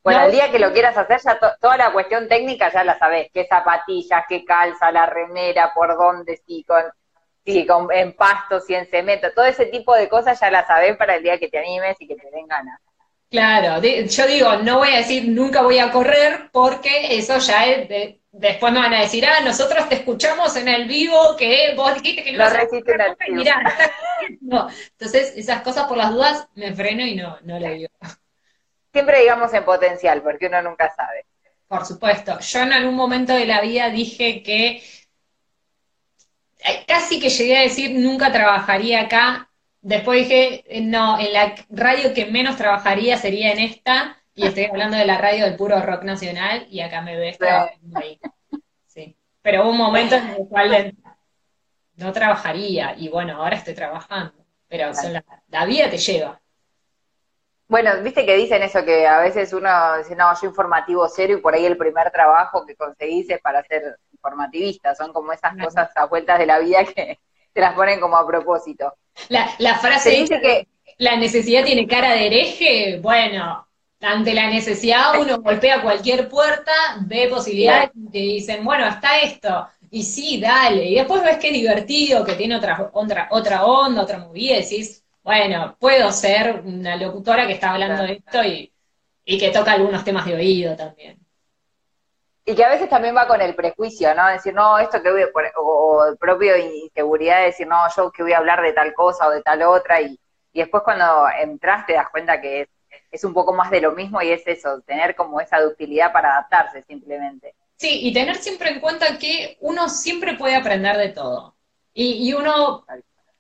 Bueno, 0.04 0.24
el 0.24 0.32
día 0.32 0.50
que 0.50 0.60
lo 0.60 0.72
quieras 0.72 0.98
hacer, 0.98 1.20
ya 1.22 1.38
toda 1.60 1.76
la 1.76 1.92
cuestión 1.92 2.30
técnica 2.30 2.72
ya 2.72 2.84
la 2.86 2.98
sabes, 2.98 3.28
qué 3.34 3.46
zapatillas, 3.46 4.24
qué 4.30 4.46
calza, 4.46 4.90
la 4.90 5.06
remera, 5.06 5.74
por 5.76 5.98
dónde, 5.98 6.42
sí, 6.48 6.64
con, 6.66 6.82
sí, 7.46 7.66
con, 7.66 7.92
en 7.92 8.14
pastos 8.14 8.70
y 8.70 8.76
en 8.76 8.88
cemento, 8.88 9.28
todo 9.36 9.44
ese 9.44 9.66
tipo 9.66 9.94
de 9.94 10.08
cosas 10.08 10.40
ya 10.40 10.50
la 10.50 10.66
sabes 10.66 10.96
para 10.96 11.16
el 11.16 11.24
día 11.24 11.38
que 11.38 11.50
te 11.50 11.60
animes 11.60 11.98
y 12.00 12.08
que 12.08 12.16
te 12.16 12.32
den 12.32 12.48
ganas. 12.48 12.80
Claro, 13.30 13.82
yo 13.82 14.28
digo, 14.28 14.56
no 14.64 14.78
voy 14.78 14.94
a 14.94 15.00
decir 15.00 15.28
nunca 15.28 15.62
voy 15.62 15.80
a 15.80 15.92
correr 15.92 16.50
porque 16.54 17.18
eso 17.18 17.38
ya 17.40 17.66
es 17.66 17.90
de, 17.90 18.22
después 18.40 18.72
me 18.72 18.80
van 18.80 18.94
a 18.94 19.02
decir, 19.02 19.26
ah, 19.26 19.42
nosotros 19.44 19.90
te 19.90 19.96
escuchamos 19.96 20.56
en 20.56 20.68
el 20.68 20.88
vivo, 20.88 21.36
que 21.38 21.74
vos 21.76 21.94
dijiste 21.96 22.24
que 22.24 22.32
no, 22.34 22.40
no 22.40 22.46
a 22.46 23.16
Mirá, 23.30 23.76
no. 24.42 24.68
Entonces, 24.92 25.34
esas 25.36 25.62
cosas 25.62 25.88
por 25.88 25.98
las 25.98 26.12
dudas 26.12 26.48
me 26.56 26.74
freno 26.74 27.06
y 27.06 27.16
no, 27.16 27.38
no 27.44 27.60
le 27.60 27.74
digo. 27.74 27.90
Siempre 28.94 29.22
digamos 29.22 29.54
en 29.54 29.66
potencial, 29.66 30.22
porque 30.22 30.48
uno 30.48 30.62
nunca 30.62 30.94
sabe. 30.96 31.26
Por 31.68 31.86
supuesto. 31.86 32.40
Yo 32.40 32.62
en 32.62 32.74
algún 32.74 32.96
momento 32.96 33.34
de 33.34 33.46
la 33.46 33.62
vida 33.62 33.90
dije 33.90 34.42
que 34.42 34.82
eh, 36.60 36.84
casi 36.88 37.20
que 37.20 37.30
llegué 37.30 37.58
a 37.58 37.62
decir 37.62 37.92
nunca 38.00 38.32
trabajaría 38.32 39.02
acá. 39.02 39.50
Después 39.82 40.28
dije, 40.28 40.64
no, 40.82 41.20
en 41.20 41.34
la 41.34 41.56
radio 41.70 42.14
que 42.14 42.26
menos 42.26 42.58
trabajaría 42.58 43.18
sería 43.18 43.52
en 43.52 43.60
esta 43.60 44.22
y 44.38 44.46
estoy 44.46 44.66
hablando 44.66 44.96
de 44.96 45.06
la 45.06 45.18
radio 45.18 45.46
del 45.46 45.56
puro 45.56 45.82
rock 45.82 46.04
nacional 46.04 46.68
y 46.70 46.82
acá 46.82 47.02
me 47.02 47.18
ves 47.18 47.40
trabajando 47.40 48.00
ahí. 48.00 48.20
Sí. 48.86 49.18
Pero 49.42 49.64
hubo 49.64 49.72
un 49.72 49.78
momento 49.78 50.14
en 50.14 50.28
el 50.28 50.48
cual 50.48 50.96
no 51.96 52.14
trabajaría 52.14 52.96
y 52.96 53.10
bueno, 53.10 53.42
ahora 53.42 53.56
estoy 53.56 53.74
trabajando. 53.74 54.34
Pero 54.68 54.92
la, 55.50 55.66
vida 55.66 55.90
te 55.90 55.98
lleva. 55.98 56.40
Bueno, 57.68 57.90
viste 58.04 58.28
que 58.28 58.36
dicen 58.36 58.62
eso, 58.62 58.86
que 58.86 59.08
a 59.08 59.22
veces 59.22 59.52
uno 59.54 59.98
dice, 59.98 60.16
no, 60.16 60.32
yo 60.40 60.48
informativo 60.48 61.08
cero 61.10 61.34
y 61.34 61.42
por 61.42 61.56
ahí 61.56 61.66
el 61.66 61.76
primer 61.76 62.12
trabajo 62.12 62.64
que 62.64 62.76
conseguís 62.76 63.28
es 63.32 63.42
para 63.42 63.64
ser 63.64 63.98
informativista. 64.12 64.94
Son 64.94 65.12
como 65.14 65.32
esas 65.32 65.58
cosas 65.58 65.90
a 65.96 66.06
vueltas 66.06 66.38
de 66.38 66.46
la 66.46 66.60
vida 66.60 66.84
que 66.84 67.20
te 67.54 67.62
las 67.62 67.74
ponen 67.74 68.00
como 68.00 68.18
a 68.18 68.28
propósito. 68.28 68.94
La, 69.30 69.50
la 69.58 69.80
frase 69.80 70.12
dice 70.12 70.40
que 70.40 70.68
la 71.00 71.16
necesidad 71.16 71.66
tiene 71.66 71.88
cara 71.88 72.12
de 72.12 72.28
hereje, 72.28 73.00
bueno, 73.02 73.67
ante 74.02 74.34
la 74.34 74.48
necesidad 74.48 75.20
uno 75.20 75.40
golpea 75.40 75.82
cualquier 75.82 76.30
puerta, 76.30 76.72
ve 77.02 77.28
posibilidades 77.30 77.92
y 77.96 78.12
te 78.12 78.18
dicen, 78.20 78.64
bueno, 78.64 78.88
está 78.88 79.20
esto, 79.20 79.68
y 79.90 80.04
sí, 80.04 80.40
dale, 80.40 80.86
y 80.86 80.96
después 80.96 81.24
ves 81.24 81.38
que 81.38 81.48
es 81.48 81.54
divertido, 81.54 82.24
que 82.24 82.36
tiene 82.36 82.56
otra, 82.56 82.90
otra, 82.94 83.28
otra 83.32 83.66
onda, 83.66 84.04
otra 84.04 84.20
movida, 84.20 84.58
y 84.58 84.62
decís, 84.62 85.04
bueno, 85.24 85.76
puedo 85.80 86.12
ser 86.12 86.62
una 86.64 86.96
locutora 86.96 87.48
que 87.48 87.54
está 87.54 87.72
hablando 87.72 88.04
de 88.04 88.14
esto 88.14 88.44
y, 88.44 88.72
y 89.26 89.38
que 89.38 89.50
toca 89.50 89.74
algunos 89.74 90.04
temas 90.04 90.26
de 90.26 90.36
oído 90.36 90.76
también. 90.76 91.20
Y 92.46 92.56
que 92.56 92.64
a 92.64 92.70
veces 92.70 92.88
también 92.88 93.14
va 93.14 93.28
con 93.28 93.42
el 93.42 93.56
prejuicio, 93.56 94.14
¿no? 94.16 94.26
Decir, 94.28 94.54
no, 94.54 94.80
esto 94.80 95.02
que 95.02 95.12
voy 95.12 95.24
a 95.24 95.32
poner, 95.34 95.52
o 95.58 96.06
el 96.10 96.18
propio 96.18 96.56
inseguridad 96.56 97.40
de 97.40 97.48
decir, 97.48 97.68
no, 97.68 97.78
yo 97.96 98.10
que 98.10 98.24
voy 98.24 98.32
a 98.32 98.38
hablar 98.38 98.62
de 98.62 98.72
tal 98.72 98.94
cosa 98.94 99.28
o 99.28 99.32
de 99.32 99.42
tal 99.42 99.64
otra, 99.64 100.00
y, 100.02 100.18
y 100.54 100.60
después 100.60 100.84
cuando 100.84 101.26
entras 101.42 101.86
te 101.86 101.94
das 101.94 102.08
cuenta 102.10 102.40
que 102.40 102.62
es 102.62 102.68
es 103.12 103.24
un 103.24 103.34
poco 103.34 103.54
más 103.54 103.72
de 103.72 103.82
lo 103.82 103.94
mismo 103.94 104.22
y 104.22 104.30
es 104.30 104.46
eso, 104.46 104.82
tener 104.82 105.16
como 105.16 105.40
esa 105.40 105.62
ductilidad 105.62 106.12
para 106.12 106.34
adaptarse 106.34 106.84
simplemente. 106.84 107.56
Sí, 107.76 108.00
y 108.08 108.14
tener 108.14 108.36
siempre 108.38 108.72
en 108.72 108.80
cuenta 108.80 109.18
que 109.18 109.58
uno 109.62 109.88
siempre 109.88 110.34
puede 110.36 110.56
aprender 110.56 110.98
de 110.98 111.10
todo. 111.10 111.56
Y, 111.94 112.32
uno 112.34 112.86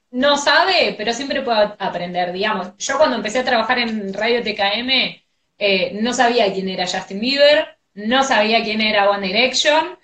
no 0.09 0.37
sabe, 0.37 0.95
pero 0.97 1.13
siempre 1.13 1.43
puede 1.43 1.75
aprender. 1.77 2.31
Digamos, 2.31 2.75
yo 2.77 2.97
cuando 2.97 3.17
empecé 3.17 3.39
a 3.39 3.45
trabajar 3.45 3.77
en 3.77 4.13
Radio 4.13 4.41
TKM, 4.41 5.21
eh, 5.59 5.91
no 6.01 6.13
sabía 6.13 6.51
quién 6.51 6.69
era 6.69 6.87
Justin 6.87 7.19
Bieber, 7.19 7.77
no 7.93 8.23
sabía 8.23 8.63
quién 8.63 8.81
era 8.81 9.11
One 9.11 9.27
Direction. 9.27 9.97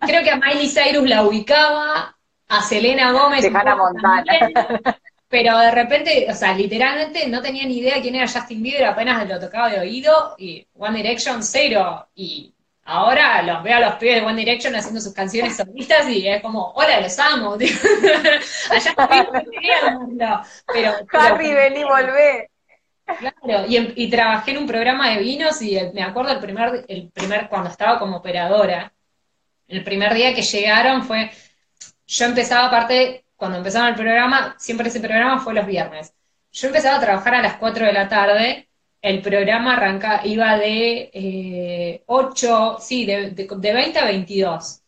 Creo 0.00 0.22
que 0.22 0.30
a 0.30 0.36
Miley 0.36 0.68
Cyrus 0.68 1.08
la 1.08 1.24
ubicaba, 1.24 2.18
a 2.48 2.62
Selena 2.62 3.12
Gómez. 3.12 3.42
De 3.42 3.48
Hannah 3.48 3.76
Montana. 3.76 4.24
Pero 5.30 5.56
de 5.58 5.70
repente, 5.70 6.26
o 6.28 6.34
sea, 6.34 6.52
literalmente 6.54 7.28
no 7.28 7.40
tenía 7.40 7.64
ni 7.64 7.78
idea 7.78 8.02
quién 8.02 8.16
era 8.16 8.26
Justin 8.26 8.64
Bieber, 8.64 8.84
apenas 8.84 9.28
lo 9.28 9.38
tocaba 9.38 9.70
de 9.70 9.78
oído, 9.78 10.34
y 10.36 10.66
One 10.76 10.96
Direction 10.96 11.44
cero. 11.44 12.08
Y 12.16 12.52
ahora 12.82 13.40
los 13.42 13.62
veo 13.62 13.76
a 13.76 13.80
los 13.80 13.94
pibes 13.94 14.16
de 14.16 14.26
One 14.26 14.40
Direction 14.40 14.74
haciendo 14.74 15.00
sus 15.00 15.14
canciones 15.14 15.56
solistas 15.56 16.08
y 16.08 16.26
es 16.26 16.42
como, 16.42 16.72
hola, 16.72 17.00
los 17.00 17.16
amo. 17.20 17.54
Allá 18.70 18.90
está 18.90 19.08
pero, 20.66 20.94
Harry, 21.12 21.54
ven 21.54 21.76
y 21.76 21.84
volvé. 21.84 22.50
Claro, 23.06 23.66
y, 23.68 23.92
y, 24.04 24.10
trabajé 24.10 24.50
en 24.50 24.58
un 24.58 24.66
programa 24.66 25.10
de 25.10 25.18
vinos 25.18 25.62
y 25.62 25.78
me 25.94 26.02
acuerdo 26.02 26.32
el 26.32 26.40
primer, 26.40 26.84
el 26.88 27.08
primer, 27.10 27.48
cuando 27.48 27.70
estaba 27.70 28.00
como 28.00 28.16
operadora, 28.16 28.92
el 29.68 29.84
primer 29.84 30.12
día 30.12 30.34
que 30.34 30.42
llegaron 30.42 31.04
fue, 31.04 31.30
yo 32.06 32.24
empezaba 32.24 32.66
aparte 32.66 33.24
cuando 33.40 33.56
empezaba 33.56 33.88
el 33.88 33.94
programa, 33.94 34.54
siempre 34.58 34.88
ese 34.88 35.00
programa 35.00 35.40
fue 35.40 35.54
los 35.54 35.66
viernes. 35.66 36.12
Yo 36.52 36.68
empezaba 36.68 36.98
a 36.98 37.00
trabajar 37.00 37.34
a 37.36 37.42
las 37.42 37.56
4 37.56 37.86
de 37.86 37.92
la 37.94 38.06
tarde, 38.06 38.68
el 39.00 39.22
programa 39.22 39.76
arranca, 39.76 40.20
iba 40.24 40.58
de 40.58 41.10
eh, 41.14 42.02
8, 42.06 42.76
sí, 42.80 43.06
de, 43.06 43.30
de, 43.30 43.72
20 43.72 43.98
a 43.98 44.04
22. 44.04 44.82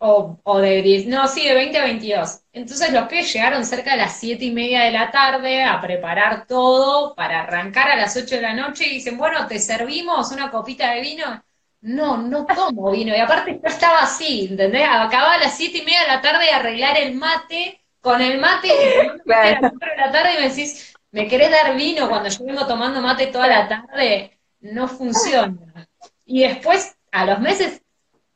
O, 0.00 0.38
o, 0.44 0.58
de 0.58 0.82
10, 0.82 1.06
no, 1.06 1.26
sí, 1.26 1.48
de 1.48 1.54
20 1.54 1.78
a 1.78 1.84
22. 1.84 2.40
Entonces 2.52 2.92
los 2.92 3.08
que 3.08 3.22
llegaron 3.22 3.64
cerca 3.64 3.92
de 3.92 3.96
las 3.96 4.18
7 4.20 4.44
y 4.44 4.50
media 4.52 4.82
de 4.82 4.92
la 4.92 5.10
tarde 5.10 5.64
a 5.64 5.80
preparar 5.80 6.46
todo 6.46 7.14
para 7.14 7.40
arrancar 7.44 7.88
a 7.90 7.96
las 7.96 8.14
8 8.14 8.36
de 8.36 8.42
la 8.42 8.52
noche 8.54 8.86
y 8.86 8.96
dicen, 8.96 9.16
bueno, 9.16 9.46
te 9.46 9.58
servimos 9.58 10.30
una 10.32 10.50
copita 10.50 10.90
de 10.92 11.00
vino 11.00 11.42
no, 11.80 12.16
no 12.18 12.46
tomo 12.46 12.90
vino. 12.90 13.14
Y 13.14 13.20
aparte 13.20 13.60
yo 13.62 13.68
estaba 13.68 14.00
así, 14.00 14.48
¿entendés? 14.50 14.86
Acababa 14.88 15.34
a 15.34 15.38
las 15.38 15.56
siete 15.56 15.78
y 15.78 15.84
media 15.84 16.02
de 16.02 16.08
la 16.08 16.20
tarde 16.20 16.44
de 16.44 16.50
arreglar 16.50 16.98
el 16.98 17.14
mate, 17.14 17.80
con 18.00 18.20
el 18.20 18.38
mate, 18.38 18.68
y 18.68 19.30
a 19.32 19.60
las 19.60 19.72
de 19.72 19.96
la 19.96 20.10
tarde 20.10 20.34
y 20.34 20.42
me 20.42 20.48
decís, 20.48 20.94
¿me 21.10 21.28
querés 21.28 21.50
dar 21.50 21.76
vino 21.76 22.08
cuando 22.08 22.28
yo 22.28 22.44
vengo 22.44 22.66
tomando 22.66 23.00
mate 23.00 23.26
toda 23.28 23.46
la 23.46 23.68
tarde? 23.68 24.38
No 24.60 24.88
funciona. 24.88 25.88
Y 26.24 26.42
después, 26.42 26.96
a 27.12 27.24
los 27.24 27.38
meses, 27.40 27.82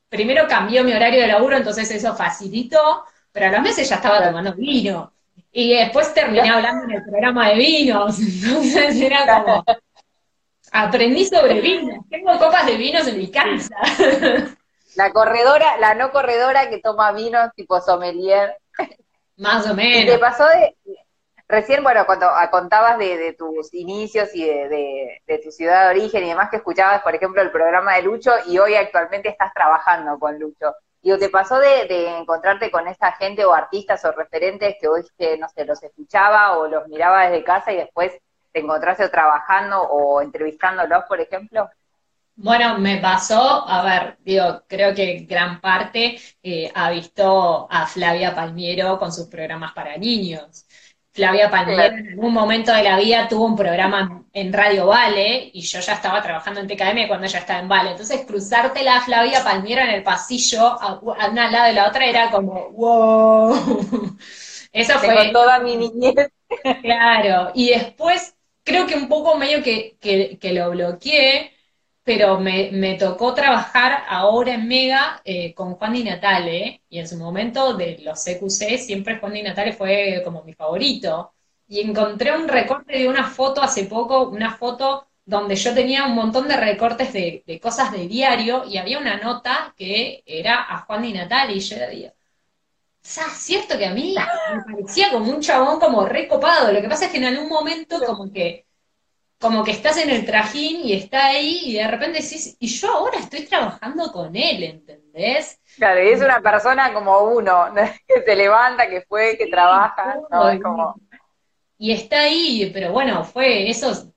primero 0.09 0.47
cambió 0.47 0.83
mi 0.83 0.93
horario 0.93 1.21
de 1.21 1.27
laburo, 1.27 1.57
entonces 1.57 1.89
eso 1.91 2.15
facilitó, 2.15 3.03
pero 3.31 3.47
a 3.47 3.51
los 3.51 3.61
meses 3.61 3.87
ya 3.89 3.95
estaba 3.95 4.23
tomando 4.23 4.53
vino. 4.53 5.13
Y 5.51 5.75
después 5.75 6.13
terminé 6.13 6.49
hablando 6.49 6.85
en 6.85 6.91
el 6.91 7.03
programa 7.03 7.49
de 7.49 7.55
vinos, 7.55 8.19
entonces 8.19 8.99
era 8.99 9.43
como, 9.43 9.63
aprendí 10.73 11.25
sobre 11.25 11.61
vinos, 11.61 12.05
tengo 12.09 12.37
copas 12.37 12.65
de 12.65 12.75
vinos 12.75 13.07
en 13.07 13.17
mi 13.17 13.31
casa. 13.31 13.77
La 14.95 15.11
corredora, 15.11 15.77
la 15.77 15.95
no 15.95 16.11
corredora 16.11 16.69
que 16.69 16.79
toma 16.79 17.11
vinos 17.13 17.51
tipo 17.55 17.81
sommelier. 17.81 18.57
Más 19.37 19.67
o 19.67 19.73
menos. 19.73 20.03
Y 20.03 20.05
te 20.05 20.19
pasó 20.19 20.45
de, 20.45 20.75
recién, 21.47 21.83
bueno, 21.83 22.05
cuando 22.05 22.27
ah, 22.27 22.49
contabas 22.49 22.97
de, 22.97 23.33
tus 23.33 23.73
inicios 23.73 24.29
y 24.33 24.45
de, 24.45 25.41
tu 25.43 25.51
ciudad 25.51 25.85
de 25.85 25.99
origen 25.99 26.23
y 26.23 26.29
demás, 26.29 26.49
que 26.49 26.57
escuchabas, 26.57 27.01
por 27.01 27.15
ejemplo, 27.15 27.41
el 27.41 27.51
programa 27.51 27.95
de 27.95 28.03
Lucho 28.03 28.31
y 28.47 28.57
hoy 28.59 28.75
actualmente 28.75 29.29
estás 29.29 29.53
trabajando 29.53 30.17
con 30.19 30.39
Lucho. 30.39 30.73
Digo, 31.01 31.17
¿te 31.17 31.29
pasó 31.29 31.59
de, 31.59 32.17
encontrarte 32.17 32.71
con 32.71 32.87
esta 32.87 33.11
gente 33.13 33.43
o 33.45 33.53
artistas 33.53 34.05
o 34.05 34.11
referentes 34.11 34.75
que 34.79 34.87
hoy, 34.87 35.03
no 35.39 35.49
sé, 35.49 35.65
los 35.65 35.81
escuchaba 35.83 36.57
o 36.57 36.67
los 36.67 36.87
miraba 36.87 37.27
desde 37.27 37.43
casa 37.43 37.71
y 37.71 37.77
después 37.77 38.13
te 38.53 38.59
encontraste 38.59 39.09
trabajando 39.09 39.81
o 39.81 40.21
entrevistándolos, 40.21 41.03
por 41.07 41.19
ejemplo? 41.19 41.69
Bueno, 42.35 42.79
me 42.79 42.97
pasó, 42.97 43.67
a 43.67 43.83
ver, 43.83 44.17
digo, 44.23 44.63
creo 44.67 44.93
que 44.95 45.25
gran 45.29 45.59
parte 45.61 46.17
eh, 46.41 46.71
ha 46.73 46.89
visto 46.89 47.67
a 47.69 47.85
Flavia 47.85 48.33
Palmiero 48.33 48.97
con 48.97 49.11
sus 49.11 49.27
programas 49.27 49.73
para 49.73 49.97
niños. 49.97 50.65
Flavia 51.11 51.49
Palmiero 51.51 51.95
en 51.95 52.07
algún 52.09 52.33
momento 52.33 52.73
de 52.73 52.81
la 52.81 52.97
vida 52.97 53.27
tuvo 53.27 53.45
un 53.45 53.55
programa 53.55 54.23
en 54.33 54.51
Radio 54.51 54.87
Vale 54.87 55.51
y 55.53 55.61
yo 55.61 55.79
ya 55.79 55.93
estaba 55.93 56.23
trabajando 56.23 56.59
en 56.59 56.67
TKM 56.67 57.07
cuando 57.07 57.27
ella 57.27 57.37
estaba 57.37 57.59
en 57.59 57.67
Vale. 57.67 57.91
Entonces, 57.91 58.25
cruzarte 58.25 58.83
la 58.83 58.99
Flavia 59.01 59.43
Palmiero 59.43 59.83
en 59.83 59.91
el 59.91 60.01
pasillo 60.01 60.65
a, 60.65 60.99
una 61.01 61.45
al 61.45 61.51
lado 61.51 61.65
de 61.67 61.73
la 61.73 61.87
otra 61.87 62.05
era 62.07 62.31
como, 62.31 62.71
wow. 62.71 63.53
Eso 64.73 64.97
fue. 64.97 65.29
toda 65.31 65.59
mi 65.59 65.77
niñez. 65.77 66.15
Claro. 66.83 67.51
Y 67.55 67.69
después, 67.69 68.35
creo 68.63 68.87
que 68.87 68.95
un 68.95 69.07
poco 69.07 69.37
medio 69.37 69.63
que, 69.63 69.97
que 69.99 70.53
lo 70.53 70.71
bloqueé 70.71 71.53
pero 72.03 72.39
me, 72.39 72.69
me, 72.71 72.95
tocó 72.95 73.33
trabajar 73.33 74.03
ahora 74.09 74.55
en 74.55 74.67
Mega 74.67 75.21
eh, 75.23 75.53
con 75.53 75.75
Juan 75.75 75.93
Di 75.93 76.03
Natale, 76.03 76.81
y 76.89 76.99
en 76.99 77.07
su 77.07 77.17
momento 77.17 77.73
de 77.75 77.99
los 77.99 78.23
CQC 78.23 78.77
siempre 78.77 79.19
Juan 79.19 79.33
Di 79.33 79.43
Natale 79.43 79.73
fue 79.73 80.21
como 80.23 80.43
mi 80.43 80.53
favorito. 80.53 81.33
Y 81.67 81.79
encontré 81.81 82.35
un 82.35 82.47
recorte 82.47 82.99
de 82.99 83.07
una 83.07 83.25
foto 83.25 83.61
hace 83.61 83.85
poco, 83.85 84.27
una 84.29 84.55
foto 84.55 85.07
donde 85.25 85.55
yo 85.55 85.73
tenía 85.73 86.05
un 86.05 86.15
montón 86.15 86.47
de 86.47 86.57
recortes 86.57 87.13
de, 87.13 87.59
cosas 87.61 87.91
de 87.93 88.07
diario 88.07 88.65
y 88.65 88.77
había 88.77 88.99
una 88.99 89.17
nota 89.17 89.73
que 89.77 90.23
era 90.25 90.55
a 90.69 90.79
Juan 90.79 91.03
Di 91.03 91.13
Natale 91.13 91.53
y 91.53 91.59
yo 91.61 91.77
digo, 91.89 92.11
¿sabes 93.03 93.33
cierto 93.33 93.77
que 93.77 93.85
a 93.85 93.93
mí 93.93 94.15
me 94.15 94.63
parecía 94.63 95.11
como 95.11 95.29
un 95.29 95.41
chabón 95.41 95.79
como 95.79 96.05
recopado? 96.05 96.71
Lo 96.71 96.81
que 96.81 96.87
pasa 96.87 97.05
es 97.05 97.11
que 97.11 97.17
en 97.17 97.25
algún 97.25 97.49
momento 97.49 97.99
como 98.03 98.31
que 98.31 98.65
como 99.43 99.61
que 99.61 99.71
estás 99.71 99.97
en 99.97 100.09
el 100.09 100.25
trajín 100.25 100.85
y 100.85 100.93
está 100.93 101.25
ahí 101.25 101.63
y 101.65 101.73
de 101.73 101.85
repente 101.85 102.21
decís, 102.21 102.55
y 102.59 102.67
yo 102.67 102.89
ahora 102.89 103.19
estoy 103.19 103.45
trabajando 103.45 104.09
con 104.13 104.33
él, 104.37 104.63
¿entendés? 104.63 105.59
Claro, 105.75 106.01
y 106.01 106.07
es 106.07 106.21
una 106.21 106.39
persona 106.39 106.93
como 106.93 107.19
uno, 107.25 107.65
que 108.07 108.23
se 108.23 108.35
levanta, 108.37 108.87
que 108.87 109.01
fue, 109.01 109.37
que 109.37 109.47
trabaja, 109.47 110.17
¿no? 110.31 110.49
Es 110.49 110.61
como... 110.61 110.95
Y 111.77 111.91
está 111.91 112.21
ahí, 112.21 112.71
pero 112.73 112.93
bueno, 112.93 113.25
fue 113.25 113.69
eso, 113.69 114.13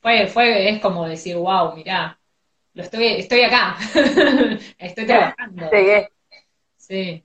fue, 0.00 0.28
fue, 0.28 0.70
es 0.70 0.80
como 0.80 1.08
decir, 1.08 1.34
wow, 1.34 1.74
mirá, 1.74 2.16
lo 2.74 2.84
estoy, 2.84 3.06
estoy 3.06 3.40
acá, 3.42 3.76
estoy 4.78 5.04
trabajando. 5.04 5.68
Sí. 6.76 7.24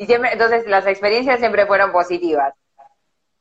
Y 0.00 0.06
siempre, 0.06 0.32
entonces 0.32 0.66
las 0.66 0.86
experiencias 0.86 1.40
siempre 1.40 1.66
fueron 1.66 1.92
positivas. 1.92 2.54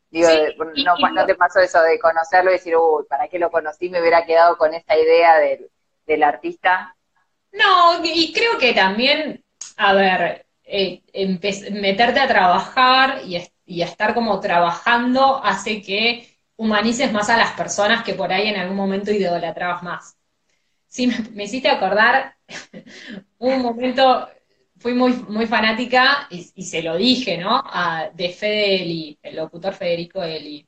Digo, 0.09 0.27
no, 0.75 1.09
no, 1.09 1.25
te 1.25 1.35
pasó 1.35 1.61
eso 1.61 1.81
de 1.81 1.97
conocerlo 1.97 2.49
y 2.49 2.55
decir, 2.55 2.75
uy, 2.75 3.05
¿para 3.07 3.29
qué 3.29 3.39
lo 3.39 3.49
conocí? 3.49 3.89
Me 3.89 4.01
hubiera 4.01 4.25
quedado 4.25 4.57
con 4.57 4.73
esta 4.73 4.97
idea 4.97 5.37
del, 5.39 5.71
del 6.05 6.21
artista. 6.21 6.97
No, 7.53 8.03
y 8.03 8.33
creo 8.33 8.57
que 8.57 8.73
también, 8.73 9.41
a 9.77 9.93
ver, 9.93 10.47
eh, 10.65 11.01
meterte 11.71 12.19
a 12.19 12.27
trabajar 12.27 13.21
y, 13.23 13.41
y, 13.65 13.81
estar 13.81 14.13
como 14.13 14.37
trabajando 14.41 15.41
hace 15.41 15.81
que 15.81 16.27
humanices 16.57 17.09
más 17.13 17.29
a 17.29 17.37
las 17.37 17.53
personas 17.53 18.03
que 18.03 18.15
por 18.15 18.33
ahí 18.33 18.49
en 18.49 18.57
algún 18.57 18.75
momento 18.75 19.13
idolatrabas 19.13 19.81
más. 19.81 20.17
Sí, 20.87 21.07
me, 21.07 21.15
me 21.31 21.45
hiciste 21.45 21.69
acordar 21.69 22.35
un 23.37 23.61
momento 23.61 24.27
fui 24.79 24.93
muy, 24.93 25.13
muy 25.27 25.45
fanática 25.45 26.27
y, 26.29 26.63
se 26.63 26.81
lo 26.81 26.97
dije, 26.97 27.37
¿no? 27.37 27.63
de 28.13 28.29
Fede 28.29 28.81
Eli, 28.81 29.19
el 29.21 29.35
locutor 29.35 29.73
Federico 29.73 30.23
Eli. 30.23 30.65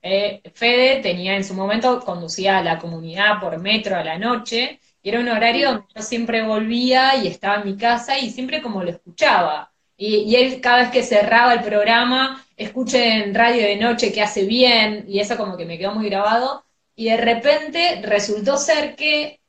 Eh, 0.00 0.42
Fede 0.54 1.00
tenía 1.00 1.36
en 1.36 1.44
su 1.44 1.54
momento, 1.54 2.00
conducía 2.00 2.58
a 2.58 2.62
la 2.62 2.78
comunidad 2.78 3.40
por 3.40 3.58
metro 3.60 3.96
a 3.96 4.02
la 4.02 4.18
noche, 4.18 4.80
y 5.02 5.08
era 5.08 5.20
un 5.20 5.28
horario 5.28 5.68
donde 5.68 5.86
yo 5.94 6.02
siempre 6.02 6.42
volvía 6.42 7.16
y 7.16 7.28
estaba 7.28 7.56
en 7.56 7.66
mi 7.66 7.76
casa 7.76 8.18
y 8.18 8.30
siempre 8.30 8.62
como 8.62 8.82
lo 8.82 8.90
escuchaba. 8.90 9.72
Y, 9.96 10.34
él 10.34 10.60
cada 10.60 10.78
vez 10.78 10.90
que 10.90 11.02
cerraba 11.02 11.54
el 11.54 11.62
programa, 11.62 12.44
escuché 12.56 13.24
en 13.24 13.34
radio 13.34 13.62
de 13.62 13.76
noche 13.76 14.12
que 14.12 14.22
hace 14.22 14.44
bien, 14.44 15.04
y 15.08 15.20
eso 15.20 15.36
como 15.36 15.56
que 15.56 15.66
me 15.66 15.78
quedó 15.78 15.94
muy 15.94 16.08
grabado. 16.08 16.64
Y 16.96 17.06
de 17.06 17.16
repente 17.18 18.00
resultó 18.02 18.56
ser 18.56 18.96
que 18.96 19.40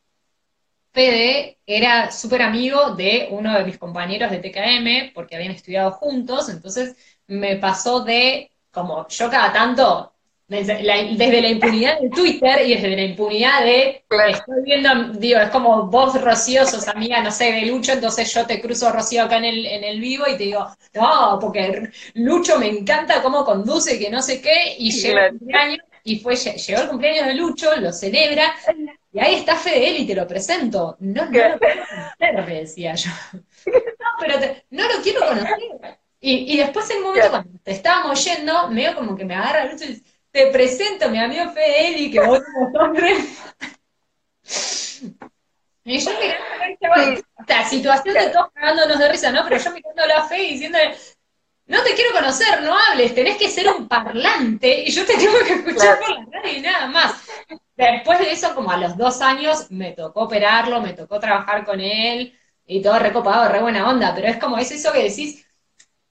Fede 0.93 1.57
era 1.65 2.11
súper 2.11 2.43
amigo 2.43 2.91
de 2.91 3.27
uno 3.31 3.57
de 3.57 3.65
mis 3.65 3.79
compañeros 3.79 4.29
de 4.29 4.37
TKM, 4.37 5.13
porque 5.13 5.35
habían 5.35 5.51
estudiado 5.51 5.91
juntos, 5.91 6.49
entonces 6.49 6.95
me 7.27 7.55
pasó 7.55 8.03
de, 8.03 8.51
como 8.71 9.07
yo 9.07 9.29
cada 9.29 9.51
tanto, 9.51 10.13
desde 10.47 10.83
la, 10.83 10.99
impunidad 11.49 11.99
de 11.99 12.09
Twitter 12.09 12.67
y 12.67 12.75
desde 12.75 12.95
la 12.95 13.03
impunidad 13.03 13.63
de, 13.63 14.03
estoy 14.29 14.61
viendo, 14.63 15.13
digo, 15.17 15.39
es 15.39 15.49
como 15.49 15.87
vos, 15.87 16.21
Rocío, 16.21 16.65
sos 16.67 16.87
amiga, 16.87 17.23
no 17.23 17.31
sé, 17.31 17.51
de 17.51 17.65
Lucho, 17.65 17.93
entonces 17.93 18.31
yo 18.31 18.45
te 18.45 18.61
cruzo 18.61 18.91
Rocío 18.91 19.23
acá 19.23 19.37
en 19.37 19.45
el, 19.45 19.65
en 19.65 19.83
el 19.83 19.99
vivo 19.99 20.25
y 20.27 20.37
te 20.37 20.43
digo, 20.43 20.67
no, 20.93 21.39
porque 21.41 21.89
Lucho 22.13 22.59
me 22.59 22.67
encanta 22.67 23.23
cómo 23.23 23.43
conduce, 23.43 23.97
que 23.97 24.11
no 24.11 24.21
sé 24.21 24.41
qué, 24.41 24.75
y 24.77 24.91
llegó 24.91 25.17
el 25.17 25.39
cumpleaños, 25.39 25.79
y 26.03 26.19
fue, 26.19 26.35
llegó 26.35 26.81
el 26.81 26.89
cumpleaños 26.89 27.25
de 27.25 27.33
Lucho, 27.33 27.75
lo 27.77 27.91
celebra, 27.91 28.53
y 29.13 29.19
ahí 29.19 29.35
está 29.35 29.55
Fede 29.55 29.89
y 29.89 30.07
te 30.07 30.15
lo 30.15 30.27
presento. 30.27 30.97
No, 30.99 31.25
no 31.25 31.49
lo 31.49 31.59
quiero 31.59 31.59
conocer, 31.59 32.45
decía 32.47 32.95
yo. 32.95 33.11
No, 33.65 34.09
pero 34.19 34.39
no 34.71 34.87
lo 34.87 35.01
quiero 35.01 35.21
conocer. 35.21 35.57
Y, 36.19 36.53
y 36.53 36.57
después 36.57 36.89
en 36.89 36.97
un 36.97 37.03
momento 37.03 37.29
cuando 37.29 37.59
te 37.63 37.71
estábamos 37.71 38.23
yendo, 38.25 38.69
medio 38.69 38.95
como 38.95 39.15
que 39.15 39.25
me 39.25 39.35
agarra 39.35 39.65
Lucho 39.65 39.85
y 39.85 39.87
dice, 39.89 40.03
te 40.31 40.47
presento 40.47 41.05
a 41.05 41.09
mi 41.09 41.19
amigo 41.19 41.51
Fede 41.51 41.87
Eli, 41.89 42.11
que 42.11 42.19
vos 42.21 42.39
sos 42.39 42.81
hombre. 42.81 43.15
Y 45.85 45.99
yo 45.99 46.11
mirando 46.11 47.23
la 47.47 47.65
situación 47.65 48.15
de 48.15 48.29
todos 48.29 48.51
cagándonos 48.53 48.97
de 48.99 49.11
risa, 49.11 49.31
¿no? 49.31 49.43
Pero 49.43 49.61
yo 49.61 49.71
mirando 49.71 50.05
la 50.07 50.23
fe 50.23 50.43
y 50.43 50.51
diciéndole, 50.53 50.95
no 51.65 51.81
te 51.81 51.93
quiero 51.93 52.11
conocer, 52.13 52.61
no 52.61 52.75
hables, 52.77 53.15
tenés 53.15 53.37
que 53.37 53.49
ser 53.49 53.69
un 53.69 53.87
parlante 53.87 54.83
y 54.83 54.91
yo 54.91 55.05
te 55.05 55.15
tengo 55.15 55.37
que 55.45 55.53
escuchar 55.53 55.99
por 55.99 56.09
la 56.09 56.25
radio 56.31 56.57
y 56.57 56.61
nada 56.61 56.87
más. 56.87 57.13
Después 57.75 58.19
de 58.19 58.31
eso, 58.31 58.53
como 58.53 58.71
a 58.71 58.77
los 58.77 58.97
dos 58.97 59.21
años, 59.21 59.71
me 59.71 59.91
tocó 59.91 60.21
operarlo, 60.23 60.81
me 60.81 60.93
tocó 60.93 61.19
trabajar 61.19 61.65
con 61.65 61.79
él 61.79 62.37
y 62.65 62.81
todo 62.81 62.99
recopado, 62.99 63.49
re 63.49 63.61
buena 63.61 63.89
onda, 63.89 64.13
pero 64.13 64.27
es 64.27 64.37
como, 64.37 64.57
es 64.57 64.71
eso 64.71 64.91
que 64.91 65.03
decís, 65.03 65.45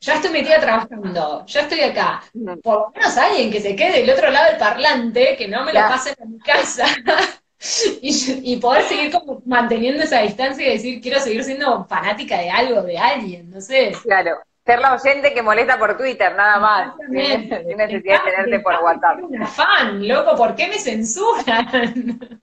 ya 0.00 0.14
estoy 0.14 0.30
metida 0.30 0.61
trabajando, 0.61 1.46
ya 1.46 1.61
estoy 1.61 1.80
acá. 1.80 2.24
Por 2.62 2.74
lo 2.74 2.90
menos 2.90 3.16
alguien 3.16 3.50
que 3.50 3.61
se 3.61 3.76
quede 3.76 4.00
del 4.00 4.11
otro 4.11 4.30
lado 4.30 4.48
del 4.48 4.59
parlante, 4.59 5.36
que 5.36 5.46
no 5.46 5.64
me 5.64 5.72
lo 5.72 5.80
pase 5.80 6.14
en 6.18 6.32
mi 6.32 6.38
casa. 6.40 6.86
y, 8.03 8.53
y, 8.53 8.57
poder 8.57 8.82
seguir 8.82 9.12
como 9.12 9.40
manteniendo 9.46 10.03
esa 10.03 10.22
distancia 10.22 10.66
y 10.66 10.72
decir, 10.72 11.00
quiero 11.00 11.20
seguir 11.20 11.44
siendo 11.44 11.84
fanática 11.84 12.38
de 12.38 12.50
algo, 12.50 12.82
de 12.82 12.98
alguien, 12.98 13.48
no 13.50 13.61
sé. 13.61 13.92
Claro, 14.03 14.40
ser 14.65 14.81
la 14.81 14.95
oyente 14.95 15.35
que 15.35 15.43
molesta 15.43 15.79
por 15.79 15.97
Twitter, 15.97 16.35
nada 16.35 16.59
más. 16.59 16.95
Sin 17.09 17.77
necesidad 17.77 18.25
de 18.25 18.31
tenerte 18.31 18.61
por 18.61 18.75
WhatsApp. 18.83 19.19
Una 19.23 19.47
fan, 19.47 20.07
loco, 20.07 20.37
¿por 20.37 20.55
qué 20.55 20.69
me 20.69 20.79
censuran? 20.79 22.41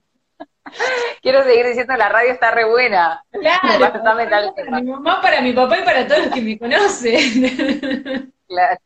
Quiero 1.22 1.42
seguir 1.42 1.66
diciendo 1.66 1.96
la 1.96 2.08
radio 2.08 2.32
está 2.32 2.52
re 2.52 2.64
buena. 2.64 3.24
Claro. 3.30 4.02
Para 4.02 4.80
mi 4.80 4.90
mamá, 4.90 5.20
para 5.20 5.40
mi 5.40 5.52
papá 5.52 5.78
y 5.78 5.82
para 5.82 6.06
todos 6.06 6.26
los 6.26 6.34
que 6.34 6.40
me 6.40 6.58
conocen. 6.58 8.32
Claro. 8.50 8.80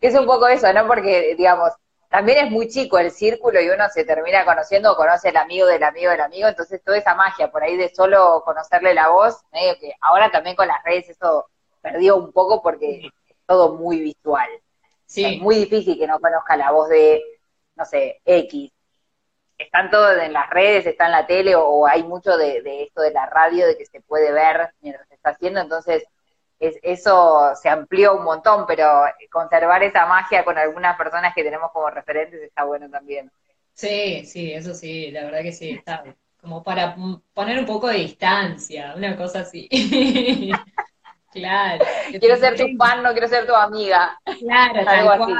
Es 0.00 0.18
un 0.18 0.24
poco 0.24 0.48
eso, 0.48 0.72
¿no? 0.72 0.86
Porque, 0.86 1.34
digamos, 1.36 1.72
también 2.08 2.46
es 2.46 2.50
muy 2.50 2.68
chico 2.68 2.98
el 2.98 3.10
círculo 3.10 3.60
y 3.60 3.68
uno 3.68 3.84
se 3.92 4.02
termina 4.04 4.46
conociendo 4.46 4.90
o 4.90 4.96
conoce 4.96 5.28
el 5.28 5.36
amigo 5.36 5.66
del 5.66 5.82
amigo 5.82 6.10
del 6.10 6.22
amigo, 6.22 6.48
entonces 6.48 6.82
toda 6.82 6.96
esa 6.96 7.14
magia 7.14 7.50
por 7.50 7.62
ahí 7.62 7.76
de 7.76 7.94
solo 7.94 8.42
conocerle 8.46 8.94
la 8.94 9.08
voz, 9.08 9.44
medio 9.52 9.78
que 9.78 9.92
ahora 10.00 10.30
también 10.30 10.56
con 10.56 10.68
las 10.68 10.82
redes 10.84 11.10
eso 11.10 11.50
perdió 11.86 12.16
un 12.16 12.32
poco 12.32 12.62
porque 12.62 13.06
es 13.06 13.12
todo 13.46 13.74
muy 13.74 14.00
visual. 14.00 14.48
es 15.14 15.38
muy 15.40 15.54
difícil 15.54 15.96
que 15.96 16.06
no 16.08 16.18
conozca 16.18 16.56
la 16.56 16.72
voz 16.72 16.88
de, 16.88 17.22
no 17.76 17.84
sé, 17.84 18.20
X. 18.24 18.72
están 19.56 19.88
todos 19.90 20.18
en 20.18 20.32
las 20.32 20.50
redes, 20.50 20.84
está 20.86 21.06
en 21.06 21.12
la 21.12 21.26
tele, 21.26 21.54
o, 21.54 21.86
hay 21.86 22.02
mucho 22.02 22.36
de, 22.36 22.82
esto 22.82 23.02
de 23.02 23.12
la 23.12 23.26
radio, 23.26 23.68
de 23.68 23.78
que 23.78 23.86
se 23.86 24.00
puede 24.00 24.32
ver 24.32 24.70
mientras 24.80 25.06
se 25.08 25.14
está 25.14 25.30
haciendo, 25.30 25.60
entonces 25.60 26.04
es, 26.58 26.76
eso 26.82 27.54
se 27.54 27.68
amplió 27.68 28.16
un 28.16 28.24
montón, 28.24 28.66
pero 28.66 29.04
conservar 29.30 29.84
esa 29.84 30.06
magia 30.06 30.44
con 30.44 30.58
algunas 30.58 30.96
personas 30.96 31.34
que 31.34 31.44
tenemos 31.44 31.70
como 31.70 31.88
referentes 31.88 32.42
está 32.42 32.64
bueno 32.64 32.90
también. 32.90 33.30
Sí, 33.74 34.24
sí, 34.26 34.52
eso 34.52 34.74
sí, 34.74 35.12
la 35.12 35.24
verdad 35.24 35.42
que 35.42 35.52
sí, 35.52 35.70
está 35.70 36.02
como 36.40 36.62
para 36.62 36.96
poner 37.32 37.58
un 37.58 37.66
poco 37.66 37.88
de 37.88 37.98
distancia, 37.98 38.94
una 38.96 39.16
cosa 39.16 39.40
así. 39.40 39.68
Claro. 41.36 41.84
Quiero 42.18 42.36
ser 42.36 42.56
tu 42.56 42.64
fan, 42.78 43.02
no 43.02 43.12
quiero 43.12 43.28
ser 43.28 43.46
tu 43.46 43.54
amiga. 43.54 44.18
Claro, 44.38 44.88
Algo 44.88 45.10
así. 45.10 45.34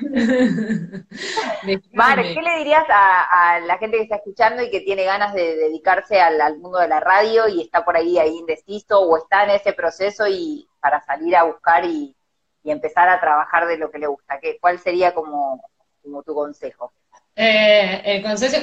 Mar, 1.92 2.22
¿qué 2.22 2.40
le 2.40 2.58
dirías 2.58 2.86
a, 2.88 3.60
la 3.60 3.76
gente 3.76 3.98
que 3.98 4.04
está 4.04 4.16
escuchando 4.16 4.62
y 4.62 4.70
que 4.70 4.80
tiene 4.80 5.04
ganas 5.04 5.34
de 5.34 5.56
dedicarse 5.56 6.18
al, 6.20 6.58
mundo 6.58 6.78
de 6.78 6.88
la 6.88 7.00
radio 7.00 7.48
y 7.48 7.60
está 7.60 7.84
por 7.84 7.98
ahí, 7.98 8.18
ahí 8.18 8.34
indeciso 8.34 8.98
o 9.00 9.18
está 9.18 9.44
en 9.44 9.50
ese 9.50 9.74
proceso 9.74 10.26
y 10.26 10.66
para 10.80 11.04
salir 11.04 11.36
a 11.36 11.42
buscar 11.44 11.84
y, 11.84 12.16
empezar 12.64 13.08
a 13.08 13.20
trabajar 13.20 13.66
de 13.66 13.76
lo 13.76 13.90
que 13.90 13.98
le 13.98 14.06
gusta? 14.06 14.40
¿Qué, 14.40 14.58
¿Cuál 14.58 14.78
sería 14.78 15.12
como, 15.12 15.62
como 16.02 16.22
tu 16.22 16.34
consejo? 16.34 16.94
Eh, 17.36 18.02
el 18.04 18.22
consejo 18.22 18.56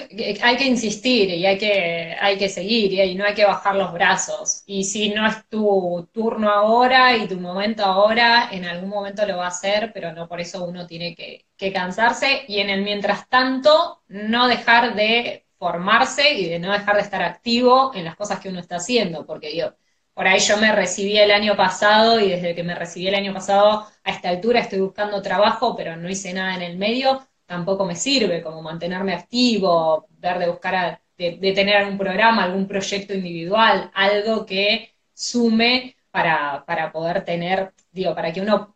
hay 0.44 0.58
que 0.58 0.66
insistir 0.66 1.30
y 1.30 1.46
hay 1.46 1.58
que, 1.58 2.16
hay 2.20 2.38
que 2.38 2.50
seguir 2.50 2.94
y 2.94 3.16
no 3.16 3.26
hay 3.26 3.34
que 3.34 3.46
bajar 3.46 3.76
los 3.76 3.92
brazos. 3.94 4.64
Y 4.66 4.84
si 4.84 5.10
no 5.10 5.26
es 5.26 5.48
tu 5.50 6.08
turno 6.12 6.50
ahora 6.52 7.16
y 7.18 7.28
tu 7.28 7.40
momento 7.40 7.84
ahora, 7.84 8.50
en 8.52 8.66
algún 8.66 8.90
momento 8.90 9.26
lo 9.26 9.38
va 9.38 9.46
a 9.46 9.48
hacer, 9.50 9.92
pero 9.94 10.12
no 10.14 10.28
por 10.28 10.42
eso 10.42 10.66
uno 10.66 10.86
tiene 10.86 11.16
que, 11.16 11.46
cansarse 11.74 12.44
y 12.48 12.60
en 12.60 12.70
el 12.70 12.84
mientras 12.84 13.28
tanto 13.30 14.04
no 14.10 14.48
dejar 14.48 14.96
de 14.96 15.48
formarse 15.58 16.34
y 16.34 16.48
de 16.48 16.60
no 16.60 16.72
dejar 16.72 16.98
de 16.98 17.02
estar 17.02 17.24
activo 17.24 17.92
en 17.96 18.06
las 18.06 18.16
cosas 18.16 18.40
que 18.40 18.50
uno 18.50 18.60
está 18.60 18.76
haciendo, 18.78 19.26
porque 19.26 19.56
yo, 19.58 19.74
por 20.14 20.28
ahí 20.28 20.40
yo 20.40 20.58
me 20.58 20.72
recibí 20.72 21.18
el 21.18 21.32
año 21.32 21.56
pasado 21.56 22.20
y 22.20 22.30
desde 22.30 22.54
que 22.56 22.64
me 22.64 22.76
recibí 22.76 23.08
el 23.08 23.16
año 23.16 23.34
pasado 23.34 23.88
a 24.04 24.12
esta 24.12 24.30
altura 24.30 24.60
estoy 24.60 24.82
buscando 24.82 25.22
trabajo, 25.22 25.76
pero 25.76 25.98
no 25.98 26.10
hice 26.10 26.34
nada 26.34 26.56
en 26.56 26.62
el 26.62 26.78
medio 26.78 27.28
tampoco 27.48 27.86
me 27.86 27.96
sirve, 27.96 28.44
como 28.44 28.62
mantenerme 28.62 29.14
activo, 29.14 30.08
ver 30.20 30.38
de 30.40 30.50
buscar, 30.50 31.02
de, 31.18 31.54
tener 31.56 31.78
algún 31.78 31.98
programa, 31.98 32.44
algún 32.44 32.68
proyecto 32.68 33.14
individual, 33.14 33.90
algo 33.96 34.46
que 34.46 34.94
sume 35.14 35.96
para, 36.12 36.64
para 36.66 36.92
poder 36.92 37.26
tener, 37.26 37.74
digo, 37.92 38.14
para 38.14 38.32
que 38.34 38.42
uno 38.42 38.76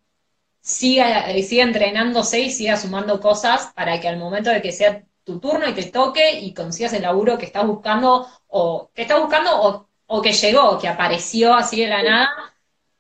siga, 0.62 1.32
siga 1.44 1.64
entrenándose 1.64 2.40
y 2.42 2.52
siga 2.52 2.78
sumando 2.78 3.20
cosas 3.20 3.72
para 3.76 4.00
que 4.00 4.08
al 4.08 4.18
momento 4.18 4.50
de 4.50 4.62
que 4.62 4.72
sea 4.72 5.04
tu 5.24 5.40
turno 5.40 5.68
y 5.70 5.74
te 5.74 5.84
toque 5.84 6.40
y 6.40 6.54
consigas 6.54 6.94
el 6.94 7.04
laburo 7.04 7.38
que 7.38 7.46
estás 7.46 7.68
buscando 7.68 8.28
o 8.48 8.90
que 8.94 9.04
estás 9.04 9.20
buscando 9.20 9.52
o, 9.62 9.88
o 10.08 10.22
que 10.22 10.34
llegó, 10.34 10.80
que 10.80 10.88
apareció 10.88 11.54
así 11.54 11.82
de 11.82 11.88
la 11.88 12.04
nada, 12.04 12.30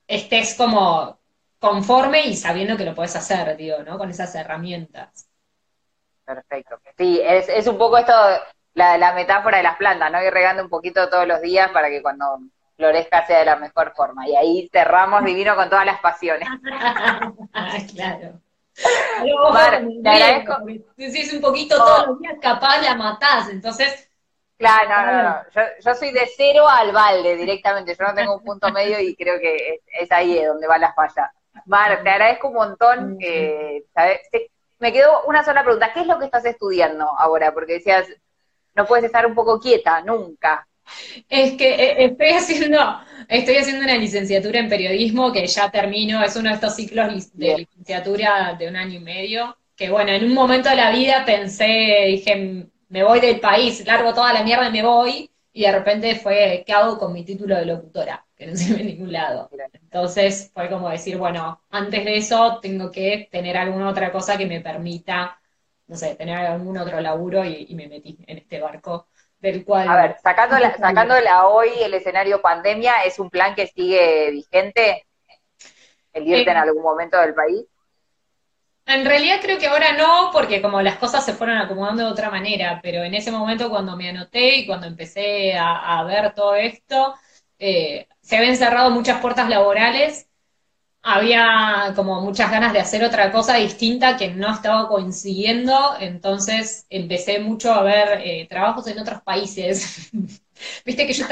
estés 0.08 0.56
como 0.56 1.20
conforme 1.60 2.28
y 2.28 2.36
sabiendo 2.36 2.78
que 2.78 2.86
lo 2.86 2.96
puedes 2.96 3.16
hacer, 3.16 3.56
digo, 3.58 3.84
¿no? 3.84 3.98
Con 3.98 4.10
esas 4.10 4.34
herramientas. 4.36 5.31
Perfecto. 6.26 6.80
Sí, 6.98 7.20
es, 7.24 7.50
es 7.50 7.68
un 7.68 7.78
poco 7.78 7.98
esto, 7.98 8.14
la, 8.74 8.98
la 8.98 9.14
metáfora 9.14 9.58
de 9.58 9.64
las 9.64 9.78
plantas, 9.78 10.12
¿no? 10.12 10.24
Ir 10.24 10.34
regando 10.34 10.64
un 10.64 10.70
poquito 10.70 11.10
todos 11.10 11.28
los 11.28 11.42
días 11.42 11.70
para 11.72 11.90
que 11.90 12.02
cuando 12.02 12.40
florezca 12.82 13.26
sea 13.28 13.40
de 13.40 13.46
la 13.46 13.56
mejor 13.58 13.94
forma. 13.96 14.28
Y 14.28 14.36
ahí 14.36 14.70
cerramos 14.72 15.24
divino 15.24 15.56
con 15.56 15.70
todas 15.70 15.86
las 15.86 16.00
pasiones. 16.00 16.48
claro. 17.96 18.42
Mar, 19.54 19.84
te 20.04 20.10
agradezco. 20.10 20.58
Si 20.98 21.22
es 21.22 21.34
un 21.34 21.42
poquito 21.42 21.78
todos 21.78 22.08
los 22.08 22.20
días, 22.20 22.36
capaz 22.42 22.82
la 22.82 22.96
matás, 22.96 23.50
entonces... 23.50 24.08
Claro, 24.58 24.90
no, 24.90 25.12
no, 25.12 25.24
no. 25.24 25.36
Yo, 25.56 25.62
yo, 25.84 25.96
soy 25.96 26.12
de 26.12 26.30
cero 26.38 26.70
al 26.70 26.92
balde 26.92 27.36
directamente. 27.36 27.96
Yo 27.96 28.06
no 28.06 28.14
tengo 28.14 28.38
un 28.38 28.44
punto 28.44 28.72
medio 28.72 29.00
y 29.00 29.16
creo 29.16 29.40
que 29.40 29.82
es, 30.00 30.12
ahí 30.12 30.44
donde 30.44 30.68
va 30.68 30.78
la 30.78 30.94
falla. 30.94 31.34
Mar, 31.66 32.02
te 32.04 32.10
agradezco 32.10 32.50
un 32.50 32.54
montón. 32.54 33.18
Eh, 33.20 33.84
¿sabes? 33.92 34.20
Me 34.82 34.92
quedó 34.92 35.24
una 35.28 35.44
sola 35.44 35.64
pregunta. 35.64 35.94
¿Qué 35.94 36.02
es 36.02 36.08
lo 36.08 36.20
que 36.20 36.26
estás 36.26 36.44
estudiando 36.44 37.08
ahora? 37.18 37.54
Porque 37.54 37.74
decías, 37.74 38.08
no 38.76 38.86
puedes 38.86 39.06
estar 39.06 39.26
un 39.26 39.36
poco 39.36 39.60
quieta, 39.60 40.02
nunca. 40.02 40.68
Es 41.30 41.54
que 41.54 41.70
eh, 41.70 42.06
estoy 42.06 42.30
haciendo, 42.32 42.80
estoy 43.30 43.58
haciendo 43.58 43.86
una 43.86 43.96
licenciatura 43.96 44.60
en 44.60 44.70
periodismo 44.70 45.32
que 45.32 45.46
ya 45.46 45.70
termino, 45.70 46.24
es 46.24 46.36
uno 46.36 46.50
de 46.50 46.56
estos 46.56 46.76
ciclos 46.76 47.32
de 47.34 47.60
licenciatura 47.60 48.56
de 48.58 48.68
un 48.68 48.76
año 48.76 48.96
y 48.96 49.04
medio, 49.04 49.56
que 49.76 49.92
bueno, 49.92 50.12
en 50.12 50.26
un 50.26 50.34
momento 50.34 50.70
de 50.70 50.76
la 50.76 50.92
vida 50.92 51.24
pensé, 51.26 52.06
dije, 52.08 52.66
me 52.90 53.04
voy 53.04 53.20
del 53.20 53.40
país, 53.40 53.86
largo 53.86 54.14
toda 54.16 54.34
la 54.34 54.44
mierda 54.44 54.68
y 54.68 54.72
me 54.72 54.84
voy, 54.84 55.30
y 55.54 55.62
de 55.62 55.72
repente 55.72 56.16
fue, 56.16 56.64
¿qué 56.66 56.74
hago 56.74 56.98
con 56.98 57.14
mi 57.14 57.24
título 57.24 57.56
de 57.56 57.66
locutora? 57.66 58.26
Que 58.42 58.48
no 58.48 58.56
sirve 58.56 58.82
en 58.82 58.88
ningún 58.88 59.14
lado. 59.14 59.52
Entonces 59.72 60.50
fue 60.52 60.68
como 60.68 60.90
decir, 60.90 61.16
bueno, 61.16 61.62
antes 61.70 62.04
de 62.04 62.18
eso 62.18 62.58
tengo 62.60 62.90
que 62.90 63.30
tener 63.32 63.56
alguna 63.56 63.88
otra 63.88 64.12
cosa 64.12 64.36
que 64.36 64.48
me 64.48 64.62
permita, 64.62 65.40
no 65.86 65.96
sé, 65.96 66.16
tener 66.16 66.38
algún 66.38 66.76
otro 66.76 67.00
laburo 67.02 67.46
y, 67.46 67.72
me 67.76 67.88
metí 67.88 68.18
en 68.26 68.40
este 68.40 68.60
barco 68.60 69.10
del 69.38 69.64
cual... 69.64 69.88
A 69.88 69.96
ver, 69.96 70.18
sacándola, 70.24 70.76
sacándola 70.80 71.50
hoy 71.50 71.70
el 71.84 71.94
escenario 71.94 72.42
pandemia, 72.42 73.04
¿es 73.06 73.20
un 73.20 73.30
plan 73.30 73.54
que 73.54 73.68
sigue 73.68 74.32
vigente? 74.32 75.06
¿El 76.12 76.28
irte 76.28 76.50
en 76.50 76.58
algún 76.58 76.82
momento 76.82 77.20
del 77.20 77.36
país? 77.36 77.64
En 78.88 79.06
realidad 79.06 79.38
creo 79.40 79.60
que 79.60 79.68
ahora 79.68 79.92
no, 79.92 80.32
porque 80.34 80.64
como 80.64 80.82
las 80.82 80.98
cosas 80.98 81.24
se 81.24 81.36
fueron 81.36 81.60
acomodando 81.60 82.06
de 82.06 82.12
otra 82.12 82.32
manera, 82.32 82.80
pero 82.82 83.04
en 83.04 83.14
ese 83.14 83.30
momento 83.30 83.70
cuando 83.70 83.96
me 83.96 84.10
anoté 84.10 84.56
y 84.56 84.66
cuando 84.66 84.88
empecé 84.88 85.56
a, 85.56 86.04
ver 86.06 86.34
todo 86.34 86.56
esto, 86.56 87.14
eh, 87.60 88.08
se 88.32 88.38
habían 88.38 88.56
cerrado 88.56 88.92
muchas 88.92 89.20
puertas 89.20 89.50
laborales, 89.50 90.30
había 91.02 91.92
como 91.98 92.22
muchas 92.22 92.50
ganas 92.50 92.72
de 92.72 92.80
hacer 92.80 93.04
otra 93.04 93.30
cosa 93.30 93.58
distinta 93.58 94.16
que 94.16 94.30
no 94.30 94.54
estaba 94.54 94.88
coincidiendo, 94.88 95.98
entonces 96.00 96.86
empecé 96.90 97.40
mucho 97.40 97.74
a 97.74 97.84
ver 97.84 98.22
eh, 98.24 98.48
trabajos 98.50 98.88
en 98.88 99.00
otros 99.00 99.22
países. 99.24 100.10
Viste 100.86 101.06
que 101.06 101.12
yo 101.12 101.26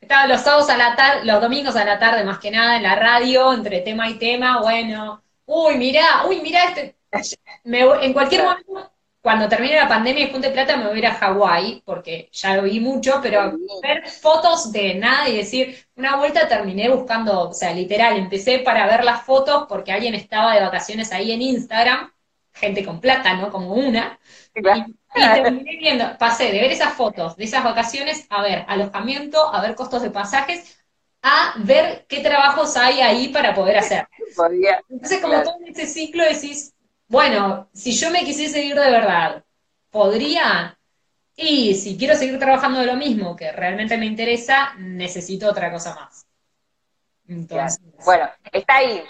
estaba 0.00 0.26
los 0.26 0.40
sábados 0.40 0.68
a 0.70 0.76
la 0.76 0.96
tarde, 0.96 1.24
los 1.24 1.40
domingos 1.40 1.76
a 1.76 1.84
la 1.84 2.00
tarde 2.00 2.24
más 2.24 2.40
que 2.40 2.50
nada 2.50 2.78
en 2.78 2.82
la 2.82 2.96
radio, 2.96 3.52
entre 3.52 3.82
tema 3.82 4.10
y 4.10 4.18
tema, 4.18 4.60
bueno, 4.60 5.22
uy, 5.46 5.76
mirá, 5.76 6.26
uy, 6.28 6.40
mirá, 6.40 6.64
este, 6.64 6.96
en 7.62 8.12
cualquier 8.12 8.42
momento, 8.42 8.90
cuando 9.24 9.48
termine 9.48 9.76
la 9.76 9.88
pandemia 9.88 10.26
y 10.26 10.30
junte 10.30 10.50
plata, 10.50 10.76
me 10.76 10.86
voy 10.86 10.96
a 10.96 10.98
ir 10.98 11.06
a 11.06 11.14
Hawái, 11.14 11.82
porque 11.86 12.28
ya 12.30 12.56
lo 12.56 12.64
vi 12.64 12.78
mucho, 12.78 13.20
pero 13.22 13.56
ver 13.82 14.06
fotos 14.06 14.70
de 14.70 14.96
nada 14.96 15.30
y 15.30 15.38
decir, 15.38 15.78
una 15.96 16.16
vuelta 16.16 16.46
terminé 16.46 16.90
buscando, 16.90 17.48
o 17.48 17.52
sea, 17.54 17.72
literal, 17.72 18.18
empecé 18.18 18.58
para 18.58 18.86
ver 18.86 19.02
las 19.02 19.22
fotos 19.22 19.64
porque 19.66 19.92
alguien 19.92 20.14
estaba 20.14 20.54
de 20.54 20.60
vacaciones 20.60 21.10
ahí 21.10 21.32
en 21.32 21.40
Instagram, 21.40 22.12
gente 22.52 22.84
con 22.84 23.00
plata, 23.00 23.32
¿no? 23.32 23.50
Como 23.50 23.72
una. 23.72 24.18
Y, 24.54 24.62
terminé 25.14 25.78
viendo, 25.78 26.18
pasé 26.18 26.52
de 26.52 26.60
ver 26.60 26.72
esas 26.72 26.92
fotos 26.92 27.34
de 27.36 27.44
esas 27.44 27.64
vacaciones 27.64 28.26
a 28.28 28.42
ver 28.42 28.66
alojamiento, 28.68 29.54
a 29.54 29.62
ver 29.62 29.74
costos 29.74 30.02
de 30.02 30.10
pasajes, 30.10 30.84
a 31.22 31.54
ver 31.60 32.04
qué 32.10 32.20
trabajos 32.20 32.76
hay 32.76 33.00
ahí 33.00 33.28
para 33.28 33.54
poder 33.54 33.78
hacer. 33.78 34.06
Entonces, 34.90 35.22
como 35.22 35.42
todo 35.42 35.56
en 35.62 35.68
ese 35.68 35.86
ciclo 35.86 36.22
decís, 36.24 36.73
bueno, 37.08 37.68
si 37.72 37.92
yo 37.92 38.10
me 38.10 38.24
quisiese 38.24 38.62
ir 38.62 38.74
de 38.74 38.90
verdad, 38.90 39.44
¿podría? 39.90 40.78
Y 41.36 41.74
si 41.74 41.98
quiero 41.98 42.14
seguir 42.14 42.38
trabajando 42.38 42.80
de 42.80 42.86
lo 42.86 42.94
mismo, 42.94 43.36
que 43.36 43.52
realmente 43.52 43.96
me 43.96 44.06
interesa, 44.06 44.74
necesito 44.78 45.48
otra 45.48 45.70
cosa 45.70 45.94
más. 45.94 46.26
Bueno, 48.04 48.28
está 48.52 48.76
ahí. 48.76 49.02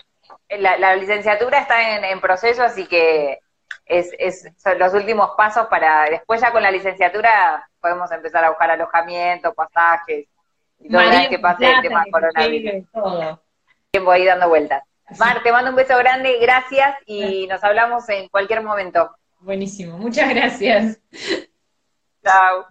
La, 0.59 0.95
licenciatura 0.97 1.61
está 1.61 2.09
en, 2.09 2.21
proceso, 2.21 2.63
así 2.63 2.87
que 2.87 3.39
es, 3.87 4.11
es, 4.19 4.49
son 4.57 4.79
los 4.79 4.95
últimos 4.95 5.31
pasos 5.37 5.67
para 5.67 6.05
después 6.05 6.41
ya 6.41 6.53
con 6.53 6.63
la 6.63 6.71
licenciatura 6.71 7.69
podemos 7.81 8.11
empezar 8.13 8.45
a 8.45 8.51
buscar 8.51 8.71
alojamiento, 8.71 9.53
pasajes, 9.53 10.27
y 10.79 10.89
vez 10.89 11.29
que 11.29 11.39
pase 11.39 11.71
el 11.71 11.83
tema 11.83 12.05
coronavirus. 12.11 12.87
Tiempo 13.91 14.11
ahí 14.11 14.25
dando 14.25 14.49
vueltas. 14.49 14.83
Mar, 15.19 15.43
te 15.43 15.53
mando 15.53 15.71
un 15.71 15.77
beso 15.77 15.97
grande, 15.99 16.39
gracias 16.41 16.97
y 17.07 17.47
nos 17.47 17.63
hablamos 17.63 18.09
en 18.09 18.29
cualquier 18.29 18.63
momento. 18.63 19.11
Buenísimo, 19.41 19.99
muchas 19.99 20.29
gracias. 20.31 21.01
Chao. 22.25 22.67